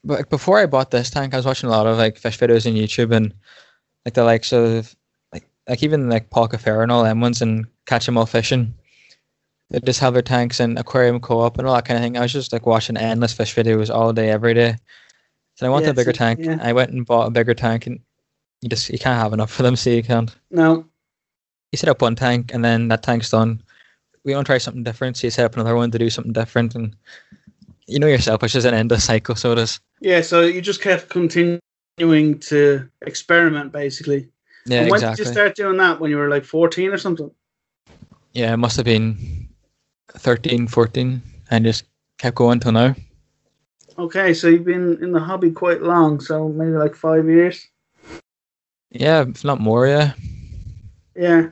But 0.05 0.31
before 0.31 0.59
I 0.59 0.67
bought 0.67 0.91
this 0.91 1.11
tank, 1.11 1.35
I 1.35 1.37
was 1.37 1.47
watching 1.47 1.69
a 1.69 1.73
lot 1.73 1.87
of 1.87 1.99
like 1.99 2.19
fish 2.19 2.39
videos 2.39 2.67
on 2.67 2.75
YouTube 2.75 3.15
and 3.15 3.35
like 4.05 4.15
the 4.15 4.25
likes 4.25 4.53
of 4.53 4.95
like 5.33 5.49
like 5.69 5.83
even 5.83 6.09
like 6.09 6.31
Paul 6.31 6.49
Cafera 6.49 6.83
and 6.83 6.93
all 6.93 7.03
them 7.05 7.21
ones 7.21 7.43
and 7.43 7.67
Catch 7.87 8.09
'em 8.09 8.17
All 8.19 8.27
Fishing. 8.27 8.75
They 9.71 9.79
just 9.81 10.01
have 10.01 10.15
their 10.15 10.23
tanks 10.23 10.59
and 10.59 10.79
aquarium 10.79 11.21
co-op 11.21 11.59
and 11.59 11.67
all 11.69 11.75
that 11.75 11.85
kind 11.85 11.97
of 11.99 12.03
thing. 12.03 12.17
I 12.17 12.21
was 12.23 12.33
just 12.33 12.53
like 12.53 12.67
watching 12.67 12.97
endless 12.97 13.33
fish 13.33 13.55
videos 13.55 13.89
all 13.95 14.13
day, 14.13 14.31
every 14.31 14.53
day. 14.55 14.77
So 15.57 15.67
I 15.67 15.71
wanted 15.71 15.87
Yeah, 15.87 15.91
a 15.93 15.95
bigger 15.95 16.13
so- 16.13 16.19
tank. 16.19 16.41
yeah. 16.43 16.59
I 16.61 16.73
went 16.73 16.91
and 16.93 17.07
bought 17.07 17.27
a 17.29 17.31
bigger 17.31 17.55
tank, 17.55 17.87
and 17.87 18.01
you 18.63 18.69
just 18.69 18.89
you 18.91 18.99
can't 18.99 19.19
have 19.21 19.33
enough 19.33 19.51
for 19.51 19.63
them, 19.63 19.77
so 19.77 19.91
you 19.91 20.03
can't. 20.03 20.35
No. 20.51 20.87
You 21.73 21.77
set 21.77 21.89
up 21.89 22.03
one 22.03 22.17
tank, 22.17 22.53
and 22.53 22.65
then 22.65 22.89
that 22.89 23.03
tank's 23.03 23.31
done. 23.31 23.63
We 24.25 24.35
want 24.35 24.47
to 24.47 24.51
try 24.51 24.59
something 24.59 24.83
different, 24.83 25.17
so 25.17 25.27
you 25.27 25.31
set 25.31 25.45
up 25.45 25.55
another 25.55 25.77
one 25.77 25.91
to 25.91 25.99
do 25.99 26.11
something 26.11 26.33
different, 26.33 26.75
and 26.75 26.97
you 27.87 27.99
know 27.99 28.07
yourself, 28.07 28.43
it's 28.43 28.53
just 28.53 28.67
an 28.67 28.75
endless 28.75 29.05
cycle. 29.05 29.35
So 29.37 29.53
it 29.53 29.59
is. 29.59 29.81
Yeah, 30.01 30.21
so 30.21 30.43
you 30.43 30.61
just 30.61 30.83
kept 30.83 31.09
continuing 31.09 31.61
to 32.41 32.89
experiment, 33.03 33.73
basically. 33.73 34.29
Yeah, 34.67 34.81
and 34.81 34.91
when 34.91 34.99
exactly. 34.99 35.25
did 35.25 35.29
you 35.29 35.33
start 35.33 35.55
doing 35.55 35.77
that? 35.79 36.01
When 36.01 36.11
you 36.11 36.17
were 36.17 36.29
like 36.29 36.45
14 36.45 36.91
or 36.91 36.99
something? 36.99 37.31
Yeah, 38.33 38.53
it 38.53 38.59
must 38.59 38.77
have 38.77 38.85
been 38.85 39.49
13, 40.09 40.67
14, 40.67 41.23
and 41.51 41.65
just 41.65 41.85
kept 42.19 42.37
going 42.37 42.61
till 42.61 42.73
now. 42.73 42.95
Okay, 43.99 44.35
so 44.35 44.49
you've 44.49 44.65
been 44.65 45.03
in 45.03 45.13
the 45.13 45.21
hobby 45.21 45.51
quite 45.51 45.83
long, 45.83 46.21
so 46.21 46.49
maybe 46.49 46.71
like 46.71 46.95
five 46.95 47.27
years. 47.27 47.67
Yeah, 48.91 49.23
if 49.29 49.45
not 49.45 49.61
more, 49.61 49.87
yeah. 49.87 50.13
Yeah. 51.15 51.49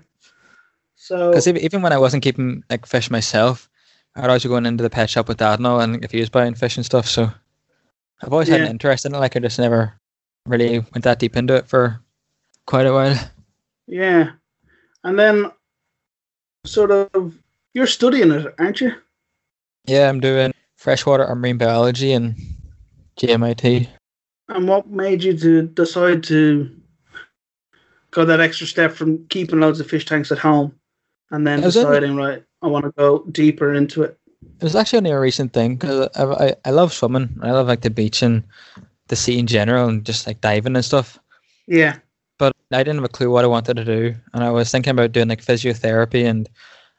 So 1.09 1.31
Because 1.31 1.49
even 1.49 1.81
when 1.81 1.95
I 1.95 1.97
wasn't 1.97 2.23
keeping 2.23 2.63
like 2.69 2.85
fish 2.85 3.11
myself, 3.11 3.71
I'd 4.15 4.27
always 4.27 4.43
be 4.43 4.51
going 4.51 4.67
into 4.67 4.83
the 4.83 4.91
pet 4.91 5.09
shop 5.09 5.27
with 5.27 5.39
dad 5.39 5.59
now, 5.59 5.81
and 5.81 6.05
if 6.05 6.11
he 6.11 6.21
was 6.21 6.29
buying 6.29 6.55
fish 6.55 6.77
and 6.77 6.85
stuff, 6.85 7.09
so 7.09 7.31
I've 8.21 8.31
always 8.31 8.49
had 8.49 8.61
an 8.61 8.69
interest 8.69 9.07
in 9.07 9.15
it. 9.15 9.19
Like 9.19 9.35
I 9.35 9.41
just 9.41 9.59
never 9.59 9.99
really 10.45 10.81
went 10.81 11.05
that 11.05 11.19
deep 11.19 11.35
into 11.35 11.55
it 11.55 11.67
for 11.67 11.99
quite 12.67 12.85
a 12.85 12.93
while. 12.93 13.19
yeah, 13.87 14.33
and 15.03 15.19
then 15.19 15.51
sort 16.67 16.91
of 16.91 17.35
you're 17.73 17.87
studying 17.87 18.31
it, 18.31 18.55
aren't 18.59 18.83
you? 18.83 18.93
Yeah, 19.87 20.11
I'm 20.11 20.21
doing 20.21 20.53
freshwater 20.77 21.27
or 21.27 21.37
marine 21.37 21.57
biology 21.57 22.13
and 22.13 22.37
GMIT. 23.19 23.89
And 24.51 24.69
what 24.69 24.91
made 24.91 25.25
you 25.25 25.39
to 25.39 25.63
decide 25.69 26.23
to 26.25 26.71
go 28.11 28.27
that 28.27 28.41
extra 28.41 28.67
step 28.67 28.93
from 28.93 29.27
keeping 29.29 29.61
loads 29.61 29.81
of 29.81 29.89
fish 29.89 30.05
tanks 30.05 30.31
at 30.31 30.39
home 30.39 30.78
and 31.31 31.47
then 31.47 31.63
was 31.63 31.77
only- 31.77 32.01
deciding, 32.01 32.17
right, 32.17 32.43
I 32.63 32.67
want 32.67 32.85
to 32.85 32.93
go 32.93 33.25
deeper 33.31 33.75
into 33.75 34.03
it? 34.03 34.19
It 34.61 34.65
was 34.65 34.77
actually 34.77 34.99
only 34.99 35.11
a 35.11 35.21
recent 35.21 35.53
thing 35.53 35.77
because 35.77 36.09
I, 36.17 36.25
I 36.25 36.55
I 36.65 36.71
love 36.71 36.93
swimming. 36.93 37.39
I 37.43 37.51
love 37.51 37.67
like 37.67 37.83
the 37.83 37.91
beach 37.91 38.23
and 38.23 38.43
the 39.09 39.17
sea 39.17 39.39
in 39.39 39.47
general, 39.47 39.89
and 39.89 40.05
just 40.05 40.27
like 40.27 40.41
diving 40.41 40.77
and 40.77 40.85
stuff. 40.85 41.19
Yeah, 41.67 41.97
but 42.39 42.55
I 42.73 42.79
didn't 42.79 42.97
have 42.97 43.05
a 43.05 43.09
clue 43.09 43.31
what 43.31 43.45
I 43.45 43.49
wanted 43.49 43.77
to 43.77 43.85
do, 43.85 44.15
and 44.35 44.45
I 44.45 44.51
was 44.51 44.71
thinking 44.71 44.93
about 44.93 45.13
doing 45.13 45.29
like 45.29 45.45
physiotherapy, 45.45 46.25
and 46.25 46.49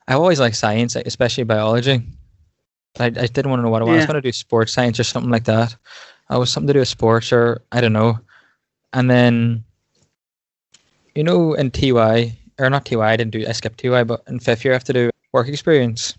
I 0.07 0.13
always 0.13 0.39
like 0.39 0.55
science, 0.55 0.95
especially 0.95 1.43
biology. 1.43 2.01
I, 2.99 3.05
I 3.05 3.09
didn't 3.09 3.49
want 3.49 3.59
to 3.59 3.63
know 3.63 3.69
what 3.69 3.81
I 3.81 3.85
was. 3.85 3.93
I 3.93 3.97
was 3.97 4.05
going 4.05 4.15
to 4.15 4.21
do 4.21 4.31
sports 4.31 4.73
science 4.73 4.99
or 4.99 5.03
something 5.03 5.31
like 5.31 5.45
that. 5.45 5.75
I 6.29 6.37
was 6.37 6.49
something 6.49 6.67
to 6.67 6.73
do 6.73 6.79
with 6.79 6.87
sports 6.87 7.31
or 7.31 7.61
I 7.71 7.81
don't 7.81 7.93
know. 7.93 8.19
And 8.93 9.09
then, 9.09 9.63
you 11.15 11.23
know, 11.23 11.53
in 11.53 11.71
TY 11.71 12.37
or 12.59 12.69
not 12.69 12.85
TY, 12.85 12.99
I 12.99 13.15
didn't 13.15 13.31
do. 13.31 13.45
I 13.47 13.51
skipped 13.53 13.79
TY, 13.79 14.03
but 14.03 14.23
in 14.27 14.39
fifth 14.39 14.63
year 14.63 14.73
I 14.73 14.75
have 14.75 14.83
to 14.85 14.93
do 14.93 15.09
work 15.31 15.47
experience. 15.47 16.15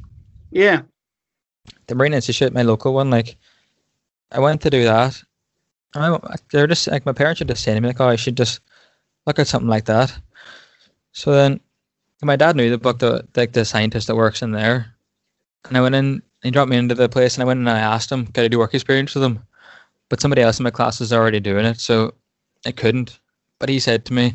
Yeah. 0.51 0.83
The 1.87 1.95
Marine 1.95 2.15
Institute, 2.15 2.53
my 2.53 2.63
local 2.63 2.95
one, 2.95 3.11
like 3.11 3.37
I 4.33 4.41
went 4.41 4.61
to 4.63 4.71
do 4.71 4.85
that. 4.85 5.23
And 5.95 6.05
I, 6.05 6.37
they're 6.51 6.67
just 6.67 6.89
like 6.89 7.07
my 7.07 7.13
parents 7.13 7.41
are 7.41 7.47
just 7.47 7.63
saying 7.63 7.77
to 7.77 7.81
me 7.81 7.89
like, 7.89 8.01
oh, 8.01 8.09
I 8.09 8.17
should 8.17 8.37
just 8.37 8.61
look 9.27 9.39
at 9.39 9.49
something 9.49 9.69
like 9.69 9.87
that. 9.87 10.17
So 11.13 11.33
then, 11.33 11.61
my 12.23 12.37
dad 12.37 12.55
knew 12.55 12.71
the 12.71 12.79
book, 12.79 12.99
the 12.99 13.27
like 13.37 13.53
the 13.53 13.65
scientist 13.65 14.07
that 14.07 14.17
works 14.17 14.43
in 14.43 14.53
there, 14.53 14.95
and 15.69 15.77
I 15.77 15.81
went 15.81 15.95
in. 15.95 16.23
He 16.43 16.51
dropped 16.51 16.71
me 16.71 16.77
into 16.77 16.95
the 16.95 17.09
place, 17.09 17.35
and 17.35 17.43
I 17.43 17.47
went 17.47 17.59
and 17.59 17.69
I 17.69 17.81
asked 17.81 18.11
him, 18.11 18.27
could 18.27 18.45
I 18.45 18.49
do 18.49 18.59
work 18.59 18.73
experience 18.73 19.15
with 19.15 19.25
him? 19.25 19.41
But 20.09 20.21
somebody 20.21 20.43
else 20.43 20.59
in 20.59 20.65
my 20.65 20.71
class 20.71 21.01
was 21.01 21.13
already 21.13 21.41
doing 21.41 21.67
it, 21.67 21.81
so 21.81 22.15
I 22.65 22.73
couldn't. 22.73 23.19
But 23.59 23.69
he 23.69 23.79
said 23.79 24.05
to 24.07 24.15
me, 24.15 24.33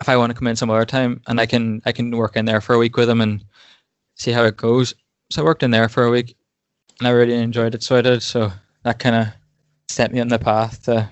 if 0.00 0.08
I 0.08 0.16
want 0.16 0.30
to 0.30 0.38
come 0.38 0.48
in 0.48 0.56
some 0.56 0.70
other 0.70 0.84
time, 0.84 1.20
and 1.26 1.40
I 1.40 1.46
can 1.46 1.82
I 1.84 1.92
can 1.92 2.16
work 2.16 2.36
in 2.36 2.44
there 2.44 2.60
for 2.60 2.74
a 2.74 2.78
week 2.78 2.96
with 2.96 3.08
them 3.08 3.20
and 3.20 3.44
see 4.16 4.32
how 4.32 4.44
it 4.44 4.56
goes. 4.56 4.94
So 5.30 5.42
I 5.42 5.44
worked 5.44 5.62
in 5.62 5.70
there 5.70 5.88
for 5.88 6.04
a 6.04 6.10
week, 6.10 6.36
and 6.98 7.08
I 7.08 7.10
really 7.10 7.34
enjoyed 7.34 7.74
it. 7.74 7.82
So 7.82 7.96
I 7.96 8.02
did. 8.02 8.22
So 8.22 8.52
that 8.84 8.98
kind 8.98 9.16
of 9.16 9.28
set 9.88 10.12
me 10.12 10.20
on 10.20 10.28
the 10.28 10.38
path 10.38 10.84
to 10.84 11.08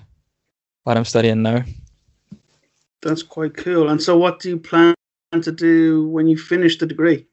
what 0.83 0.97
I'm 0.97 1.05
studying 1.05 1.41
now. 1.41 1.63
That's 3.01 3.23
quite 3.23 3.55
cool. 3.55 3.89
And 3.89 4.01
so, 4.01 4.17
what 4.17 4.39
do 4.39 4.49
you 4.49 4.57
plan 4.57 4.95
to 5.33 5.51
do 5.51 6.07
when 6.07 6.27
you 6.27 6.37
finish 6.37 6.77
the 6.77 6.85
degree? 6.85 7.27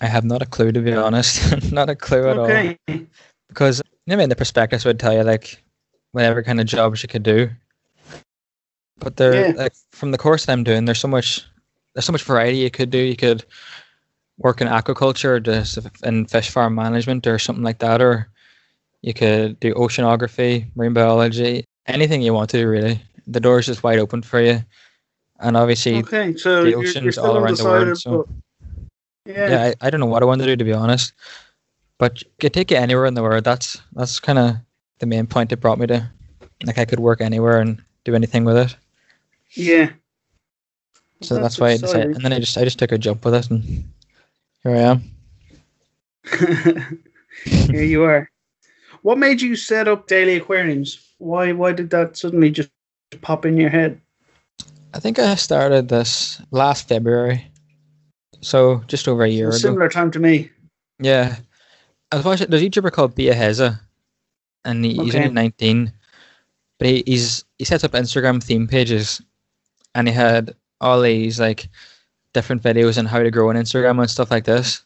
I 0.00 0.06
have 0.06 0.24
not 0.24 0.42
a 0.42 0.46
clue 0.46 0.72
to 0.72 0.80
be 0.80 0.92
honest, 0.92 1.72
not 1.72 1.90
a 1.90 1.96
clue 1.96 2.28
at 2.28 2.38
all. 2.38 2.46
Okay. 2.46 2.78
Because 3.48 3.82
I 4.08 4.16
mean, 4.16 4.28
the 4.28 4.36
prospectus 4.36 4.84
would 4.84 5.00
tell 5.00 5.12
you 5.12 5.22
like 5.22 5.62
whatever 6.12 6.42
kind 6.42 6.60
of 6.60 6.66
jobs 6.66 7.02
you 7.02 7.08
could 7.08 7.22
do, 7.22 7.50
but 8.98 9.16
there, 9.16 9.50
Yeah. 9.50 9.52
like 9.56 9.74
from 9.92 10.10
the 10.10 10.18
course 10.18 10.46
that 10.46 10.52
I'm 10.52 10.64
doing, 10.64 10.84
there's 10.84 10.98
so 11.00 11.08
much, 11.08 11.44
there's 11.94 12.04
so 12.04 12.12
much 12.12 12.22
variety 12.22 12.58
you 12.58 12.70
could 12.70 12.90
do. 12.90 12.98
You 12.98 13.16
could 13.16 13.44
work 14.38 14.60
in 14.60 14.68
aquaculture, 14.68 15.30
or 15.36 15.40
just 15.40 15.78
in 16.04 16.26
fish 16.26 16.50
farm 16.50 16.74
management, 16.74 17.26
or 17.26 17.38
something 17.38 17.64
like 17.64 17.78
that, 17.78 18.00
or 18.02 18.28
you 19.02 19.14
could 19.14 19.58
do 19.60 19.74
oceanography, 19.74 20.66
marine 20.74 20.92
biology, 20.92 21.64
anything 21.86 22.22
you 22.22 22.34
want 22.34 22.50
to 22.50 22.58
do. 22.58 22.68
Really, 22.68 23.00
the 23.26 23.40
door 23.40 23.58
is 23.58 23.66
just 23.66 23.82
wide 23.82 23.98
open 23.98 24.22
for 24.22 24.40
you, 24.40 24.62
and 25.40 25.56
obviously, 25.56 25.96
Okay. 25.98 26.36
So 26.36 26.64
the 26.64 26.70
you're, 26.70 26.80
oceans 26.80 27.04
you're 27.04 27.12
still 27.12 27.26
all 27.26 27.36
around 27.36 27.56
the 27.56 27.64
world, 27.64 27.98
so- 27.98 28.28
yeah. 29.26 29.50
yeah, 29.50 29.62
I, 29.80 29.86
I 29.86 29.90
don't 29.90 30.00
know 30.00 30.06
what 30.06 30.22
I 30.22 30.26
want 30.26 30.40
to 30.40 30.46
do 30.46 30.54
to 30.56 30.64
be 30.64 30.72
honest, 30.72 31.12
but 31.98 32.22
it 32.22 32.28
could 32.40 32.54
take 32.54 32.70
you 32.70 32.76
anywhere 32.76 33.06
in 33.06 33.14
the 33.14 33.22
world. 33.22 33.44
That's 33.44 33.80
that's 33.94 34.20
kind 34.20 34.38
of 34.38 34.56
the 35.00 35.06
main 35.06 35.26
point 35.26 35.50
that 35.50 35.58
brought 35.60 35.78
me 35.78 35.86
to, 35.88 36.08
like 36.64 36.78
I 36.78 36.84
could 36.84 37.00
work 37.00 37.20
anywhere 37.20 37.58
and 37.60 37.82
do 38.04 38.14
anything 38.14 38.44
with 38.44 38.56
it. 38.56 38.76
Yeah. 39.56 39.90
So 41.22 41.34
that's, 41.36 41.58
why 41.58 41.70
I 41.70 41.76
decided, 41.78 42.14
and 42.14 42.24
then 42.24 42.32
I 42.32 42.38
just 42.38 42.58
I 42.58 42.64
just 42.64 42.78
took 42.78 42.92
a 42.92 42.98
jump 42.98 43.24
with 43.24 43.34
it, 43.34 43.50
and 43.50 43.62
here 44.62 44.76
I 44.76 44.80
am. 44.80 45.02
Here 47.70 47.82
you 47.82 48.02
are. 48.02 48.30
What 49.02 49.18
made 49.18 49.40
you 49.40 49.56
set 49.56 49.88
up 49.88 50.08
daily 50.08 50.36
aquariums? 50.36 51.14
Why 51.18 51.52
why 51.52 51.72
did 51.72 51.90
that 51.90 52.16
suddenly 52.16 52.50
just 52.50 52.70
pop 53.22 53.46
in 53.46 53.56
your 53.56 53.70
head? 53.70 54.00
I 54.92 54.98
think 55.00 55.18
I 55.18 55.34
started 55.36 55.88
this 55.88 56.40
last 56.50 56.88
February, 56.88 57.50
so 58.40 58.82
just 58.86 59.08
over 59.08 59.24
a 59.24 59.28
year 59.28 59.50
So 59.52 59.58
ago. 59.58 59.68
similar 59.68 59.88
time 59.88 60.10
to 60.10 60.18
me. 60.18 60.50
Yeah, 60.98 61.36
I 62.12 62.16
was 62.16 62.24
watching. 62.24 62.48
There's 62.50 62.62
a 62.62 62.68
YouTuber 62.68 62.92
called 62.92 63.14
Biaheza, 63.14 63.80
and 64.64 64.84
he, 64.84 64.94
he's 64.94 65.14
Okay. 65.14 65.24
only 65.24 65.34
19, 65.34 65.92
but 66.78 66.88
he, 66.88 67.02
he's 67.06 67.44
he 67.58 67.64
sets 67.64 67.84
up 67.84 67.92
Instagram 67.92 68.42
theme 68.42 68.66
pages, 68.66 69.22
and 69.96 70.06
he 70.08 70.14
had 70.14 70.54
all 70.80 71.00
these 71.00 71.40
like 71.40 71.68
different 72.32 72.62
videos 72.62 72.98
on 72.98 73.06
how 73.06 73.18
to 73.18 73.30
grow 73.30 73.48
on 73.48 73.56
Instagram 73.56 73.98
and 74.00 74.10
stuff 74.10 74.30
like 74.30 74.44
this. 74.44 74.82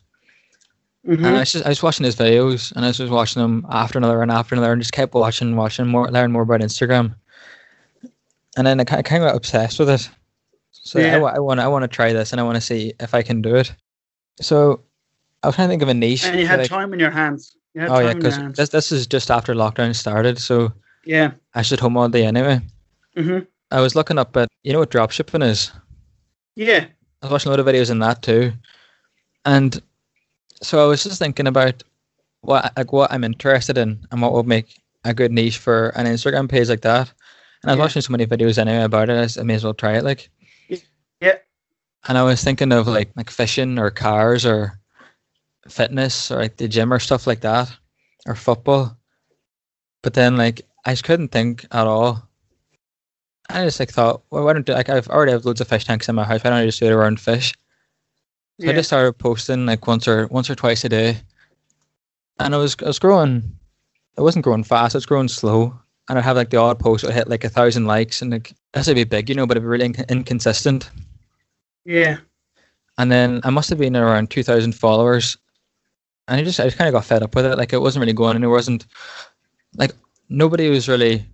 Mhm. 1.06 1.16
And 1.18 1.26
I 1.26 1.40
was 1.40 1.52
just 1.52 1.66
I 1.66 1.68
was 1.70 1.82
watching 1.82 2.04
his 2.04 2.16
videos, 2.16 2.72
and 2.72 2.84
I 2.84 2.88
was 2.88 2.98
just 2.98 3.12
watching 3.12 3.42
them 3.42 3.66
after 3.70 3.98
another 3.98 4.22
and 4.22 4.30
after 4.30 4.54
another, 4.54 4.72
and 4.72 4.80
just 4.82 4.92
kept 4.92 5.14
watching, 5.14 5.48
and 5.48 5.56
watching 5.56 5.86
more, 5.86 6.08
learn 6.10 6.32
more 6.32 6.42
about 6.42 6.60
Instagram. 6.60 7.14
And 8.56 8.66
then 8.66 8.80
I 8.80 8.84
kind 8.84 8.98
of, 9.00 9.04
kind 9.04 9.22
of 9.22 9.28
got 9.30 9.36
obsessed 9.36 9.78
with 9.78 9.88
it. 9.90 10.08
So 10.72 10.98
Yeah. 10.98 11.16
I, 11.16 11.38
want 11.38 11.60
I 11.60 11.68
want 11.68 11.82
to 11.84 11.88
try 11.88 12.12
this, 12.12 12.32
and 12.32 12.40
I 12.40 12.44
want 12.44 12.56
to 12.56 12.60
see 12.60 12.92
if 13.00 13.14
I 13.14 13.22
can 13.22 13.42
do 13.42 13.54
it. 13.56 13.72
So 14.40 14.80
I 15.42 15.46
was 15.48 15.54
trying 15.56 15.68
to 15.68 15.72
think 15.72 15.82
of 15.82 15.88
a 15.88 15.94
niche. 15.94 16.24
and 16.24 16.38
you 16.38 16.46
had 16.46 16.60
I- 16.60 16.66
time 16.66 16.92
in 16.92 17.00
your 17.00 17.10
hands. 17.10 17.56
You 17.74 17.82
Oh 17.82 18.00
yeah, 18.00 18.14
because 18.14 18.36
this 18.54 18.68
this 18.70 18.90
is 18.92 19.06
just 19.06 19.30
after 19.30 19.54
lockdown 19.54 19.94
started, 19.94 20.38
so 20.38 20.72
yeah. 21.04 21.30
I 21.54 21.62
should 21.62 21.78
home 21.80 21.96
all 21.96 22.08
day 22.08 22.26
anyway. 22.26 22.60
hmm 23.16 23.38
I 23.70 23.80
was 23.80 23.94
looking 23.94 24.18
up 24.18 24.36
at 24.36 24.48
you 24.62 24.72
know 24.72 24.80
what 24.80 24.90
dropshipping 24.90 25.44
is. 25.44 25.72
Yeah. 26.56 26.86
I 27.22 27.26
was 27.26 27.32
watching 27.32 27.48
a 27.48 27.56
lot 27.56 27.60
of 27.60 27.66
videos 27.66 27.90
on 27.90 27.98
that 28.00 28.22
too, 28.22 28.52
and 29.44 29.80
so 30.62 30.82
I 30.84 30.86
was 30.88 31.04
just 31.04 31.18
thinking 31.18 31.46
about 31.46 31.82
what 32.42 32.72
like 32.76 32.92
what 32.92 33.12
I'm 33.12 33.24
interested 33.24 33.76
in 33.78 34.06
and 34.10 34.22
what 34.22 34.32
would 34.32 34.46
make 34.46 34.80
a 35.04 35.14
good 35.14 35.32
niche 35.32 35.58
for 35.58 35.88
an 35.90 36.06
Instagram 36.06 36.48
page 36.48 36.68
like 36.68 36.80
that. 36.82 37.12
And 37.62 37.70
I 37.70 37.74
was 37.74 37.78
Yeah. 37.78 37.84
watching 37.84 38.02
so 38.02 38.12
many 38.12 38.26
videos 38.26 38.58
anyway 38.58 38.82
about 38.84 39.10
it, 39.10 39.36
I, 39.38 39.42
may 39.42 39.54
as 39.54 39.64
well 39.64 39.74
try 39.74 39.96
it. 39.98 40.04
Like, 40.04 40.30
Yeah. 41.20 41.36
and 42.08 42.16
I 42.18 42.22
was 42.22 42.42
thinking 42.42 42.72
of 42.72 42.86
like 42.88 43.10
like 43.16 43.30
fishing 43.30 43.78
or 43.78 43.90
cars 43.90 44.44
or 44.46 44.78
fitness 45.68 46.30
or 46.30 46.36
like 46.36 46.56
the 46.56 46.68
gym 46.68 46.92
or 46.92 46.98
stuff 46.98 47.26
like 47.26 47.40
that 47.42 47.70
or 48.26 48.34
football. 48.34 48.96
But 50.02 50.14
then 50.14 50.36
like 50.38 50.62
I 50.86 50.92
just 50.92 51.04
couldn't 51.04 51.28
think 51.28 51.66
at 51.72 51.86
all. 51.86 52.26
I 53.52 53.64
just 53.64 53.80
like 53.80 53.90
thought, 53.90 54.22
well, 54.30 54.44
why 54.44 54.52
don't 54.52 54.68
I, 54.70 54.74
like 54.74 54.88
I've 54.88 55.08
already 55.08 55.32
have 55.32 55.44
loads 55.44 55.60
of 55.60 55.68
fish 55.68 55.84
tanks 55.84 56.08
in 56.08 56.14
my 56.14 56.24
house. 56.24 56.42
Why 56.44 56.50
don't 56.50 56.58
I 56.60 56.66
just 56.66 56.80
do 56.80 56.86
it 56.86 56.92
around 56.92 57.20
fish? 57.20 57.54
So 58.60 58.68
I 58.68 58.72
just 58.72 58.88
started 58.88 59.14
posting 59.14 59.64
like 59.64 59.86
once 59.86 60.06
or 60.06 60.26
once 60.26 60.50
or 60.50 60.54
twice 60.54 60.84
a 60.84 60.88
day, 60.88 61.16
and 62.38 62.54
I 62.54 62.58
was 62.58 62.76
I 62.82 62.86
was 62.86 62.98
growing. 62.98 63.56
It 64.18 64.20
wasn't 64.22 64.44
growing 64.44 64.64
fast. 64.64 64.94
It 64.94 64.98
was 64.98 65.06
growing 65.06 65.28
slow, 65.28 65.78
and 66.08 66.18
I'd 66.18 66.24
have 66.24 66.36
like 66.36 66.50
the 66.50 66.58
odd 66.58 66.78
post 66.78 67.04
would 67.04 67.14
hit 67.14 67.28
like 67.28 67.44
a 67.44 67.48
thousand 67.48 67.86
likes, 67.86 68.20
and 68.20 68.30
like 68.30 68.52
that's 68.72 68.88
a 68.88 68.94
bit 68.94 69.08
big, 69.08 69.28
you 69.28 69.34
know, 69.34 69.46
but 69.46 69.56
it'd 69.56 69.62
be 69.62 69.68
really 69.68 69.88
inc- 69.88 70.08
inconsistent. 70.08 70.90
Yeah. 71.86 72.18
And 72.98 73.10
then 73.10 73.40
I 73.44 73.50
must 73.50 73.70
have 73.70 73.78
been 73.78 73.96
around 73.96 74.30
two 74.30 74.42
thousand 74.42 74.74
followers, 74.74 75.38
and 76.28 76.38
I 76.38 76.44
just 76.44 76.60
I 76.60 76.64
just 76.64 76.76
kind 76.76 76.88
of 76.88 76.92
got 76.92 77.06
fed 77.06 77.22
up 77.22 77.34
with 77.34 77.46
it. 77.46 77.56
Like 77.56 77.72
it 77.72 77.80
wasn't 77.80 78.00
really 78.00 78.12
going, 78.12 78.36
and 78.36 78.44
it 78.44 78.48
wasn't 78.48 78.84
like 79.76 79.92
nobody 80.28 80.68
was 80.68 80.86
really 80.88 81.24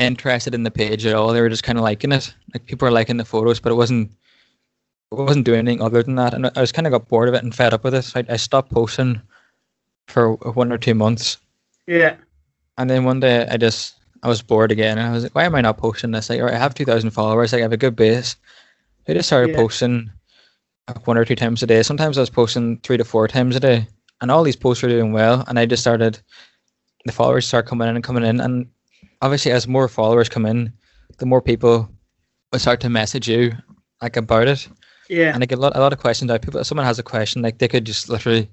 interested 0.00 0.54
in 0.54 0.62
the 0.62 0.70
page 0.70 1.06
at 1.06 1.14
all. 1.14 1.32
They 1.32 1.40
were 1.40 1.48
just 1.48 1.62
kind 1.62 1.78
of 1.78 1.84
liking 1.84 2.12
it. 2.12 2.34
Like 2.54 2.66
people 2.66 2.86
were 2.86 2.92
liking 2.92 3.16
the 3.16 3.24
photos, 3.24 3.60
but 3.60 3.72
it 3.72 3.76
wasn't 3.76 4.10
it 5.12 5.14
wasn't 5.14 5.44
doing 5.44 5.58
anything 5.60 5.82
other 5.82 6.02
than 6.02 6.14
that. 6.16 6.34
And 6.34 6.46
I 6.46 6.60
was 6.60 6.72
kind 6.72 6.86
of 6.86 6.92
got 6.92 7.08
bored 7.08 7.28
of 7.28 7.34
it 7.34 7.42
and 7.42 7.54
fed 7.54 7.74
up 7.74 7.84
with 7.84 7.94
it. 7.94 8.02
So 8.02 8.20
I, 8.20 8.32
I 8.34 8.36
stopped 8.36 8.70
posting 8.70 9.20
for 10.08 10.34
one 10.34 10.72
or 10.72 10.78
two 10.78 10.94
months, 10.94 11.36
Yeah. 11.86 12.16
and 12.78 12.88
then 12.90 13.04
one 13.04 13.20
day 13.20 13.46
I 13.48 13.56
just 13.56 13.94
I 14.22 14.28
was 14.28 14.42
bored 14.42 14.72
again. 14.72 14.98
And 14.98 15.08
I 15.08 15.12
was 15.12 15.22
like, 15.24 15.34
why 15.34 15.44
am 15.44 15.54
I 15.54 15.60
not 15.60 15.78
posting 15.78 16.10
this? 16.10 16.28
Like, 16.30 16.40
all 16.40 16.46
right, 16.46 16.54
I 16.54 16.58
have 16.58 16.74
two 16.74 16.84
thousand 16.84 17.10
followers. 17.10 17.52
Like, 17.52 17.60
I 17.60 17.62
have 17.62 17.72
a 17.72 17.76
good 17.76 17.96
base. 17.96 18.36
I 19.08 19.14
just 19.14 19.28
started 19.28 19.50
Yeah. 19.50 19.56
posting 19.56 20.10
like 20.88 21.06
one 21.06 21.16
or 21.18 21.24
two 21.24 21.36
times 21.36 21.62
a 21.62 21.66
day. 21.66 21.82
Sometimes 21.82 22.18
I 22.18 22.22
was 22.22 22.30
posting 22.30 22.78
three 22.78 22.96
to 22.96 23.04
four 23.04 23.28
times 23.28 23.54
a 23.56 23.60
day, 23.60 23.86
and 24.20 24.30
all 24.30 24.42
these 24.42 24.56
posts 24.56 24.82
were 24.82 24.88
doing 24.88 25.12
well. 25.12 25.44
And 25.48 25.58
I 25.58 25.66
just 25.66 25.82
started 25.82 26.18
the 27.04 27.12
followers 27.12 27.46
start 27.46 27.66
coming 27.66 27.88
in 27.88 27.94
and 27.96 28.04
coming 28.04 28.24
in, 28.24 28.40
and 28.40 28.68
obviously 29.22 29.52
as 29.52 29.68
more 29.68 29.88
followers 29.88 30.28
come 30.28 30.46
in, 30.46 30.72
the 31.18 31.26
more 31.26 31.42
people 31.42 31.88
will 32.52 32.58
start 32.58 32.80
to 32.80 32.88
message 32.88 33.28
you 33.28 33.52
like 34.00 34.16
about 34.16 34.48
it. 34.48 34.68
Yeah. 35.08 35.34
And 35.34 35.42
I 35.42 35.46
get 35.46 35.58
a 35.58 35.60
lot, 35.60 35.76
a 35.76 35.80
lot 35.80 35.92
of 35.92 35.98
questions 35.98 36.30
out. 36.30 36.42
People, 36.42 36.60
if 36.60 36.66
someone 36.66 36.86
has 36.86 36.98
a 36.98 37.02
question, 37.02 37.42
like 37.42 37.58
they 37.58 37.68
could 37.68 37.84
just 37.84 38.08
literally 38.08 38.48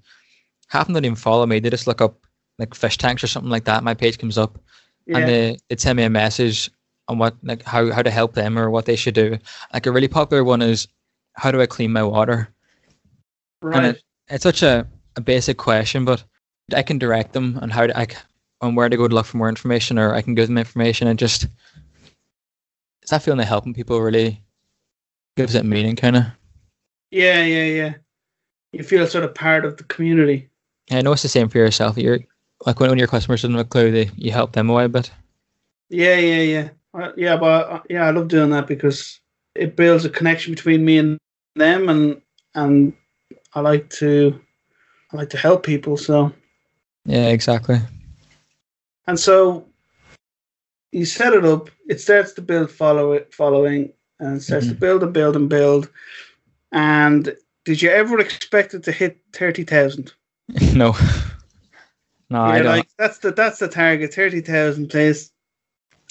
them 0.72 0.94
don't 0.94 1.06
even 1.06 1.16
follow 1.16 1.46
me. 1.46 1.60
They 1.60 1.70
just 1.70 1.88
look 1.88 2.02
up 2.02 2.18
like 2.60 2.74
fish 2.74 2.98
tanks 2.98 3.24
or 3.24 3.28
something 3.28 3.52
like 3.52 3.66
that. 3.66 3.84
My 3.84 3.94
page 3.94 4.18
comes 4.18 4.38
up, 4.38 4.60
yeah. 5.06 5.18
and 5.18 5.28
they 5.28 5.58
they 5.70 5.76
send 5.78 5.98
me 5.98 6.04
a 6.04 6.10
message 6.10 6.70
on 7.08 7.18
what 7.18 7.36
like 7.44 7.64
how 7.64 7.92
how 7.92 8.02
to 8.02 8.12
help 8.12 8.34
them 8.34 8.58
or 8.58 8.70
what 8.70 8.86
they 8.86 8.96
should 8.96 9.14
do. 9.14 9.38
Like 9.74 9.86
a 9.86 9.92
really 9.92 10.08
popular 10.08 10.44
one 10.44 10.62
is 10.62 10.88
how 11.34 11.52
do 11.52 11.62
I 11.62 11.68
clean 11.68 11.92
my 11.92 12.04
water? 12.04 12.50
right. 13.62 13.78
And 13.78 13.86
it, 13.96 14.04
it's 14.30 14.44
such 14.44 14.64
a, 14.64 14.88
a 15.16 15.22
basic 15.22 15.58
question, 15.58 16.06
but 16.06 16.24
I 16.76 16.84
can 16.84 16.98
direct 16.98 17.34
them 17.34 17.58
on 17.62 17.70
how 17.70 17.88
to 17.88 17.94
like 17.94 18.18
on 18.62 18.76
where 18.76 18.90
to 18.90 18.98
go 18.98 19.08
to 19.08 19.14
look 19.16 19.26
for 19.26 19.38
more 19.38 19.50
information, 19.50 20.00
or 20.00 20.14
I 20.14 20.22
can 20.22 20.36
give 20.36 20.48
them 20.48 20.58
information 20.58 21.08
and 21.08 21.20
just 21.20 21.48
it's 23.02 23.12
that 23.12 23.24
feeling 23.24 23.40
of 23.40 23.48
helping 23.48 23.74
people 23.74 24.02
really 24.02 24.42
gives 25.36 25.56
it 25.56 25.66
meaning, 25.66 25.96
kind 25.96 26.18
of. 26.18 26.24
yeah. 27.12 27.44
Yeah. 27.44 27.64
Yeah. 27.66 27.94
You 28.74 28.84
feel 28.84 29.08
sort 29.08 29.24
of 29.24 29.34
part 29.34 29.64
of 29.66 29.78
the 29.78 29.84
community. 29.86 30.50
Yeah, 30.90 30.98
I 30.98 31.02
know 31.02 31.14
it's 31.14 31.22
the 31.22 31.30
same 31.30 31.48
for 31.50 31.58
yourself. 31.58 31.98
You're 31.98 32.20
like 32.66 32.80
when, 32.80 32.90
when 32.90 33.00
your 33.00 33.08
customers 33.08 33.44
don't 33.44 33.54
have 33.54 33.70
clue, 33.70 33.92
they 33.92 34.10
you 34.16 34.32
help 34.32 34.52
them 34.54 34.70
away 34.70 34.86
a 34.86 34.90
bit. 34.90 35.12
Yeah. 35.90 36.18
Yeah. 36.18 36.42
Yeah. 36.42 36.70
Uh, 36.94 37.12
yeah. 37.16 37.38
But 37.38 37.70
uh, 37.70 37.82
yeah, 37.90 38.06
I 38.08 38.12
love 38.12 38.28
doing 38.28 38.50
that 38.50 38.68
because 38.68 39.20
it 39.56 39.76
builds 39.76 40.04
a 40.06 40.10
connection 40.10 40.54
between 40.54 40.84
me 40.84 40.98
and 40.98 41.18
them, 41.56 41.88
and 41.90 42.22
and 42.56 42.94
I 43.54 43.62
like 43.62 43.90
to 43.92 44.40
I 45.14 45.18
like 45.18 45.30
to 45.30 45.38
help 45.38 45.64
people. 45.66 45.96
So 45.98 46.34
Yeah, 47.06 47.30
exactly. 47.30 47.80
And 49.08 49.20
so 49.20 49.66
you 50.92 51.06
set 51.06 51.34
it 51.34 51.46
up, 51.46 51.70
it 51.88 52.00
starts 52.02 52.34
to 52.34 52.42
build 52.42 52.72
follow 52.72 53.14
it 53.14 53.34
following 53.34 53.94
and 54.20 54.42
starts 54.42 54.68
to 54.68 54.76
Mhm. 54.76 54.80
build 54.80 55.04
and 55.04 55.14
build 55.14 55.36
and 55.36 55.50
build. 55.50 55.90
And 56.72 57.36
did 57.66 57.82
you 57.82 57.90
ever 57.90 58.20
expect 58.20 58.74
it 58.74 58.84
to 58.84 58.92
hit 58.92 59.20
thirty 59.34 59.64
thousand? 59.64 60.14
no. 60.74 60.96
No, 62.30 62.42
I 62.42 62.56
You're 62.56 62.64
don't. 62.64 62.78
like 62.78 62.90
that's 62.98 63.20
the 63.20 63.32
that's 63.32 63.60
the 63.60 63.68
target, 63.70 64.14
thirty 64.14 64.42
thousand 64.42 64.90
please. 64.90 65.32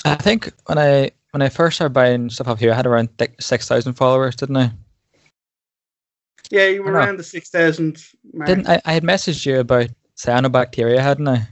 I 0.04 0.14
think 0.14 0.52
when 0.66 0.78
I 0.78 1.10
when 1.32 1.42
I 1.42 1.48
first 1.50 1.76
started 1.76 1.92
buying 1.92 2.30
stuff 2.30 2.48
up 2.48 2.58
here, 2.58 2.72
I 2.72 2.76
had 2.76 2.86
around 2.86 3.10
th- 3.18 3.34
six 3.40 3.68
thousand 3.68 3.94
followers, 3.94 4.36
didn't 4.36 4.56
I? 4.56 4.72
Yeah, 6.50 6.66
you 6.68 6.82
were 6.82 6.90
I 6.90 6.92
know. 6.92 7.06
around 7.06 7.18
the 7.18 7.24
six 7.24 7.50
thousand. 7.50 8.02
Didn't 8.46 8.68
I? 8.68 8.80
I 8.84 8.92
had 8.92 9.02
messaged 9.02 9.44
you 9.44 9.60
about 9.60 9.88
cyanobacteria, 10.16 11.00
hadn't 11.00 11.28
I? 11.28 11.46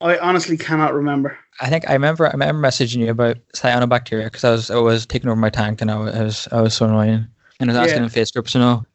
I 0.00 0.16
honestly 0.18 0.56
cannot 0.56 0.94
remember. 0.94 1.36
I 1.60 1.68
think 1.68 1.88
I 1.88 1.92
remember. 1.92 2.26
I 2.26 2.30
remember 2.30 2.66
messaging 2.66 2.98
you 2.98 3.10
about 3.10 3.36
cyanobacteria 3.54 4.24
because 4.24 4.44
I 4.44 4.50
was 4.50 4.70
I 4.70 4.78
was 4.78 5.04
taking 5.06 5.28
over 5.28 5.38
my 5.38 5.50
tank 5.50 5.80
and 5.82 5.90
I 5.90 5.96
was 5.96 6.48
I 6.52 6.60
was, 6.62 6.74
so 6.74 6.86
annoying 6.86 7.26
and 7.60 7.70
I 7.70 7.74
was 7.74 7.76
asking 7.82 7.98
Yeah. 7.98 8.04
in 8.04 8.10
face 8.10 8.30
groups 8.30 8.54
and 8.54 8.64
all. 8.64 8.86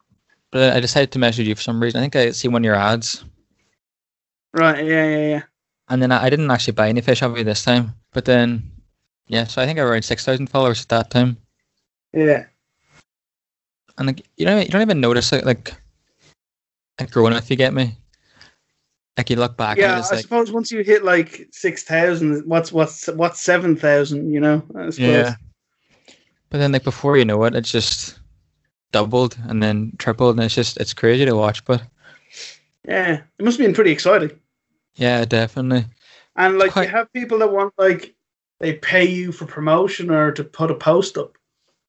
But 0.50 0.74
I 0.76 0.80
decided 0.80 1.12
to 1.12 1.18
message 1.18 1.46
you 1.46 1.54
for 1.54 1.62
some 1.62 1.80
reason. 1.80 1.98
I 1.98 2.02
think 2.02 2.16
I 2.16 2.30
see 2.32 2.48
one 2.48 2.62
of 2.62 2.64
your 2.64 2.74
ads, 2.74 3.24
Right, 4.52 4.84
yeah, 4.84 5.04
yeah, 5.08 5.26
yeah. 5.28 5.42
and 5.88 6.00
then 6.02 6.10
I, 6.12 6.24
I 6.24 6.30
didn't 6.30 6.50
actually 6.50 6.72
buy 6.72 6.88
any 6.88 7.00
fish 7.02 7.22
of 7.22 7.36
you 7.36 7.44
this 7.44 7.62
time. 7.64 7.94
But 8.12 8.24
then, 8.24 8.62
yeah, 9.28 9.44
so 9.44 9.60
I 9.60 9.66
think 9.66 9.78
I 9.78 9.82
had 9.82 9.88
around 9.88 10.02
six 10.04 10.24
thousand 10.24 10.48
followers 10.48 10.82
at 10.82 10.88
that 10.88 11.10
time. 11.10 11.36
Yeah. 12.12 12.46
and 13.98 14.06
like 14.06 14.26
you 14.36 14.46
don't 14.46 14.62
you 14.64 14.68
don't 14.70 14.82
even 14.82 15.00
notice 15.00 15.32
it 15.32 15.44
like 15.44 15.72
like 16.98 17.10
growing 17.10 17.34
if 17.34 17.50
you 17.50 17.56
get 17.56 17.74
me. 17.74 17.96
Like 19.16 19.30
you 19.30 19.36
look 19.36 19.56
back 19.56 19.78
Yeah, 19.78 19.98
it's 19.98 20.12
I 20.12 20.16
like 20.16 20.22
suppose 20.24 20.52
once 20.52 20.70
you 20.70 20.82
hit 20.84 21.04
like 21.04 21.48
six 21.50 21.82
thousand, 21.84 22.42
what's 22.46 22.70
what's 22.72 23.06
what's 23.08 23.40
seven 23.40 23.74
thousand? 23.76 24.32
You 24.32 24.40
know, 24.40 24.62
I 24.76 24.90
suppose. 24.90 24.96
yeah. 24.98 25.34
But 26.50 26.58
then 26.58 26.72
like 26.72 26.84
before 26.84 27.16
you 27.16 27.24
know 27.24 27.42
it, 27.44 27.54
it's 27.54 27.72
just 27.72 28.18
doubled 28.92 29.36
and 29.48 29.62
then 29.62 29.92
tripled 29.98 30.36
and 30.36 30.44
it's 30.44 30.54
just 30.54 30.76
it's 30.78 30.94
crazy 30.94 31.24
to 31.24 31.34
watch. 31.34 31.64
But 31.64 31.82
yeah, 32.86 33.22
it 33.38 33.44
must 33.44 33.58
have 33.58 33.66
been 33.66 33.74
pretty 33.74 33.90
exciting. 33.90 34.38
yeah, 34.96 35.24
definitely. 35.24 35.86
And 36.36 36.58
like 36.58 36.72
Quite- 36.72 36.84
you 36.84 36.90
have 36.90 37.12
people 37.12 37.38
that 37.38 37.50
want 37.52 37.72
like 37.78 38.14
they 38.60 38.74
pay 38.74 39.04
you 39.06 39.32
for 39.32 39.46
promotion 39.46 40.10
or 40.10 40.32
to 40.32 40.44
put 40.44 40.70
a 40.70 40.74
post 40.74 41.16
up. 41.18 41.32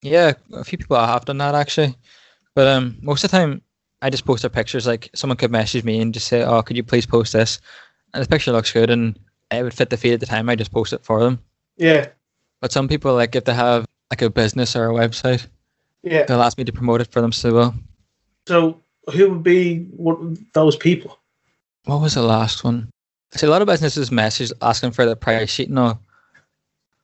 Yeah, 0.01 0.34
a 0.53 0.63
few 0.63 0.78
people 0.78 0.97
have 0.97 1.25
done 1.25 1.38
that 1.39 1.55
actually. 1.55 1.95
But 2.55 2.67
um 2.67 2.97
most 3.01 3.23
of 3.23 3.32
the 3.32 3.38
time 3.38 3.61
I 4.02 4.10
just 4.10 4.26
post 4.26 4.43
their 4.43 4.50
pictures 4.50 4.86
like 4.86 5.10
someone 5.16 5.38
could 5.38 5.52
message 5.52 5.84
me 5.84 6.00
and 6.00 6.14
just 6.14 6.28
say, 6.28 6.43
Oh, 6.43 6.62
could 6.62 6.78
you 6.78 6.84
please 6.84 7.06
post 7.06 7.34
this? 7.34 7.60
And 8.14 8.24
the 8.24 8.28
picture 8.28 8.52
looks 8.52 8.72
good 8.72 8.89
and 8.89 9.18
it 9.52 9.64
would 9.64 9.74
fit 9.74 9.89
the 9.89 9.98
feed 9.98 10.14
at 10.14 10.20
the 10.20 10.26
time, 10.26 10.50
I 10.50 10.56
just 10.56 10.72
post 10.72 10.93
it 10.93 11.04
for 11.04 11.22
them. 11.22 11.39
Yeah, 11.78 12.08
But 12.62 12.72
some 12.72 12.88
people 12.88 13.14
like 13.14 13.36
if 13.36 13.45
they 13.45 13.54
have 13.54 13.86
like 14.10 14.22
a 14.22 14.30
business 14.30 14.76
or 14.76 14.89
a 14.89 14.93
website, 14.93 15.48
yeah. 16.04 16.26
they'll 16.26 16.41
ask 16.41 16.58
me 16.58 16.64
to 16.64 16.72
promote 16.72 17.02
it 17.02 17.12
for 17.12 17.22
them 17.22 17.32
so 17.32 17.54
well. 17.54 17.76
So 18.48 18.82
who 19.14 19.30
would 19.30 19.43
be 19.43 19.84
what 19.95 20.18
those 20.54 20.76
people? 20.76 21.20
What 21.86 22.02
was 22.02 22.16
the 22.16 22.24
last 22.24 22.64
one? 22.64 22.89
So 23.32 23.48
a 23.48 23.52
lot 23.52 23.62
of 23.62 23.68
businesses 23.68 24.12
message 24.12 24.52
asking 24.62 24.91
for 24.91 25.06
the 25.06 25.16
price 25.16 25.50
sheet 25.50 25.70
and 25.70 25.80
all, 25.80 26.00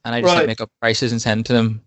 and 0.06 0.16
I 0.16 0.22
just 0.22 0.36
like, 0.36 0.48
make 0.48 0.62
up 0.62 0.72
prices 0.82 1.12
and 1.12 1.22
send 1.22 1.46
to 1.48 1.54
them, 1.54 1.82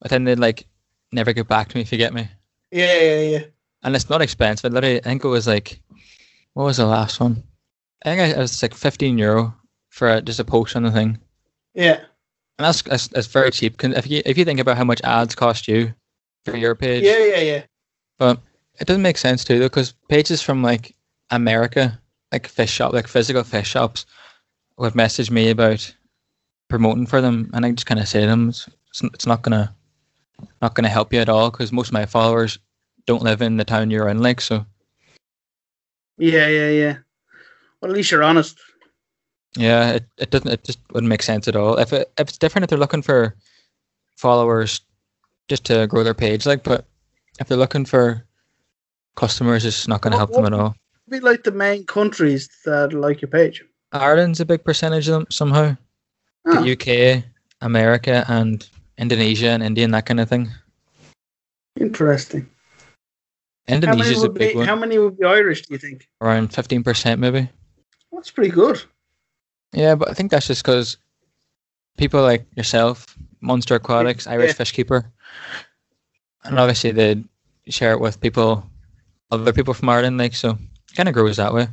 but 0.00 0.10
then 0.10 0.24
they 0.24 0.34
like 0.34 0.66
never 1.12 1.32
get 1.32 1.48
back 1.48 1.68
to 1.68 1.76
me 1.76 1.82
if 1.82 1.90
you 1.90 1.98
get 1.98 2.14
me. 2.14 2.28
Yeah, 2.70 3.00
yeah, 3.00 3.20
yeah. 3.20 3.44
And 3.88 3.96
it's 3.96 4.10
not 4.10 4.20
expensive. 4.20 4.70
Literally, 4.70 4.98
I 4.98 5.02
think 5.02 5.24
it 5.24 5.28
was 5.28 5.46
like, 5.46 5.80
what 6.52 6.64
was 6.64 6.76
the 6.76 6.84
last 6.84 7.20
one? 7.20 7.42
I 8.04 8.10
think 8.10 8.20
I, 8.20 8.24
it 8.26 8.36
was 8.36 8.60
like 8.60 8.74
fifteen 8.74 9.16
euro 9.16 9.54
for 9.88 10.10
a, 10.10 10.20
just 10.20 10.38
a 10.38 10.44
post 10.44 10.76
on 10.76 10.82
the 10.82 10.90
thing, 10.90 11.16
Yeah, 11.72 11.94
and 12.58 12.66
that's 12.66 12.82
that's, 12.82 13.08
that's 13.08 13.28
very 13.28 13.50
cheap. 13.50 13.82
If 13.82 14.06
you 14.06 14.20
if 14.26 14.36
you 14.36 14.44
think 14.44 14.60
about 14.60 14.76
how 14.76 14.84
much 14.84 15.00
ads 15.04 15.34
cost 15.34 15.68
you 15.68 15.94
for 16.44 16.54
your 16.54 16.74
page, 16.74 17.02
yeah, 17.02 17.16
yeah, 17.16 17.40
yeah. 17.40 17.62
But 18.18 18.42
it 18.78 18.86
doesn't 18.86 19.00
make 19.00 19.16
sense 19.16 19.42
too, 19.42 19.58
though, 19.58 19.70
because 19.70 19.94
pages 20.10 20.42
from 20.42 20.62
like 20.62 20.94
America, 21.30 21.98
like 22.30 22.46
fish 22.46 22.70
shop, 22.70 22.92
like 22.92 23.08
physical 23.08 23.42
fish 23.42 23.68
shops, 23.68 24.04
have 24.78 24.92
messaged 24.92 25.30
me 25.30 25.48
about 25.48 25.94
promoting 26.68 27.06
for 27.06 27.22
them, 27.22 27.48
and 27.54 27.64
I 27.64 27.70
just 27.70 27.86
kind 27.86 28.00
of 28.00 28.06
say 28.06 28.20
to 28.20 28.26
them, 28.26 28.50
it's, 28.50 28.68
it's 28.90 29.02
it's 29.14 29.26
not 29.26 29.40
gonna 29.40 29.74
not 30.60 30.74
gonna 30.74 30.90
help 30.90 31.14
you 31.14 31.20
at 31.20 31.30
all, 31.30 31.50
because 31.50 31.72
most 31.72 31.88
of 31.88 31.94
my 31.94 32.04
followers 32.04 32.58
don't 33.08 33.22
live 33.22 33.40
in 33.40 33.56
the 33.56 33.64
town 33.64 33.90
you're 33.90 34.06
in, 34.08 34.20
like 34.20 34.38
so. 34.40 34.66
Yeah, 36.18 36.46
yeah, 36.46 36.68
yeah. 36.68 36.96
Well, 37.80 37.90
at 37.90 37.96
least 37.96 38.10
you're 38.10 38.22
honest. 38.22 38.58
Yeah, 39.56 39.92
it, 39.92 40.04
it 40.18 40.30
doesn't 40.30 40.50
it 40.52 40.62
just 40.62 40.78
wouldn't 40.92 41.08
make 41.08 41.22
sense 41.22 41.48
at 41.48 41.56
all. 41.56 41.78
If 41.78 41.92
it 41.94 42.12
if 42.18 42.28
it's 42.28 42.36
different 42.38 42.64
if 42.64 42.68
they're 42.70 42.78
looking 42.78 43.00
for 43.02 43.34
followers 44.16 44.82
just 45.48 45.64
to 45.64 45.86
grow 45.86 46.04
their 46.04 46.12
page, 46.14 46.44
like, 46.44 46.62
but 46.62 46.84
if 47.40 47.48
they're 47.48 47.56
looking 47.56 47.86
for 47.86 48.22
customers, 49.16 49.64
it's 49.64 49.88
not 49.88 50.02
gonna 50.02 50.16
What- 50.16 50.28
help 50.28 50.32
them 50.32 50.52
at 50.52 50.52
all. 50.60 50.76
Be 51.08 51.20
like 51.20 51.44
the 51.44 51.50
main 51.52 51.86
countries 51.86 52.50
that 52.66 52.92
like 52.92 53.22
your 53.22 53.30
page. 53.30 53.64
Ireland's 53.92 54.40
a 54.40 54.44
big 54.44 54.62
percentage 54.62 55.08
of 55.08 55.14
them 55.14 55.26
somehow. 55.30 55.74
Oh, 56.44 56.62
The 56.62 56.70
ah. 56.70 56.72
UK, 56.74 57.24
America, 57.62 58.26
and 58.28 58.68
Indonesia 58.98 59.48
and 59.48 59.62
India 59.62 59.84
and 59.86 59.94
that 59.94 60.04
kind 60.04 60.20
of 60.20 60.28
thing. 60.28 60.50
interesting. 61.80 62.50
How 63.68 63.74
many, 63.74 63.86
Indonesia's 63.86 64.22
a 64.22 64.28
would 64.28 64.34
big 64.38 64.52
be, 64.52 64.58
one, 64.58 64.66
how 64.66 64.76
many 64.76 64.98
would 64.98 65.18
be 65.18 65.26
Irish? 65.26 65.62
Do 65.66 65.74
you 65.74 65.78
think? 65.78 66.08
around 66.20 66.54
fifteen 66.54 66.82
percent 66.82 67.20
maybe. 67.20 67.48
That's 68.12 68.30
pretty 68.30 68.50
good. 68.50 68.82
Yeah, 69.72 69.94
but 69.94 70.08
I 70.10 70.14
think 70.14 70.30
that's 70.30 70.46
just 70.46 70.62
because 70.64 70.96
people 71.98 72.22
like 72.22 72.46
yourself, 72.56 73.14
Monster 73.40 73.74
Aquatics, 73.74 74.26
Irish 74.26 74.48
Yeah. 74.48 74.54
Fish 74.54 74.72
Keeper, 74.72 75.12
and 76.44 76.58
obviously 76.58 76.92
they 76.92 77.22
share 77.68 77.92
it 77.92 78.00
with 78.00 78.20
people, 78.20 78.64
other 79.30 79.52
people 79.52 79.74
from 79.74 79.90
Ireland, 79.90 80.16
like 80.16 80.34
so. 80.34 80.50
It 80.90 80.96
kind 80.96 81.08
of 81.08 81.14
grows 81.14 81.36
that 81.36 81.52
way. 81.52 81.68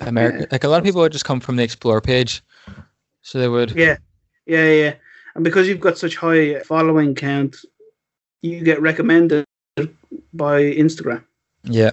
America, 0.00 0.38
Yeah. 0.40 0.46
like 0.52 0.62
a 0.62 0.68
lot 0.68 0.78
of 0.78 0.84
people 0.84 1.00
would 1.00 1.10
just 1.10 1.24
come 1.24 1.40
from 1.40 1.56
the 1.56 1.64
Explore 1.64 2.00
page, 2.00 2.40
so 3.22 3.40
they 3.40 3.48
would. 3.48 3.72
Yeah, 3.72 3.96
yeah, 4.46 4.70
yeah. 4.70 4.94
And 5.34 5.42
because 5.42 5.66
you've 5.66 5.80
got 5.80 5.98
such 5.98 6.14
high 6.14 6.60
following 6.60 7.16
count, 7.16 7.56
you 8.42 8.60
get 8.62 8.80
recommended 8.80 9.44
by 10.38 10.62
Instagram. 10.62 11.22
Yeah. 11.64 11.90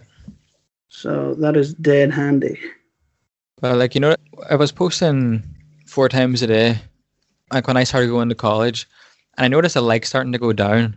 So 0.87 1.33
that 1.35 1.57
is 1.57 1.73
dead 1.73 2.11
handy. 2.13 2.57
But 3.59 3.77
like 3.77 3.95
you 3.95 4.01
know, 4.01 4.15
I 4.49 4.55
was 4.55 4.71
posting 4.71 5.43
four 5.87 6.07
times 6.07 6.41
a 6.41 6.47
day, 6.47 6.77
like 7.51 7.67
when 7.67 7.75
I 7.77 7.83
started 7.83 8.07
going 8.07 8.29
to 8.29 8.35
college, 8.35 8.87
and 9.37 9.45
I 9.45 9.47
noticed 9.49 9.73
the 9.73 9.81
likes 9.81 10.07
starting 10.09 10.31
to 10.31 10.37
go 10.39 10.53
down, 10.53 10.95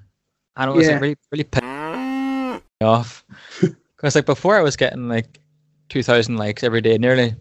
and 0.57 0.71
it 0.71 0.75
was 0.75 0.87
Yeah. 0.87 0.93
like 0.95 1.03
really 1.03 1.17
really 1.33 1.45
pissed 1.45 2.63
off 2.81 3.25
because 3.97 4.15
like 4.15 4.27
before 4.27 4.57
I 4.57 4.63
was 4.63 4.77
getting 4.77 5.09
like 5.09 5.41
two 5.89 6.03
thousand 6.03 6.37
likes 6.37 6.63
every 6.63 6.81
day 6.81 6.99
nearly 6.99 7.35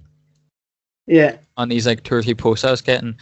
Yeah, 1.05 1.37
on 1.57 1.69
these 1.69 1.85
like 1.85 2.03
two 2.03 2.15
or 2.15 2.23
three 2.23 2.33
posts 2.33 2.65
I 2.65 2.71
was 2.71 2.81
getting, 2.81 3.15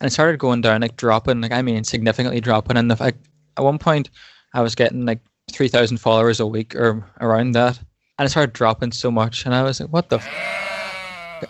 and 0.00 0.06
it 0.06 0.12
started 0.12 0.38
going 0.38 0.60
down 0.60 0.80
like 0.82 0.96
dropping 0.96 1.40
like 1.40 1.52
I 1.52 1.62
mean 1.62 1.84
significantly 1.84 2.40
dropping, 2.40 2.76
and 2.76 2.90
the 2.90 2.96
like 3.00 3.16
at 3.56 3.64
one 3.64 3.78
point 3.78 4.10
I 4.52 4.60
was 4.60 4.74
getting 4.74 5.06
like 5.06 5.20
three 5.50 5.68
thousand 5.68 5.98
followers 5.98 6.40
a 6.40 6.46
week 6.46 6.74
or 6.74 7.04
around 7.20 7.52
that, 7.52 7.78
and 8.18 8.26
it 8.26 8.30
started 8.30 8.52
dropping 8.52 8.92
so 8.92 9.10
much, 9.10 9.44
and 9.46 9.54
I 9.54 9.62
was 9.62 9.80
like, 9.80 9.90
what 9.90 10.08
the. 10.08 10.16
F-? 10.16 10.28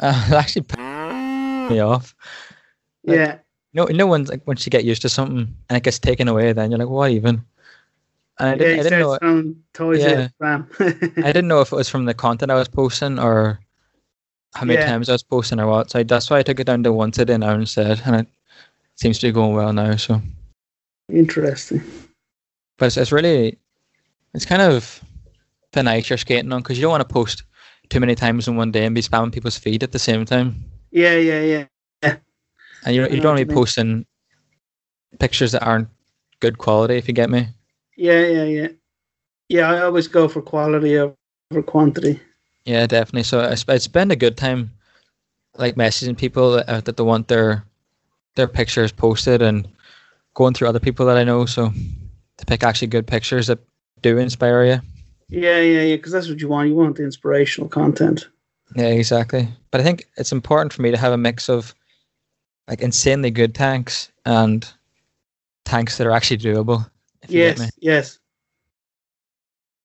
Uh, 0.01 0.24
it 0.28 0.32
actually 0.34 0.62
pissed 0.62 1.70
me 1.70 1.78
off. 1.80 2.14
Like, 3.05 3.16
yeah, 3.18 3.38
No, 3.74 3.84
no 3.84 4.07
one's 4.07 4.28
like 4.30 4.47
once 4.47 4.66
you 4.66 4.70
get 4.70 4.84
used 4.84 5.03
to 5.03 5.09
something 5.09 5.55
and 5.68 5.76
it 5.76 5.82
gets 5.82 5.99
taken 5.99 6.26
away, 6.28 6.53
then 6.53 6.70
you're 6.70 6.78
like, 6.78 6.88
what 6.88 7.11
even? 7.11 7.45
And 8.40 8.49
I 8.49 8.57
didn't, 8.57 8.74
You 8.74 8.80
I 8.80 8.82
didn't 8.82 9.01
know. 9.01 9.55
toys 9.74 10.03
Yeah. 10.05 10.28
I 10.80 11.32
didn't 11.32 11.47
know 11.49 11.61
if 11.61 11.70
it 11.70 11.76
was 11.76 11.88
from 11.88 12.05
the 12.07 12.14
content 12.14 12.51
I 12.51 12.57
was 12.57 12.66
posting 12.68 13.18
or 13.18 13.61
how 14.55 14.64
many 14.64 14.78
Yeah. 14.80 14.86
times 14.86 15.09
I 15.09 15.12
was 15.12 15.22
posting 15.22 15.61
or 15.61 15.66
what. 15.68 15.90
So 15.90 16.01
I, 16.01 16.03
that's 16.03 16.30
why 16.30 16.38
I 16.38 16.42
took 16.42 16.59
it 16.61 16.64
down 16.64 16.82
to 16.82 16.92
once 16.92 17.18
a 17.18 17.24
day 17.24 17.36
now 17.36 17.55
instead, 17.55 18.03
and 18.05 18.16
it 18.16 18.26
seems 18.97 19.18
to 19.20 19.28
be 19.28 19.32
going 19.32 19.55
well 19.55 19.72
now. 19.72 19.95
So, 19.97 20.20
Interesting. 21.12 21.82
but 22.78 22.86
it's, 22.86 22.97
it's 22.97 23.12
really, 23.12 23.59
it's 24.35 24.45
kind 24.45 24.62
of 24.62 25.03
the 25.72 25.89
ice 25.89 26.09
you're 26.09 26.18
skating 26.18 26.53
on 26.53 26.62
because 26.62 26.78
you 26.78 26.82
don't 26.82 26.91
want 26.91 27.07
to 27.07 27.12
post 27.12 27.45
too 27.89 28.01
many 28.01 28.14
times 28.14 28.49
in 28.49 28.57
one 28.57 28.70
day 28.70 28.85
and 28.85 28.95
be 28.95 29.03
spamming 29.03 29.32
people's 29.32 29.59
feed 29.59 29.82
at 29.82 29.93
the 29.93 29.99
same 29.99 30.24
time. 30.24 30.64
Yeah, 30.91 31.16
yeah, 31.16 31.41
yeah. 32.03 32.16
And 32.85 32.95
you 32.95 33.05
I 33.05 33.09
you 33.09 33.20
don't 33.20 33.35
want 33.35 33.39
to 33.39 33.47
be 33.47 33.55
posting 33.55 34.07
pictures 35.18 35.53
that 35.53 35.64
aren't 35.64 35.89
good 36.41 36.59
quality, 36.59 36.97
if 36.97 37.09
you 37.09 37.14
get 37.14 37.30
me. 37.30 37.49
Yeah, 37.97 38.20
yeah, 38.26 38.45
yeah. 38.45 38.68
Yeah, 39.49 39.70
I 39.70 39.82
always 39.82 40.09
go 40.09 40.28
for 40.28 40.43
quality 40.43 40.99
over 40.99 41.14
quantity. 41.66 42.20
Yeah, 42.64 42.87
definitely. 42.87 43.24
So 43.24 43.41
it's, 43.41 43.64
it's 43.68 43.89
been 43.89 44.11
a 44.11 44.16
good 44.16 44.37
time, 44.37 44.72
like 45.57 45.76
messaging 45.76 46.16
people 46.16 46.53
that, 46.53 46.68
uh, 46.68 46.80
that 46.80 46.97
they 46.97 47.03
want 47.03 47.28
their 47.28 47.64
their 48.37 48.49
pictures 48.49 48.91
posted 48.91 49.43
and 49.43 49.68
going 50.35 50.55
through 50.55 50.68
other 50.68 50.80
people 50.80 51.07
that 51.07 51.16
I 51.16 51.24
know. 51.24 51.47
So 51.47 51.72
to 52.39 52.47
pick 52.47 52.64
actually 52.64 52.89
good 52.89 53.07
pictures 53.07 53.47
that 53.47 53.61
do 54.05 54.19
inspire 54.19 54.65
you. 54.65 54.81
Yeah, 55.29 55.61
yeah, 55.61 55.83
yeah. 55.83 55.97
Because 55.97 56.13
that's 56.13 56.29
what 56.29 56.41
you 56.41 56.49
want. 56.49 56.69
You 56.69 56.75
want 56.75 56.97
the 56.97 57.03
inspirational 57.05 57.69
content. 57.69 58.29
Yeah, 58.77 58.89
exactly. 58.89 59.49
But 59.71 59.81
I 59.81 59.85
think 59.85 60.07
it's 60.17 60.33
important 60.33 60.73
for 60.73 60.83
me 60.83 60.91
to 60.91 60.97
have 60.99 61.13
a 61.13 61.17
mix 61.19 61.49
of 61.49 61.75
like 62.69 62.81
insanely 62.83 63.31
good 63.31 63.55
tanks 63.55 64.11
and 64.27 64.71
tanks 65.65 65.97
that 65.99 66.07
are 66.07 66.11
actually 66.13 66.39
doable. 66.39 66.89
Get 67.29 67.59
Yes, 67.59 67.71
yes. 67.81 68.19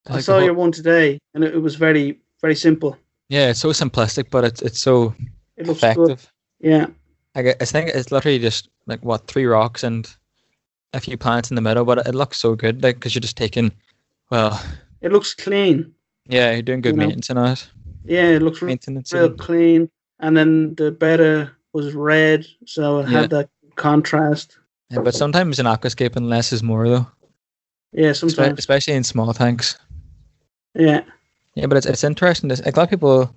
I 0.09 0.15
I 0.17 0.19
saw 0.21 0.33
whole- 0.33 0.43
your 0.43 0.53
one 0.53 0.71
today, 0.71 1.19
and 1.33 1.43
it, 1.43 1.55
it 1.55 1.59
was 1.59 1.75
very, 1.75 2.19
very 2.41 2.55
simple. 2.55 2.97
Yeah, 3.29 3.49
it's 3.51 3.59
so 3.59 3.69
simplistic, 3.69 4.29
but 4.31 4.43
it's 4.43 4.61
it's 4.61 4.79
so 4.81 5.13
It 5.57 5.67
looks 5.67 5.81
good. 5.81 5.89
effective. 6.11 6.31
Yeah, 6.59 6.87
Like 7.35 7.45
I 7.47 7.55
I 7.61 7.65
think 7.65 7.89
it's 7.89 8.11
literally 8.11 8.39
just 8.39 8.69
like 8.87 9.01
what 9.05 9.27
three 9.27 9.45
rocks 9.45 9.83
and 9.83 10.07
a 10.93 10.99
few 10.99 11.15
plants 11.17 11.51
in 11.51 11.55
the 11.55 11.61
middle, 11.61 11.85
but 11.85 12.05
it 12.07 12.15
looks 12.15 12.37
so 12.39 12.55
good. 12.55 12.83
Like 12.83 12.95
because 12.95 13.13
you're 13.15 13.21
just 13.21 13.37
taking, 13.37 13.71
well, 14.29 14.61
it 15.01 15.11
looks 15.11 15.33
clean. 15.33 15.93
yeah, 16.27 16.51
you're 16.53 16.61
doing 16.61 16.81
good 16.81 16.95
You 16.95 17.01
know, 17.01 17.07
maintenance 17.07 17.29
on 17.29 17.37
it. 17.37 17.69
Yeah, 18.05 18.25
it 18.29 18.41
looks 18.41 18.61
Maintenance. 18.61 19.13
real 19.13 19.31
clean. 19.31 19.89
And 20.19 20.35
then 20.35 20.75
the 20.75 20.91
betta 20.91 21.51
was 21.73 21.93
red, 21.93 22.45
so 22.65 22.99
it 22.99 23.09
Yeah. 23.09 23.21
had 23.21 23.29
that 23.31 23.49
contrast. 23.75 24.57
Yeah, 24.89 24.99
but 25.01 25.13
sometimes 25.15 25.59
in 25.59 25.65
aquascaping, 25.65 26.27
less 26.27 26.51
is 26.51 26.63
more 26.63 26.87
though, 26.89 27.07
Yeah, 27.93 28.09
espe- 28.11 28.15
sometimes. 28.35 28.59
especially 28.59 28.93
in 28.95 29.03
small 29.03 29.33
tanks. 29.33 29.77
Yeah, 30.75 31.03
Yeah, 31.55 31.67
but 31.67 31.77
it's 31.77 31.85
it's 31.85 32.03
interesting. 32.03 32.49
This, 32.49 32.63
like, 32.65 32.75
a 32.75 32.79
lot 32.79 32.83
of 32.85 32.89
people 32.89 33.33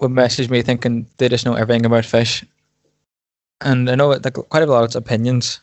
would 0.00 0.10
message 0.10 0.48
me 0.50 0.62
thinking 0.62 1.06
they 1.18 1.28
just 1.28 1.44
know 1.46 1.54
everything 1.54 1.86
about 1.86 2.04
fish, 2.04 2.44
and 3.60 3.88
I 3.90 3.94
know 3.94 4.08
like 4.08 4.34
quite 4.34 4.62
a 4.62 4.66
lot 4.66 4.80
of 4.82 4.86
it's 4.86 4.94
opinions. 4.94 5.60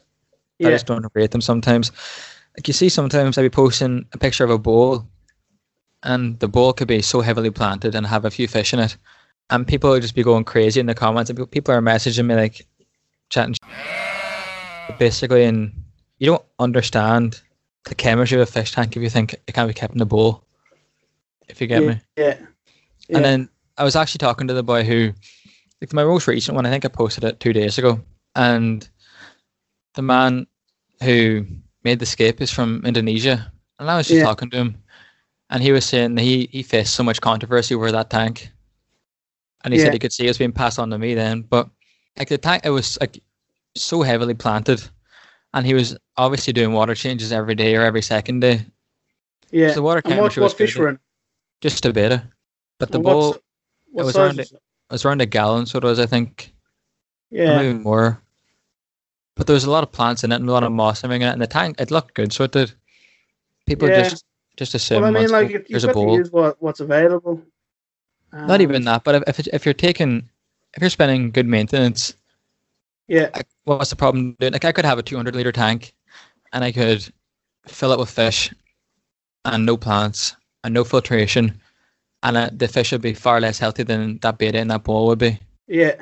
I 0.61 0.69
just 0.69 0.85
don't 0.85 1.05
rate 1.13 1.31
them 1.31 1.41
sometimes. 1.41 1.91
Like 2.57 2.67
you 2.67 2.73
see, 2.73 2.89
sometimes 2.89 3.37
I'd 3.37 3.43
be 3.43 3.49
posting 3.49 4.05
a 4.13 4.17
picture 4.17 4.43
of 4.43 4.49
a 4.51 4.57
bowl, 4.57 5.07
and 6.03 6.39
the 6.39 6.47
bowl 6.47 6.73
could 6.73 6.87
be 6.87 7.01
so 7.01 7.21
heavily 7.21 7.49
planted 7.49 7.95
and 7.95 8.05
have 8.05 8.25
a 8.25 8.31
few 8.31 8.47
fish 8.47 8.73
in 8.73 8.79
it, 8.79 8.95
and 9.49 9.67
people 9.67 9.89
would 9.89 10.01
just 10.01 10.15
be 10.15 10.23
going 10.23 10.43
crazy 10.43 10.79
in 10.79 10.85
the 10.85 10.95
comments. 10.95 11.29
And 11.29 11.51
people 11.51 11.73
are 11.73 11.81
messaging 11.81 12.25
me 12.25 12.35
like, 12.35 12.67
chatting, 13.29 13.55
basically, 14.99 15.45
and 15.45 15.71
you 16.19 16.27
don't 16.27 16.45
understand 16.59 17.41
the 17.85 17.95
chemistry 17.95 18.39
of 18.39 18.47
a 18.47 18.51
fish 18.51 18.71
tank 18.71 18.95
if 18.95 19.03
you 19.03 19.09
think 19.09 19.33
it 19.33 19.53
can't 19.53 19.67
be 19.67 19.73
kept 19.73 19.95
in 19.95 20.01
a 20.01 20.05
bowl. 20.05 20.43
If 21.49 21.59
you 21.59 21.67
get 21.67 21.81
yeah, 21.81 21.89
me. 21.89 22.01
yeah. 22.17 22.37
Yeah. 23.09 23.17
And 23.17 23.25
then 23.25 23.49
I 23.77 23.83
was 23.83 23.95
actually 23.95 24.19
talking 24.19 24.47
to 24.47 24.53
the 24.53 24.63
boy 24.63 24.83
who, 24.83 25.11
like 25.81 25.93
my 25.93 26.03
most 26.03 26.27
recent 26.27 26.55
one, 26.55 26.65
I 26.65 26.69
think 26.69 26.85
I 26.85 26.87
posted 26.87 27.23
it 27.23 27.39
two 27.39 27.53
days 27.53 27.77
ago. 27.77 28.01
And 28.35 28.87
the 29.95 30.01
man 30.01 30.47
who 31.01 31.45
made 31.83 31.99
the 31.99 32.05
scape 32.05 32.41
is 32.41 32.51
from 32.51 32.81
Indonesia. 32.85 33.51
And 33.79 33.89
I 33.89 33.97
was 33.97 34.07
just 34.07 34.19
Yeah. 34.19 34.23
talking 34.23 34.49
to 34.51 34.57
him. 34.57 34.77
And 35.49 35.61
he 35.61 35.71
was 35.71 35.85
saying 35.85 36.15
that 36.15 36.21
he, 36.21 36.47
he 36.51 36.63
faced 36.63 36.95
so 36.95 37.03
much 37.03 37.21
controversy 37.21 37.75
over 37.75 37.91
that 37.91 38.09
tank. 38.09 38.49
And 39.63 39.73
he 39.73 39.79
Yeah. 39.79 39.85
said 39.85 39.93
he 39.93 39.99
could 39.99 40.13
see 40.13 40.25
it 40.25 40.29
was 40.29 40.37
being 40.37 40.51
passed 40.51 40.79
on 40.79 40.89
to 40.89 40.97
me 40.97 41.13
then. 41.13 41.41
But 41.41 41.69
like 42.17 42.29
the 42.29 42.37
tank, 42.37 42.65
it 42.65 42.69
was 42.71 42.97
like 42.99 43.21
so 43.75 44.01
heavily 44.01 44.33
planted. 44.33 44.81
And 45.53 45.65
he 45.65 45.73
was 45.73 45.95
obviously 46.17 46.53
doing 46.53 46.73
water 46.73 46.95
changes 46.95 47.31
every 47.31 47.55
day 47.55 47.75
or 47.75 47.81
every 47.81 48.01
second 48.01 48.39
day. 48.39 48.65
yeah. 49.51 49.69
So 49.69 49.75
the 49.75 49.81
water 49.83 50.01
and 50.05 50.15
what, 50.17 50.33
temperature 50.33 50.41
was 50.41 50.53
fish 50.53 50.75
in? 50.77 50.99
Just 51.61 51.85
a 51.85 51.93
betta. 51.93 52.23
But 52.79 52.91
the 52.91 52.99
bowl, 52.99 53.37
What 53.91 54.05
was 54.05 54.17
around 54.17 54.39
it? 54.39 54.51
it 54.51 54.59
was 54.89 55.05
around 55.05 55.21
a 55.21 55.25
gallon, 55.25 55.65
so 55.65 55.77
it 55.77 55.83
was, 55.83 55.99
I 55.99 56.05
think, 56.07 56.51
Yeah, 57.29 57.55
maybe 57.57 57.77
more. 57.77 58.22
But 59.35 59.47
there 59.47 59.53
was 59.55 59.63
a 59.65 59.71
lot 59.71 59.83
of 59.83 59.91
plants 59.91 60.23
in 60.23 60.31
it 60.31 60.35
and 60.35 60.47
a 60.49 60.51
lot 60.51 60.63
of 60.63 60.71
moss 60.71 61.03
and 61.03 61.05
everything 61.11 61.23
in 61.23 61.29
it, 61.29 61.33
and 61.33 61.41
the 61.41 61.47
tank 61.47 61.79
it 61.79 61.91
looked 61.91 62.13
good, 62.13 62.33
so 62.33 62.43
it 62.43 62.51
did. 62.51 62.73
People 63.65 63.89
Yeah. 63.89 64.03
just 64.03 64.25
just 64.57 64.75
assume 64.75 65.03
well, 65.03 65.17
I 65.17 65.21
mean, 65.21 65.31
like 65.31 65.49
if 65.51 65.67
there's 65.71 65.83
a 65.83 65.87
to 65.87 65.93
bowl. 65.93 66.17
use 66.17 66.31
what, 66.31 66.61
what's 66.61 66.79
available. 66.79 67.41
Not 68.31 68.61
even 68.61 68.83
that, 68.85 69.03
but 69.03 69.15
if 69.15 69.39
if, 69.39 69.47
if 69.47 69.65
you're 69.65 69.73
taking 69.73 70.29
if 70.75 70.81
you're 70.81 70.89
spending 70.89 71.31
good 71.31 71.47
maintenance, 71.47 72.13
Yeah, 73.07 73.31
like, 73.35 73.47
what's 73.65 73.89
the 73.89 73.95
problem 73.95 74.35
doing? 74.39 74.53
Like 74.53 74.65
I 74.65 74.71
could 74.71 74.85
have 74.85 74.99
a 74.99 75.03
200 75.03 75.35
liter 75.35 75.51
tank, 75.51 75.93
and 76.53 76.63
I 76.63 76.71
could 76.71 77.11
fill 77.67 77.91
it 77.93 77.99
with 77.99 78.09
fish, 78.09 78.53
and 79.45 79.65
no 79.65 79.77
plants 79.77 80.35
and 80.63 80.73
no 80.73 80.83
filtration, 80.83 81.61
and 82.23 82.37
uh, 82.37 82.49
the 82.53 82.67
fish 82.67 82.91
would 82.93 83.01
be 83.01 83.13
far 83.13 83.41
less 83.41 83.59
healthy 83.59 83.83
than 83.83 84.19
that 84.19 84.37
betta 84.39 84.59
in 84.59 84.69
that 84.69 84.83
bowl 84.83 85.07
would 85.07 85.19
be. 85.19 85.39
yeah, 85.67 85.95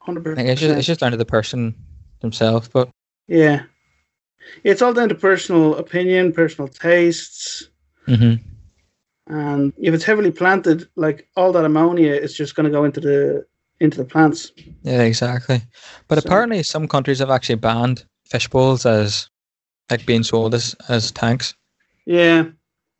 hundred 0.00 0.24
Like 0.36 0.46
it's 0.46 0.60
just 0.60 0.74
percent. 0.74 0.78
it's 0.78 0.86
just 0.86 1.00
down 1.00 1.10
to 1.10 1.16
the 1.18 1.24
person 1.26 1.74
themselves, 2.20 2.68
but 2.68 2.88
Yeah, 3.26 3.62
it's 4.64 4.82
all 4.82 4.92
down 4.94 5.08
to 5.10 5.14
personal 5.14 5.74
opinion, 5.76 6.32
personal 6.32 6.68
tastes, 6.68 7.68
mhm. 8.06 8.40
and 9.26 9.72
if 9.78 9.94
it's 9.94 10.04
heavily 10.04 10.30
planted, 10.30 10.88
like 10.96 11.28
all 11.36 11.52
that 11.52 11.64
ammonia 11.64 12.14
is 12.14 12.34
just 12.34 12.54
going 12.54 12.64
to 12.64 12.70
go 12.70 12.84
into 12.84 13.00
the 13.00 13.46
into 13.80 13.98
the 13.98 14.04
plants. 14.04 14.50
Yeah, 14.82 15.02
exactly. 15.02 15.62
But 16.08 16.20
So- 16.20 16.26
apparently, 16.26 16.62
some 16.64 16.88
countries 16.88 17.20
have 17.20 17.30
actually 17.30 17.56
banned 17.56 18.04
fish 18.26 18.48
bowls 18.48 18.84
as 18.86 19.28
like 19.90 20.04
being 20.06 20.24
sold 20.24 20.54
as 20.54 20.74
as 20.88 21.12
tanks. 21.12 21.54
Yeah, 22.06 22.46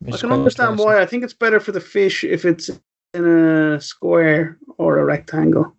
I 0.07 0.17
can 0.17 0.31
understand 0.31 0.77
why. 0.79 1.01
I 1.01 1.05
think 1.05 1.23
it's 1.23 1.33
better 1.33 1.59
for 1.59 1.71
the 1.71 1.81
fish 1.81 2.23
if 2.23 2.45
it's 2.45 2.69
in 3.13 3.25
a 3.25 3.81
square 3.81 4.57
or 4.77 4.99
a 4.99 5.05
rectangle, 5.05 5.75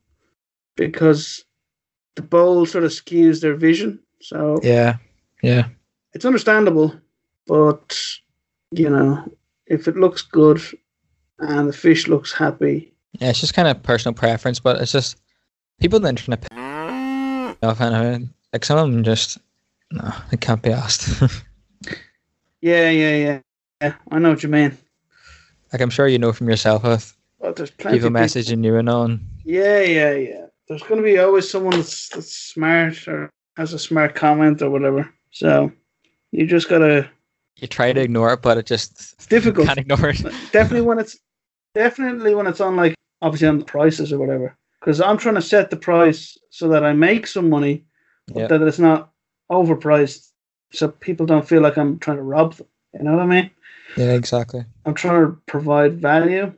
because 0.77 1.45
the 2.21 2.27
bowl 2.29 2.67
sort 2.67 2.85
of 2.85 2.91
skews 2.91 3.41
their 3.41 3.55
vision. 3.55 3.99
So 4.21 4.61
Yeah, 4.63 4.97
yeah, 5.43 5.69
it's 6.13 6.25
understandable, 6.27 6.95
but 7.47 7.99
you 8.73 8.91
know, 8.91 9.25
if 9.67 9.89
it 9.89 9.97
looks 9.97 10.23
good 10.23 10.61
and 11.39 11.69
the 11.69 11.73
fish 11.73 12.07
looks 12.09 12.33
happy, 12.33 12.93
yeah. 13.19 13.31
It's 13.31 13.41
just 13.41 13.55
kind 13.55 13.67
of 13.69 13.83
personal 13.83 14.15
preference, 14.15 14.61
but 14.61 14.81
it's 14.81 14.93
just 14.93 15.17
people 15.81 15.97
on 15.97 16.03
the 16.03 16.09
internet 16.11 16.47
off 17.63 17.81
anyway. 17.81 18.29
Like 18.53 18.65
some 18.65 18.79
of 18.79 18.91
them 18.91 19.03
just 19.03 19.39
no, 19.91 20.13
it 20.31 20.41
can't 20.41 20.63
be 20.63 20.71
asked. 20.73 21.21
yeah, 22.61 22.91
yeah, 22.91 23.17
yeah, 23.17 23.41
yeah. 23.81 23.95
I 24.11 24.19
know 24.19 24.31
what 24.31 24.43
you 24.43 24.49
mean. 24.51 24.77
like 25.73 25.81
I'm 25.81 25.91
sure 25.91 26.07
you 26.07 26.19
know 26.19 26.33
from 26.33 26.49
yourself 26.51 26.83
with 26.85 27.17
But 27.41 27.57
there's 27.57 27.71
plenty. 27.71 27.97
people 27.99 28.09
of 28.09 28.13
people- 28.15 28.43
messaging 28.43 28.65
you 28.65 28.77
and 28.77 28.89
on. 28.91 29.21
Yeah, 29.45 29.81
yeah, 29.81 30.13
yeah. 30.15 30.47
There's 30.71 30.85
going 30.85 31.03
to 31.03 31.05
be 31.05 31.19
always 31.19 31.51
someone 31.51 31.75
that's, 31.75 32.09
that's 32.11 32.33
smart 32.33 33.09
or 33.09 33.29
has 33.57 33.73
a 33.73 33.79
smart 33.79 34.15
comment 34.15 34.63
or 34.63 34.71
whatever. 34.71 35.13
So 35.33 35.73
you 36.31 36.47
just 36.47 36.69
gotta. 36.69 37.11
You 37.57 37.67
try 37.67 37.93
to 37.93 38.01
ignore 38.01 38.33
it, 38.35 38.41
but 38.41 38.57
it 38.57 38.67
just 38.67 38.93
It's 39.15 39.27
difficult. 39.27 39.67
can't 39.67 39.81
ignore 39.81 40.11
it. 40.11 40.23
definitely 40.53 40.83
when 40.83 41.01
it's 41.01 41.19
definitely 41.75 42.37
when 42.37 42.47
it's 42.47 42.61
on 42.61 42.77
like 42.77 42.95
obviously 43.21 43.49
on 43.49 43.59
the 43.59 43.65
prices 43.65 44.13
or 44.13 44.19
whatever. 44.21 44.57
Because 44.79 45.01
I'm 45.01 45.19
trying 45.19 45.35
to 45.35 45.43
set 45.43 45.71
the 45.71 45.77
price 45.77 46.39
so 46.51 46.69
that 46.69 46.85
I 46.85 46.93
make 46.93 47.27
some 47.27 47.51
money, 47.51 47.85
but 48.29 48.37
Yeah. 48.37 48.47
that 48.47 48.63
it's 48.63 48.79
not 48.79 49.11
overpriced, 49.51 50.31
so 50.73 50.87
people 50.87 51.27
don't 51.27 51.47
feel 51.49 51.63
like 51.63 51.77
I'm 51.77 51.99
trying 51.99 52.19
to 52.19 52.23
rob 52.23 52.55
them. 52.55 52.69
You 52.95 53.03
know 53.03 53.13
what 53.17 53.23
I 53.23 53.27
mean? 53.27 53.51
Yeah, 53.97 54.13
exactly. 54.13 54.65
I'm 54.87 54.95
trying 54.95 55.27
to 55.27 55.33
provide 55.47 56.01
value. 56.01 56.55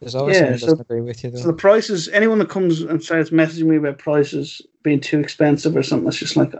There's 0.00 0.14
always 0.14 0.36
Yeah, 0.36 0.40
someone 0.42 0.58
so- 0.58 0.66
doesn't 0.66 0.80
agree 0.80 1.00
with 1.00 1.24
you 1.24 1.36
So 1.36 1.46
the 1.48 1.52
prices, 1.52 2.08
anyone 2.08 2.38
that 2.38 2.48
comes 2.48 2.80
and 2.82 3.02
starts 3.02 3.30
messaging 3.30 3.64
me 3.66 3.76
about 3.76 3.98
prices 3.98 4.62
being 4.82 5.00
too 5.00 5.18
expensive 5.18 5.76
or 5.76 5.82
something, 5.82 6.08
it's 6.08 6.18
just 6.18 6.36
like 6.36 6.54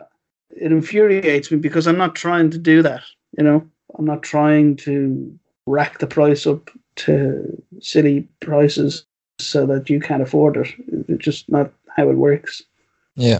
it 0.51 0.72
infuriates 0.72 1.51
me 1.51 1.59
because 1.59 1.86
I'm 1.86 1.99
not 1.99 2.14
trying 2.16 2.51
to 2.51 2.59
do 2.59 2.82
that. 2.82 3.03
You 3.36 3.45
know, 3.45 3.68
I'm 3.99 4.05
not 4.05 4.22
trying 4.22 4.76
to 4.76 5.39
rack 5.66 5.99
the 5.99 6.07
price 6.07 6.47
up 6.47 6.70
to 6.97 7.62
silly 7.80 8.26
prices 8.41 9.05
so 9.39 9.66
that 9.66 9.89
you 9.89 10.01
can't 10.01 10.22
afford 10.22 10.57
it. 10.57 10.74
It's 11.09 11.24
just 11.24 11.49
not 11.49 11.72
how 11.97 12.11
it 12.11 12.16
works. 12.16 12.62
Yeah. 13.14 13.39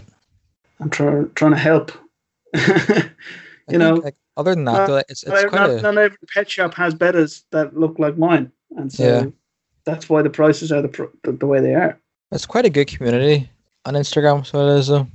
I'm 0.79 0.89
trying 0.89 1.29
trying 1.35 1.51
to 1.51 1.57
help. 1.57 1.91
You 3.71 3.77
know, 3.77 3.95
like, 3.95 4.15
other 4.35 4.55
than 4.55 4.65
that, 4.65 4.71
not- 4.71 4.87
though, 4.87 4.97
it's 5.09 5.21
it's 5.21 5.25
not, 5.27 5.47
quite 5.49 5.59
not, 5.59 5.69
a 5.69 5.81
not 5.83 5.97
every 5.99 6.17
pet 6.33 6.49
shop 6.49 6.73
has 6.73 6.95
bettas 6.95 7.43
that 7.51 7.77
look 7.77 7.99
like 7.99 8.17
mine, 8.17 8.51
and 8.75 8.91
so 8.91 9.03
Yeah. 9.03 9.25
That's 9.85 10.09
why 10.09 10.21
the 10.21 10.29
prices 10.29 10.71
are 10.71 10.81
the, 10.81 10.87
pr- 10.89 11.05
the 11.23 11.31
the 11.33 11.45
way 11.45 11.59
they 11.61 11.75
are. 11.75 11.99
it's 12.31 12.45
quite 12.45 12.65
a 12.65 12.69
good 12.69 12.87
community 12.87 13.49
on 13.85 13.93
Instagram. 13.95 14.45
So 14.45 14.67
it 14.67 14.79
is 14.79 14.87
though. 14.87 15.07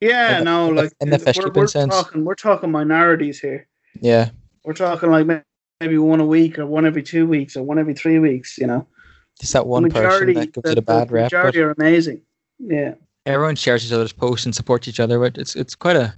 Yeah, 0.00 0.38
the- 0.38 0.44
no, 0.44 0.68
like 0.68 0.92
in 1.00 1.10
the 1.10 1.16
we're- 1.16 1.24
fish 1.32 1.36
we're, 1.38 1.50
we're 1.52 1.66
sense. 1.66 1.94
talking, 1.94 2.24
we're 2.24 2.34
talking 2.34 2.70
minorities 2.70 3.38
here. 3.40 3.66
Yeah, 4.00 4.30
We're 4.64 4.74
talking 4.74 5.10
like 5.10 5.26
maybe 5.80 5.98
one 5.98 6.20
a 6.20 6.26
week 6.26 6.58
or 6.58 6.66
one 6.66 6.86
every 6.86 7.02
two 7.02 7.26
weeks 7.26 7.56
or 7.56 7.62
one 7.62 7.78
every 7.78 7.94
three 7.94 8.18
weeks. 8.18 8.56
You 8.56 8.66
know, 8.68 8.86
just 9.40 9.52
that 9.52 9.66
one 9.66 9.82
the 9.82 9.90
person 9.90 10.34
that 10.34 10.52
gives 10.52 10.64
the, 10.64 10.70
it 10.72 10.78
a 10.78 10.82
bad 10.82 11.08
the 11.08 11.14
rep. 11.14 11.30
But 11.30 11.36
majority 11.38 11.60
are 11.60 11.70
amazing. 11.72 12.22
Yeah, 12.60 12.94
everyone 13.26 13.56
shares 13.56 13.84
each 13.84 13.92
other's 13.92 14.12
posts 14.12 14.46
and 14.46 14.54
supports 14.54 14.86
each 14.86 15.00
other. 15.00 15.18
But 15.18 15.36
it's 15.38 15.56
it's 15.56 15.74
quite 15.74 15.96
a 15.96 16.14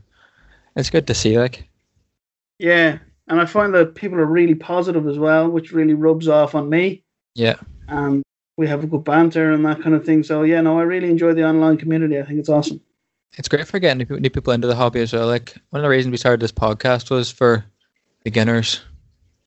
it's 0.77 0.91
good 0.91 1.07
to 1.07 1.15
see. 1.15 1.39
Like 1.39 1.67
yeah, 2.59 2.99
and 3.29 3.41
I 3.41 3.47
find 3.47 3.75
that 3.75 3.95
people 3.95 4.19
are 4.19 4.27
really 4.27 4.55
positive 4.55 5.09
as 5.09 5.19
well, 5.19 5.49
which 5.49 5.73
really 5.73 5.95
rubs 5.95 6.29
off 6.29 6.55
on 6.55 6.69
me. 6.69 7.03
yeah, 7.35 7.57
And 7.89 8.23
we 8.57 8.67
have 8.69 8.85
a 8.85 8.87
good 8.87 9.05
banter 9.05 9.53
and 9.53 9.65
that 9.67 9.81
kind 9.83 9.95
of 9.95 10.05
thing. 10.05 10.23
So 10.23 10.43
yeah, 10.43 10.61
no, 10.61 10.79
I 10.79 10.83
really 10.83 11.11
enjoy 11.11 11.33
the 11.35 11.47
online 11.47 11.77
community. 11.77 12.19
I 12.19 12.23
think 12.25 12.39
it's 12.39 12.49
awesome. 12.49 12.81
it's 13.39 13.49
great 13.49 13.67
for 13.67 13.79
getting 13.79 14.07
new 14.21 14.31
people, 14.31 14.53
into 14.53 14.67
the 14.69 14.75
hobby 14.77 15.01
as 15.01 15.13
well. 15.13 15.27
Like 15.27 15.55
one 15.71 15.81
of 15.81 15.83
the 15.85 15.89
reasons 15.89 16.11
we 16.13 16.19
started 16.19 16.41
this 16.41 16.53
podcast 16.53 17.11
was 17.11 17.31
for 17.31 17.65
beginners. 18.25 18.81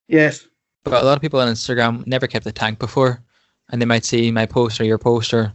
Yes, 0.08 0.48
But 0.84 1.02
a 1.02 1.06
lot 1.06 1.18
of 1.18 1.22
people 1.22 1.40
on 1.40 1.48
Instagram 1.48 2.06
never 2.06 2.28
kept 2.28 2.46
a 2.46 2.52
tank 2.52 2.78
before, 2.78 3.22
and 3.70 3.82
they 3.82 3.86
might 3.86 4.06
see 4.06 4.32
my 4.32 4.46
post 4.46 4.80
or 4.80 4.84
your 4.86 4.98
post 5.00 5.34
or 5.34 5.52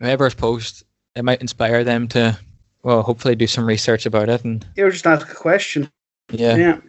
whoever's 0.00 0.34
post. 0.34 0.84
It 1.14 1.24
might 1.24 1.40
inspire 1.42 1.84
them 1.84 2.08
to, 2.08 2.38
well, 2.82 3.02
hopefully 3.02 3.34
do 3.36 3.46
some 3.46 3.66
research 3.66 4.06
about 4.06 4.28
it 4.30 4.44
and 4.44 4.66
You 4.76 4.90
just 4.90 5.06
ask 5.06 5.30
a 5.30 5.34
question. 5.34 5.90
yeah. 6.30 6.56
Yeah. 6.56 6.80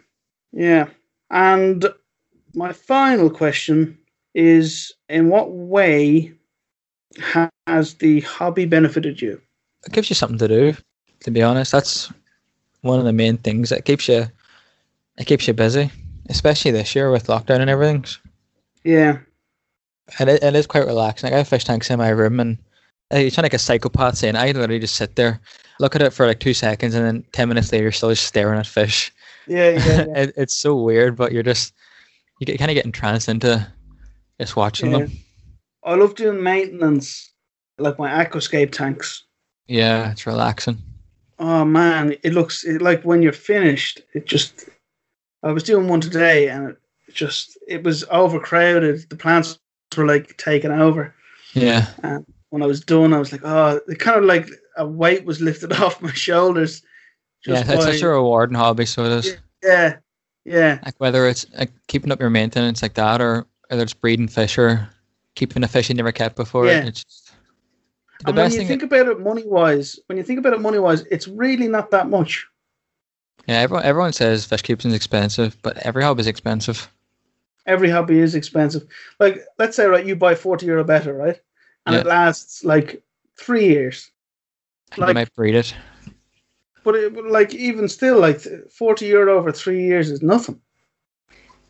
Yeah. 0.53 0.85
And 1.29 1.85
my 2.53 2.71
final 2.71 3.29
question 3.29 3.97
is 4.33 4.93
in 5.09 5.29
what 5.29 5.51
way 5.51 6.33
has 7.67 7.95
the 7.95 8.21
hobby 8.21 8.65
benefited 8.65 9.21
you? 9.21 9.41
it 9.85 9.93
gives 9.93 10.09
you 10.09 10.15
something 10.15 10.37
to 10.37 10.47
do. 10.47 10.75
To 11.21 11.31
be 11.31 11.41
honest, 11.41 11.71
that's 11.71 12.11
one 12.81 12.99
of 12.99 13.05
the 13.05 13.13
main 13.13 13.37
things 13.37 13.69
that 13.69 13.85
keeps 13.85 14.07
you 14.07 14.27
it 15.17 15.25
keeps 15.25 15.47
you 15.47 15.53
busy, 15.53 15.91
especially 16.29 16.71
this 16.71 16.95
year 16.95 17.11
with 17.11 17.27
lockdown 17.27 17.59
and 17.59 17.69
everything. 17.69 18.05
Yeah. 18.83 19.19
And 20.19 20.29
it, 20.29 20.43
it 20.43 20.55
is 20.55 20.67
quite 20.67 20.87
relaxing. 20.87 21.27
Like 21.27 21.35
I 21.35 21.37
have 21.37 21.47
fish 21.47 21.63
tanks 21.63 21.89
in 21.89 21.99
my 21.99 22.09
room, 22.09 22.39
and 22.39 22.57
uh, 23.13 23.17
you 23.17 23.29
sound 23.29 23.43
like 23.43 23.53
a 23.53 23.59
psychopath 23.59 24.17
saying 24.17 24.35
I 24.35 24.47
literally 24.47 24.79
just 24.79 24.95
sit 24.95 25.15
there, 25.15 25.39
look 25.79 25.95
at 25.95 26.01
it 26.01 26.11
for 26.11 26.25
like 26.25 26.39
two 26.39 26.53
seconds, 26.53 26.95
and 26.95 27.05
then 27.05 27.23
ten 27.31 27.47
minutes 27.47 27.71
later, 27.71 27.83
you're 27.83 27.91
still 27.91 28.09
just 28.09 28.25
staring 28.25 28.59
at 28.59 28.67
fish. 28.67 29.13
Yeah, 29.47 29.69
yeah, 29.69 29.85
yeah. 29.85 30.05
it, 30.15 30.33
it's 30.35 30.55
so 30.55 30.75
weird, 30.75 31.15
but 31.15 31.31
you're 31.31 31.43
just 31.43 31.73
you 32.39 32.45
get 32.45 32.57
kind 32.57 32.71
of 32.71 32.75
get 32.75 32.85
entranced 32.85 33.29
into 33.29 33.65
just 34.39 34.55
watching 34.55 34.91
Yeah. 34.91 34.99
them. 34.99 35.11
I 35.83 35.95
love 35.95 36.15
doing 36.15 36.41
maintenance, 36.41 37.31
like 37.77 37.99
my 37.99 38.09
aquascape 38.23 38.71
tanks. 38.71 39.23
Yeah, 39.67 40.11
it's 40.11 40.25
relaxing. 40.25 40.77
Oh 41.39 41.65
man, 41.65 42.15
it 42.23 42.33
looks 42.33 42.63
it, 42.63 42.81
like 42.81 43.03
when 43.03 43.21
you're 43.21 43.33
finished, 43.33 44.01
it 44.13 44.25
just. 44.25 44.69
I 45.43 45.51
was 45.51 45.63
doing 45.63 45.89
one 45.89 45.99
today, 45.99 46.47
and 46.47 46.69
it 46.69 46.77
just 47.13 47.57
it 47.67 47.83
was 47.83 48.05
overcrowded. 48.09 49.09
The 49.09 49.15
plants 49.17 49.59
were 49.97 50.05
like 50.05 50.37
taken 50.37 50.71
over. 50.71 51.13
Yeah, 51.53 51.87
And 52.01 52.25
when 52.49 52.63
I 52.63 52.65
was 52.65 52.79
done, 52.81 53.13
I 53.13 53.19
was 53.19 53.31
like, 53.31 53.41
oh, 53.43 53.79
it 53.87 53.99
kind 53.99 54.17
of 54.17 54.25
like 54.25 54.47
a 54.77 54.87
weight 54.87 55.23
was 55.25 55.39
lifted 55.41 55.71
off 55.81 56.01
my 56.01 56.13
shoulders. 56.13 56.81
yeah, 57.45 57.55
just 57.61 57.69
it's 57.71 57.85
by- 57.85 57.91
such 57.91 58.01
a 58.01 58.07
rewarding 58.07 58.55
hobby. 58.55 58.85
So 58.85 59.03
it 59.05 59.11
is. 59.25 59.37
yeah, 59.61 59.97
yeah, 60.45 60.79
like 60.85 60.95
whether 60.97 61.27
it's 61.27 61.45
like 61.57 61.71
keeping 61.87 62.11
up 62.11 62.19
your 62.21 62.29
maintenance 62.29 62.81
like 62.81 62.93
that 62.95 63.19
or 63.21 63.45
whether 63.73 63.81
it's 63.81 63.93
breeding 63.95 64.27
fish 64.27 64.59
or 64.59 64.87
keeping 65.33 65.63
a 65.63 65.67
fish 65.67 65.89
you 65.89 65.95
never 65.95 66.11
kept 66.11 66.35
before 66.35 66.67
Yeah. 66.67 66.85
it's 66.85 67.03
just, 67.03 67.31
the 68.19 68.27
and 68.27 68.37
when 68.37 68.51
you 68.51 68.61
think 68.61 68.83
about 68.83 69.07
it 69.07 69.19
money 69.19 69.43
wise, 69.47 69.99
when 70.05 70.17
you 70.17 70.23
think 70.23 70.37
about 70.37 70.53
it 70.53 70.61
money 70.61 70.77
wise, 70.77 71.01
it's 71.09 71.27
really 71.27 71.67
not 71.67 71.89
that 71.89 72.07
much. 72.07 72.45
yeah 73.47 73.61
everyone, 73.61 73.83
everyone 73.83 74.13
says 74.13 74.45
fish 74.45 74.61
keeping 74.61 74.91
is 74.91 74.95
expensive 74.95 75.57
but 75.63 75.77
every 75.77 76.03
hobby 76.03 76.21
is 76.21 76.27
expensive 76.27 76.87
Every 77.65 77.89
hobby 77.89 78.19
is 78.19 78.35
expensive. 78.35 78.83
Like, 79.21 79.39
let's 79.57 79.77
say, 79.77 79.85
right, 79.85 80.05
you 80.05 80.17
buy 80.17 80.35
40 80.35 80.65
euro 80.65 80.83
betta, 80.83 81.13
right? 81.13 81.39
And 81.85 81.95
Yeah. 81.95 82.01
it 82.01 82.05
lasts 82.05 82.65
like 82.65 83.01
three 83.39 83.67
years. 83.67 84.11
And 84.97 85.07
you 85.07 85.13
might 85.13 85.33
breed 85.33 85.55
it 85.55 85.73
But, 86.83 86.95
it, 86.95 87.13
like, 87.25 87.55
even 87.55 87.87
still, 87.87 88.19
like 88.19 88.41
40 88.69 89.05
euro 89.05 89.37
over 89.37 89.53
three 89.53 89.81
years 89.85 90.11
is 90.11 90.21
nothing. 90.21 90.59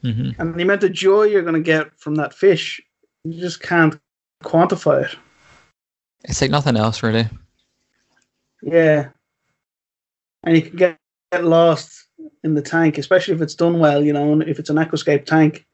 Hmm 0.04 0.32
And 0.38 0.56
the 0.56 0.64
amount 0.64 0.84
of 0.84 0.92
joy 0.92 1.24
you're 1.24 1.42
going 1.42 1.54
to 1.56 1.60
get 1.60 1.98
from 1.98 2.16
that 2.16 2.34
fish, 2.34 2.82
you 3.24 3.40
just 3.40 3.62
can't 3.62 4.00
quantify 4.44 5.06
it. 5.06 5.18
it's 6.26 6.42
like 6.42 6.52
nothing 6.52 6.76
else 6.78 7.02
really 7.02 7.28
Yeah. 8.62 9.10
And 10.44 10.58
you 10.58 10.62
can 10.62 10.76
get, 10.76 10.98
get 11.32 11.46
lost 11.46 12.08
in 12.44 12.54
the 12.54 12.62
tank, 12.62 12.98
especially 12.98 13.34
if 13.34 13.42
it's 13.42 13.56
done 13.56 13.80
well, 13.80 14.04
you 14.04 14.12
know, 14.12 14.42
if 14.42 14.60
it's 14.60 14.70
an 14.70 14.76
aquascape 14.76 15.26
tank, 15.26 15.66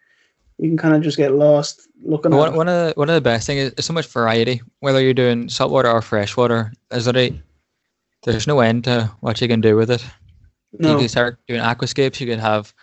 you 0.59 0.69
can 0.69 0.77
kind 0.77 0.95
of 0.95 1.01
just 1.01 1.17
get 1.17 1.33
lost 1.33 1.87
looking 2.03 2.31
one, 2.31 2.53
it. 2.53 2.57
one 2.57 2.67
of 2.67 2.87
the, 2.87 2.93
one 2.95 3.09
of 3.09 3.15
the 3.15 3.21
best 3.21 3.47
things 3.47 3.73
is, 3.77 3.85
so 3.85 3.93
much 3.93 4.07
variety 4.07 4.61
whether 4.81 5.01
you're 5.01 5.13
doing 5.13 5.49
saltwater 5.49 5.89
or 5.89 6.01
freshwater 6.01 6.71
Is 6.91 7.05
there's 7.05 7.07
literally 7.07 7.41
there's 8.23 8.47
no 8.47 8.59
end 8.59 8.83
to 8.83 9.09
what 9.21 9.39
you 9.41 9.47
can 9.47 9.61
do 9.61 9.75
with 9.75 9.89
it 9.89 10.05
you 10.73 10.97
can 10.97 11.07
start 11.07 11.39
doing 11.47 11.61
aquascapes 11.61 12.19
you 12.19 12.27
can 12.27 12.39
have 12.39 12.73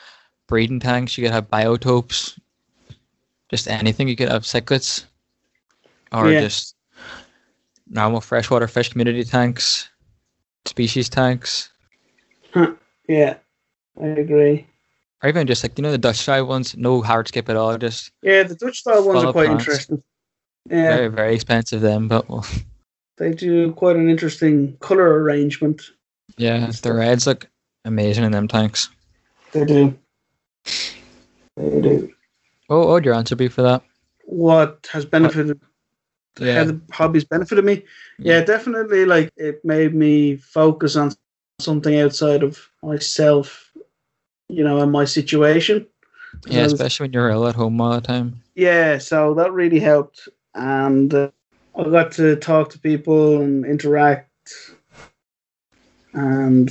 breeding 0.49 0.80
tanks 0.80 1.16
you 1.18 1.24
could 1.24 1.32
have 1.32 1.51
biotopes 1.51 2.38
just 3.51 3.68
anything 3.68 4.09
you 4.09 4.16
could 4.16 4.28
have 4.28 4.42
cichlids 4.42 5.05
or 6.12 6.30
Yeah. 6.30 6.40
just 6.40 6.74
normal 7.88 8.20
freshwater 8.20 8.68
fish 8.68 8.90
community 8.90 9.24
tanks 9.24 9.88
species 10.66 11.09
tanks 11.09 11.70
Yeah. 13.09 13.36
I 14.01 14.07
agree. 14.07 14.66
or 15.22 15.28
even 15.28 15.47
just 15.47 15.62
like 15.62 15.78
you 15.78 15.82
know 15.82 15.90
the 15.92 15.99
dutch 15.99 16.16
style 16.18 16.47
ones 16.47 16.76
no 16.76 17.03
hardscape 17.03 17.49
at 17.49 17.57
all 17.57 17.76
just 17.78 18.11
Yeah, 18.22 18.42
the 18.42 18.55
Dutch 18.55 18.78
style 18.80 19.05
ones 19.07 19.24
are 19.24 19.32
quite 19.32 19.47
plants. 19.47 19.62
interesting. 19.66 20.03
Yeah, 20.68 20.97
very 20.97 21.09
very 21.09 21.34
expensive 21.34 21.80
then 21.80 22.09
but 22.09 22.28
well, 22.28 22.44
they 23.18 23.32
do 23.32 23.72
quite 23.72 23.97
an 23.97 24.09
interesting 24.11 24.76
color 24.78 25.22
arrangement. 25.22 25.82
yeah 26.36 26.70
the 26.82 26.92
reds 26.92 27.26
look 27.26 27.49
amazing 27.84 28.24
in 28.24 28.32
them 28.32 28.49
tanks 28.49 28.88
They 29.53 29.64
do. 29.64 29.97
They 31.57 31.81
do. 31.81 32.12
what 32.67 32.79
what 32.79 32.89
would 32.89 33.05
your 33.05 33.14
answer 33.14 33.37
be 33.37 33.49
for 33.49 33.62
that 33.62 33.83
What 34.25 34.89
has 34.93 35.05
benefited 35.05 35.61
how 36.39 36.64
the 36.64 36.81
hobbies 36.91 37.25
benefited 37.25 37.64
me? 37.64 37.85
Yeah, 38.19 38.43
definitely. 38.43 39.07
Like 39.07 39.33
it 39.37 39.64
made 39.64 39.95
me 39.95 40.37
focus 40.37 40.97
on 40.97 41.12
something 41.61 41.99
outside 41.99 42.43
of 42.43 42.69
myself, 42.83 43.73
you 44.49 44.62
know, 44.62 44.81
and 44.83 44.93
my 44.93 45.05
situation. 45.07 45.87
Yeah, 46.47 46.64
was- 46.64 46.75
especially 46.75 47.05
when 47.05 47.12
you're 47.14 47.31
ill 47.31 47.49
at 47.49 47.55
home 47.55 47.81
all 47.81 47.95
the 47.95 48.01
time. 48.01 48.43
yeah, 48.55 48.99
so 48.99 49.35
that 49.35 49.53
really 49.53 49.81
helped, 49.81 50.29
and 50.55 51.12
uh, 51.14 51.31
I 51.75 51.85
got 51.85 52.12
to 52.12 52.37
talk 52.37 52.71
to 52.71 52.79
people 52.79 53.41
and 53.41 53.64
interact, 53.64 54.31
and 56.12 56.69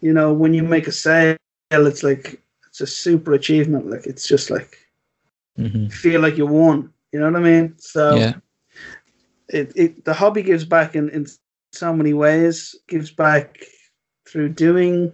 you 0.00 0.12
know, 0.12 0.32
when 0.32 0.54
you 0.54 0.62
make 0.62 0.86
a 0.86 0.92
sale, 0.92 1.36
it's 1.70 2.02
like 2.02 2.42
it's 2.68 2.80
a 2.80 2.86
super 2.86 3.32
achievement. 3.34 3.90
Like 3.90 4.06
it's 4.06 4.26
just 4.26 4.50
like 4.50 4.76
hmm 5.56 5.84
you 5.84 5.90
feel 5.90 6.20
like 6.20 6.36
you 6.36 6.46
won. 6.46 6.92
You 7.12 7.20
know 7.20 7.30
what 7.30 7.40
I 7.40 7.44
mean? 7.44 7.74
So 7.78 8.16
Yeah, 8.16 8.34
it, 9.48 9.72
it 9.76 10.04
the 10.04 10.14
hobby 10.14 10.42
gives 10.42 10.64
back 10.64 10.94
in, 10.94 11.08
in 11.10 11.26
so 11.72 11.92
many 11.92 12.14
ways. 12.14 12.74
Gives 12.88 13.10
back 13.10 13.58
through 14.28 14.50
doing, 14.50 15.12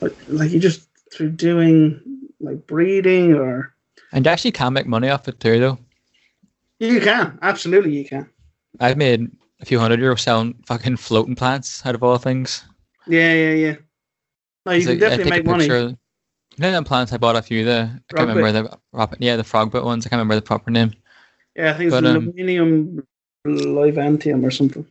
like, 0.00 0.16
like 0.28 0.50
you 0.50 0.60
just 0.60 0.88
through 1.12 1.30
doing 1.30 2.00
like 2.40 2.66
breeding 2.66 3.34
or 3.34 3.74
and 4.12 4.24
you 4.24 4.30
actually 4.30 4.52
can 4.52 4.72
make 4.72 4.86
money 4.86 5.08
off 5.08 5.28
it 5.28 5.40
too, 5.40 5.58
though. 5.58 5.78
you 6.78 7.00
can 7.00 7.38
absolutely 7.42 7.96
you 7.96 8.04
can. 8.04 8.28
I've 8.80 8.96
made 8.96 9.30
a 9.60 9.64
few 9.64 9.78
hundred 9.78 10.00
euros 10.00 10.20
selling 10.20 10.54
fucking 10.66 10.96
floating 10.96 11.34
plants 11.34 11.84
out 11.86 11.94
of 11.94 12.02
all 12.02 12.18
things. 12.18 12.64
Yeah, 13.06 13.32
yeah, 13.32 13.52
yeah. 13.52 13.76
No, 14.66 14.72
you 14.72 14.82
can 14.82 14.96
I 14.96 14.98
definitely 14.98 15.30
make 15.30 15.46
money. 15.46 15.70
of- 15.70 15.90
You 15.90 16.62
know 16.62 16.72
them 16.72 16.84
plants 16.84 17.12
I 17.12 17.18
bought 17.18 17.36
off 17.36 17.50
you, 17.50 17.64
the 17.64 17.90
I 18.10 18.14
can't 18.14 18.28
remember 18.28 18.50
the 18.52 19.16
yeah 19.20 19.36
the 19.36 19.42
frogbit 19.42 19.84
ones. 19.84 20.06
I 20.06 20.08
can't 20.08 20.18
remember 20.18 20.34
the 20.34 20.42
proper 20.42 20.70
name. 20.70 20.92
Yeah, 21.54 21.70
I 21.70 21.74
think 21.74 21.88
it's 21.88 21.96
But, 21.96 22.06
um, 22.06 22.16
aluminium 22.26 23.06
livantium 23.46 24.44
or 24.44 24.50
something. 24.50 24.86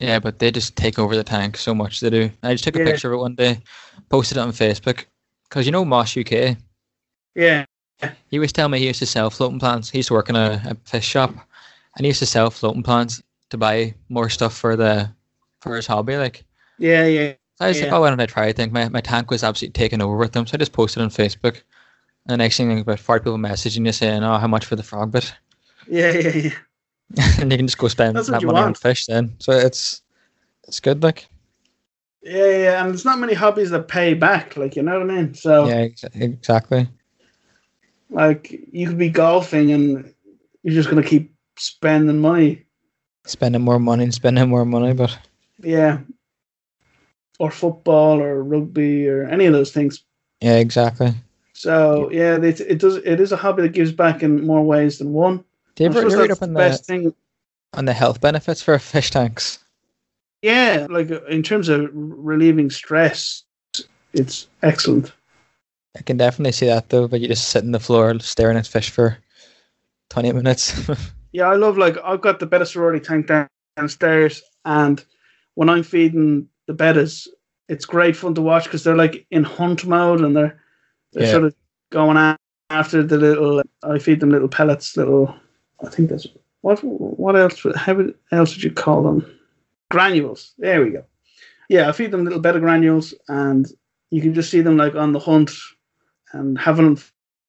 Yeah, 0.00 0.18
but 0.18 0.38
they 0.38 0.50
just 0.50 0.76
take 0.76 0.98
over 0.98 1.16
the 1.16 1.24
tank 1.24 1.56
so 1.56 1.74
much. 1.74 2.00
They 2.00 2.10
do. 2.10 2.30
I 2.42 2.52
just 2.52 2.64
took 2.64 2.76
a 2.76 2.80
Yeah. 2.80 2.84
picture 2.86 3.12
of 3.12 3.18
it 3.18 3.22
one 3.22 3.34
day, 3.36 3.60
posted 4.10 4.36
it 4.38 4.40
on 4.40 4.50
Facebook, 4.50 5.04
because 5.48 5.66
you 5.66 5.72
know 5.72 5.84
Moss 5.84 6.16
UK. 6.16 6.56
Yeah, 7.34 7.64
He 8.28 8.38
was 8.38 8.52
telling 8.52 8.72
me 8.72 8.78
he 8.80 8.86
used 8.88 8.98
to 8.98 9.06
sell 9.06 9.30
floating 9.30 9.58
plants. 9.60 9.90
He 9.90 9.98
used 9.98 10.08
to 10.08 10.14
work 10.14 10.28
in 10.28 10.36
a, 10.36 10.60
a 10.66 10.74
fish 10.84 11.06
shop, 11.06 11.30
and 11.96 12.04
he 12.04 12.08
used 12.08 12.18
to 12.20 12.26
sell 12.26 12.50
floating 12.50 12.82
plants 12.82 13.22
to 13.50 13.56
buy 13.56 13.94
more 14.08 14.28
stuff 14.28 14.56
for 14.56 14.76
the 14.76 15.10
for 15.60 15.76
his 15.76 15.86
hobby. 15.86 16.16
Like 16.16 16.44
yeah, 16.78 17.06
yeah, 17.06 17.32
so 17.56 17.64
I 17.64 17.68
was 17.68 17.80
like, 17.80 17.92
oh, 17.92 18.00
why 18.00 18.10
don't 18.10 18.20
I 18.20 18.26
try? 18.26 18.46
I 18.46 18.52
think 18.52 18.72
my, 18.72 18.88
my 18.88 19.00
tank 19.00 19.30
was 19.30 19.44
absolutely 19.44 19.74
taken 19.74 20.02
over 20.02 20.16
with 20.16 20.32
them, 20.32 20.46
so 20.46 20.56
I 20.56 20.58
just 20.58 20.72
posted 20.72 21.02
on 21.02 21.10
Facebook. 21.10 21.62
And 22.26 22.32
the 22.32 22.36
next 22.38 22.56
thing, 22.56 22.80
about 22.80 22.98
four 22.98 23.20
people 23.20 23.36
messaging 23.36 23.86
you 23.86 23.92
saying, 23.92 24.24
"Oh, 24.24 24.38
how 24.38 24.46
much 24.46 24.64
for 24.64 24.76
the 24.76 24.82
frog 24.82 25.12
bit?" 25.12 25.32
yeah, 25.88 26.12
yeah, 26.12 26.28
yeah. 26.28 26.50
and 27.40 27.52
you 27.52 27.58
can 27.58 27.66
just 27.66 27.78
go 27.78 27.88
spend 27.88 28.16
That's 28.16 28.28
that 28.28 28.42
money 28.42 28.58
on 28.58 28.74
fish 28.74 29.06
then. 29.06 29.34
So 29.38 29.52
it's 29.52 30.02
it's 30.66 30.80
good. 30.80 31.02
Like 31.02 31.28
Yeah, 32.22 32.56
yeah, 32.56 32.82
and 32.82 32.90
there's 32.90 33.04
not 33.04 33.18
many 33.18 33.34
hobbies 33.34 33.70
that 33.70 33.88
pay 33.88 34.14
back, 34.14 34.56
like 34.56 34.74
you 34.74 34.82
know 34.82 34.98
what 34.98 35.10
I 35.10 35.14
mean. 35.14 35.34
So, 35.34 35.68
yeah, 35.68 35.76
ex- 35.76 36.04
exactly. 36.14 36.88
like, 38.10 38.58
you 38.72 38.88
could 38.88 38.98
be 38.98 39.10
golfing 39.10 39.72
and 39.72 40.12
you're 40.62 40.74
just 40.74 40.88
gonna 40.88 41.02
keep 41.02 41.32
spending 41.56 42.18
money. 42.18 42.64
Spending 43.26 43.62
more 43.62 43.78
money 43.78 44.04
and 44.04 44.14
spending 44.14 44.48
more 44.48 44.64
money, 44.64 44.92
but 44.92 45.16
Yeah, 45.62 46.00
or 47.38 47.50
football 47.50 48.20
or 48.20 48.42
rugby 48.42 49.08
or 49.08 49.24
any 49.28 49.46
of 49.46 49.52
those 49.52 49.72
things. 49.72 50.04
yeah, 50.40 50.56
exactly. 50.56 51.14
So, 51.54 52.10
yeah, 52.10 52.36
it, 52.36 52.60
it 52.60 52.78
does. 52.78 52.96
It 52.96 53.20
is 53.20 53.32
a 53.32 53.36
hobby 53.36 53.62
that 53.62 53.72
gives 53.72 53.92
back 53.92 54.22
in 54.22 54.44
more 54.44 54.62
ways 54.62 54.98
than 54.98 55.12
one. 55.12 55.44
Do 55.76 55.84
you 55.84 55.90
ever, 55.90 56.00
suppose 56.00 56.12
you 56.12 56.18
ever 56.18 56.22
read 56.22 56.30
up 56.32 56.42
on 56.42 56.52
the 56.52 56.58
best 56.58 56.84
thing. 56.84 57.14
on 57.72 57.84
the 57.84 57.92
health 57.92 58.20
benefits 58.20 58.62
for 58.62 58.78
fish 58.78 59.10
tanks? 59.10 59.60
Yeah, 60.42 60.86
like 60.90 61.10
in 61.28 61.42
terms 61.42 61.68
of 61.68 61.88
relieving 61.92 62.70
stress, 62.70 63.44
it's 64.12 64.48
excellent. 64.62 65.12
I 65.96 66.02
can 66.02 66.16
definitely 66.16 66.52
see 66.52 66.66
that 66.66 66.88
though. 66.88 67.08
But 67.08 67.20
you 67.20 67.28
just 67.28 67.48
sit 67.48 67.64
on 67.64 67.70
the 67.70 67.80
floor 67.80 68.18
staring 68.18 68.56
at 68.56 68.66
fish 68.66 68.90
for 68.90 69.16
twenty 70.10 70.32
minutes. 70.32 70.88
Yeah, 71.34 71.48
I 71.48 71.56
love 71.56 71.76
like 71.76 71.96
I've 72.04 72.20
got 72.20 72.38
the 72.38 72.46
betta 72.46 72.64
sorority 72.64 73.04
tank 73.04 73.28
downstairs, 73.76 74.40
and 74.64 75.04
when 75.54 75.68
I'm 75.68 75.82
feeding 75.82 76.48
the 76.66 76.74
bettas, 76.74 77.26
it's 77.68 77.84
great 77.86 78.16
fun 78.16 78.34
to 78.34 78.42
watch 78.42 78.64
because 78.64 78.84
they're 78.84 78.96
like 78.96 79.26
in 79.30 79.44
hunt 79.44 79.84
mode 79.86 80.20
and 80.20 80.36
they're 80.36 80.60
they're 81.12 81.24
Yeah. 81.24 81.30
sort 81.32 81.44
of 81.44 81.54
going 81.90 82.36
after 82.70 83.02
the 83.02 83.16
little. 83.18 83.62
I 83.82 83.98
feed 83.98 84.20
them 84.20 84.30
little 84.30 84.48
pellets, 84.48 84.96
little. 84.96 85.34
I 85.84 85.88
think 85.90 86.10
that's 86.10 86.26
what. 86.62 86.80
What 86.82 87.36
else? 87.36 87.64
How 87.76 87.94
would- 87.94 88.14
else 88.32 88.54
would 88.54 88.64
you 88.64 88.70
call 88.72 89.02
them? 89.02 89.24
Granules. 89.90 90.54
There 90.58 90.82
we 90.82 90.90
go. 90.90 91.04
Yeah, 91.68 91.88
I 91.88 91.92
feed 91.92 92.10
them 92.10 92.24
little 92.24 92.40
betta 92.40 92.60
granules, 92.60 93.14
and 93.28 93.66
you 94.10 94.20
can 94.20 94.34
just 94.34 94.50
see 94.50 94.60
them 94.60 94.76
like 94.76 94.94
on 94.94 95.12
the 95.12 95.18
hunt 95.20 95.50
and 96.32 96.58
having 96.58 96.98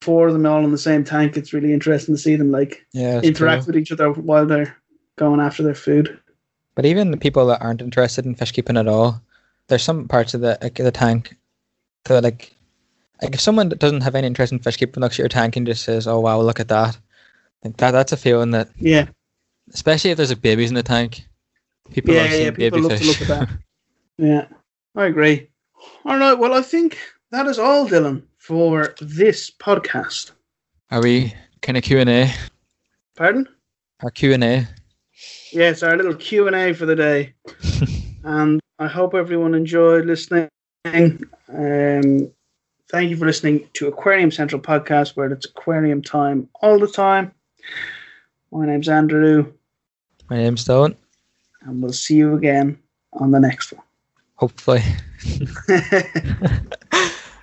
four 0.02 0.28
of 0.28 0.34
them 0.34 0.46
all 0.46 0.64
in 0.64 0.72
the 0.72 0.78
same 0.78 1.04
tank. 1.04 1.36
It's 1.38 1.54
really 1.54 1.74
interesting 1.74 2.14
to 2.16 2.22
see 2.22 2.36
them 2.36 2.52
like 2.52 2.86
yeah, 2.94 3.20
interact 3.22 3.64
cool. 3.64 3.68
with 3.74 3.78
each 3.82 3.92
other 3.92 4.12
while 4.12 4.46
they're 4.46 4.76
going 5.18 5.40
after 5.40 5.64
their 5.64 5.76
food. 5.76 6.20
But 6.76 6.86
even 6.86 7.12
the 7.12 7.18
people 7.18 7.48
that 7.48 7.62
aren't 7.62 7.82
interested 7.82 8.26
in 8.26 8.36
fish 8.36 8.52
keeping 8.52 8.78
at 8.78 8.88
all, 8.88 9.22
there's 9.68 9.84
some 9.84 10.08
parts 10.08 10.34
of 10.34 10.42
the 10.42 10.58
like, 10.62 10.76
the 10.76 10.92
tank 10.92 11.36
that 12.06 12.24
like 12.24 12.56
like 13.22 13.34
if 13.34 13.40
someone 13.42 13.70
that 13.70 13.80
doesn't 13.80 14.02
have 14.02 14.16
any 14.16 14.28
interest 14.28 14.52
in 14.52 14.60
fish 14.60 14.78
keeping 14.78 15.02
looks 15.02 15.16
at 15.16 15.20
your 15.20 15.30
tank 15.30 15.56
and 15.56 15.66
just 15.66 15.84
says, 15.84 16.08
"Oh 16.08 16.20
wow, 16.20 16.40
look 16.42 16.60
at 16.60 16.68
that," 16.68 16.98
like 17.64 17.78
that 17.78 17.92
that's 17.92 18.12
a 18.12 18.18
feeling 18.18 18.52
that, 18.52 18.70
Yeah, 18.78 19.08
especially 19.74 20.12
if 20.12 20.18
there's 20.18 20.30
like 20.30 20.42
babies 20.42 20.70
in 20.70 20.76
the 20.76 20.84
tank, 20.84 21.26
people 21.92 22.14
yeah, 22.14 22.22
love 22.22 22.32
yeah. 22.32 22.38
seeing 22.38 22.54
People 22.56 22.82
love 22.82 22.92
fish. 22.92 23.02
to 23.02 23.08
look 23.08 23.22
at 23.22 23.28
that. 23.28 23.50
yeah, 24.18 24.48
I 24.96 25.06
agree. 25.06 25.50
All 26.06 26.18
right. 26.18 26.34
Well, 26.34 26.54
I 26.54 26.62
think 26.62 26.98
that 27.32 27.48
is 27.48 27.58
all, 27.60 27.88
Dylan, 27.88 28.24
for 28.38 28.96
this 29.00 29.50
podcast. 29.50 30.32
Are 30.92 31.02
we 31.02 31.34
kind 31.62 31.78
of 31.78 31.84
Q 31.84 32.00
and 32.00 32.10
A? 32.10 32.32
Pardon? 33.16 33.48
Our 34.04 34.12
Q 34.12 34.34
and 34.34 34.44
A. 34.44 34.68
Yeah, 35.56 35.70
it's 35.70 35.84
our 35.84 35.96
little 35.96 36.14
Q 36.14 36.48
and 36.48 36.56
A 36.56 36.74
for 36.74 36.86
the 36.86 36.98
day, 36.98 37.34
and 38.26 38.60
I 38.78 38.88
hope 38.88 39.14
everyone 39.14 39.56
enjoyed 39.56 40.06
listening. 40.06 40.50
Um, 40.84 42.30
thank 42.92 43.10
you 43.10 43.16
for 43.16 43.26
listening 43.26 43.70
to 43.76 43.88
Aquarium 43.88 44.32
Central 44.32 44.60
podcast, 44.60 45.16
where 45.16 45.32
it's 45.32 45.46
aquarium 45.46 46.02
time 46.02 46.50
all 46.62 46.78
the 46.78 46.90
time. 46.90 47.32
My 48.52 48.66
name's 48.66 48.90
Andrew, 48.90 49.54
My 50.30 50.36
name's 50.36 50.66
Dylan. 50.66 50.98
and 51.62 51.82
we'll 51.82 51.94
see 51.94 52.16
you 52.16 52.36
again 52.36 52.78
on 53.14 53.32
the 53.32 53.40
next 53.40 53.72
one. 53.72 53.86
Hopefully. 54.36 54.84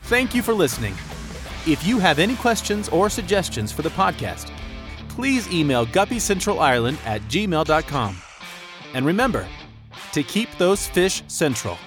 Thank 0.03 0.35
you 0.35 0.43
for 0.43 0.53
listening. 0.53 0.93
If 1.67 1.87
you 1.87 1.99
have 1.99 2.19
any 2.19 2.37
questions 2.37 2.91
or 2.91 3.09
suggestions 3.09 3.73
for 3.73 3.81
the 3.81 3.89
podcast, 3.89 4.51
please 5.15 5.51
email 5.53 5.87
guppycentralireland 5.87 6.99
at 7.07 7.21
gmail.com. 7.23 8.17
And 8.95 9.07
remember 9.07 9.47
to 10.13 10.23
keep 10.23 10.49
those 10.59 10.87
fish 10.87 11.23
central. 11.29 11.79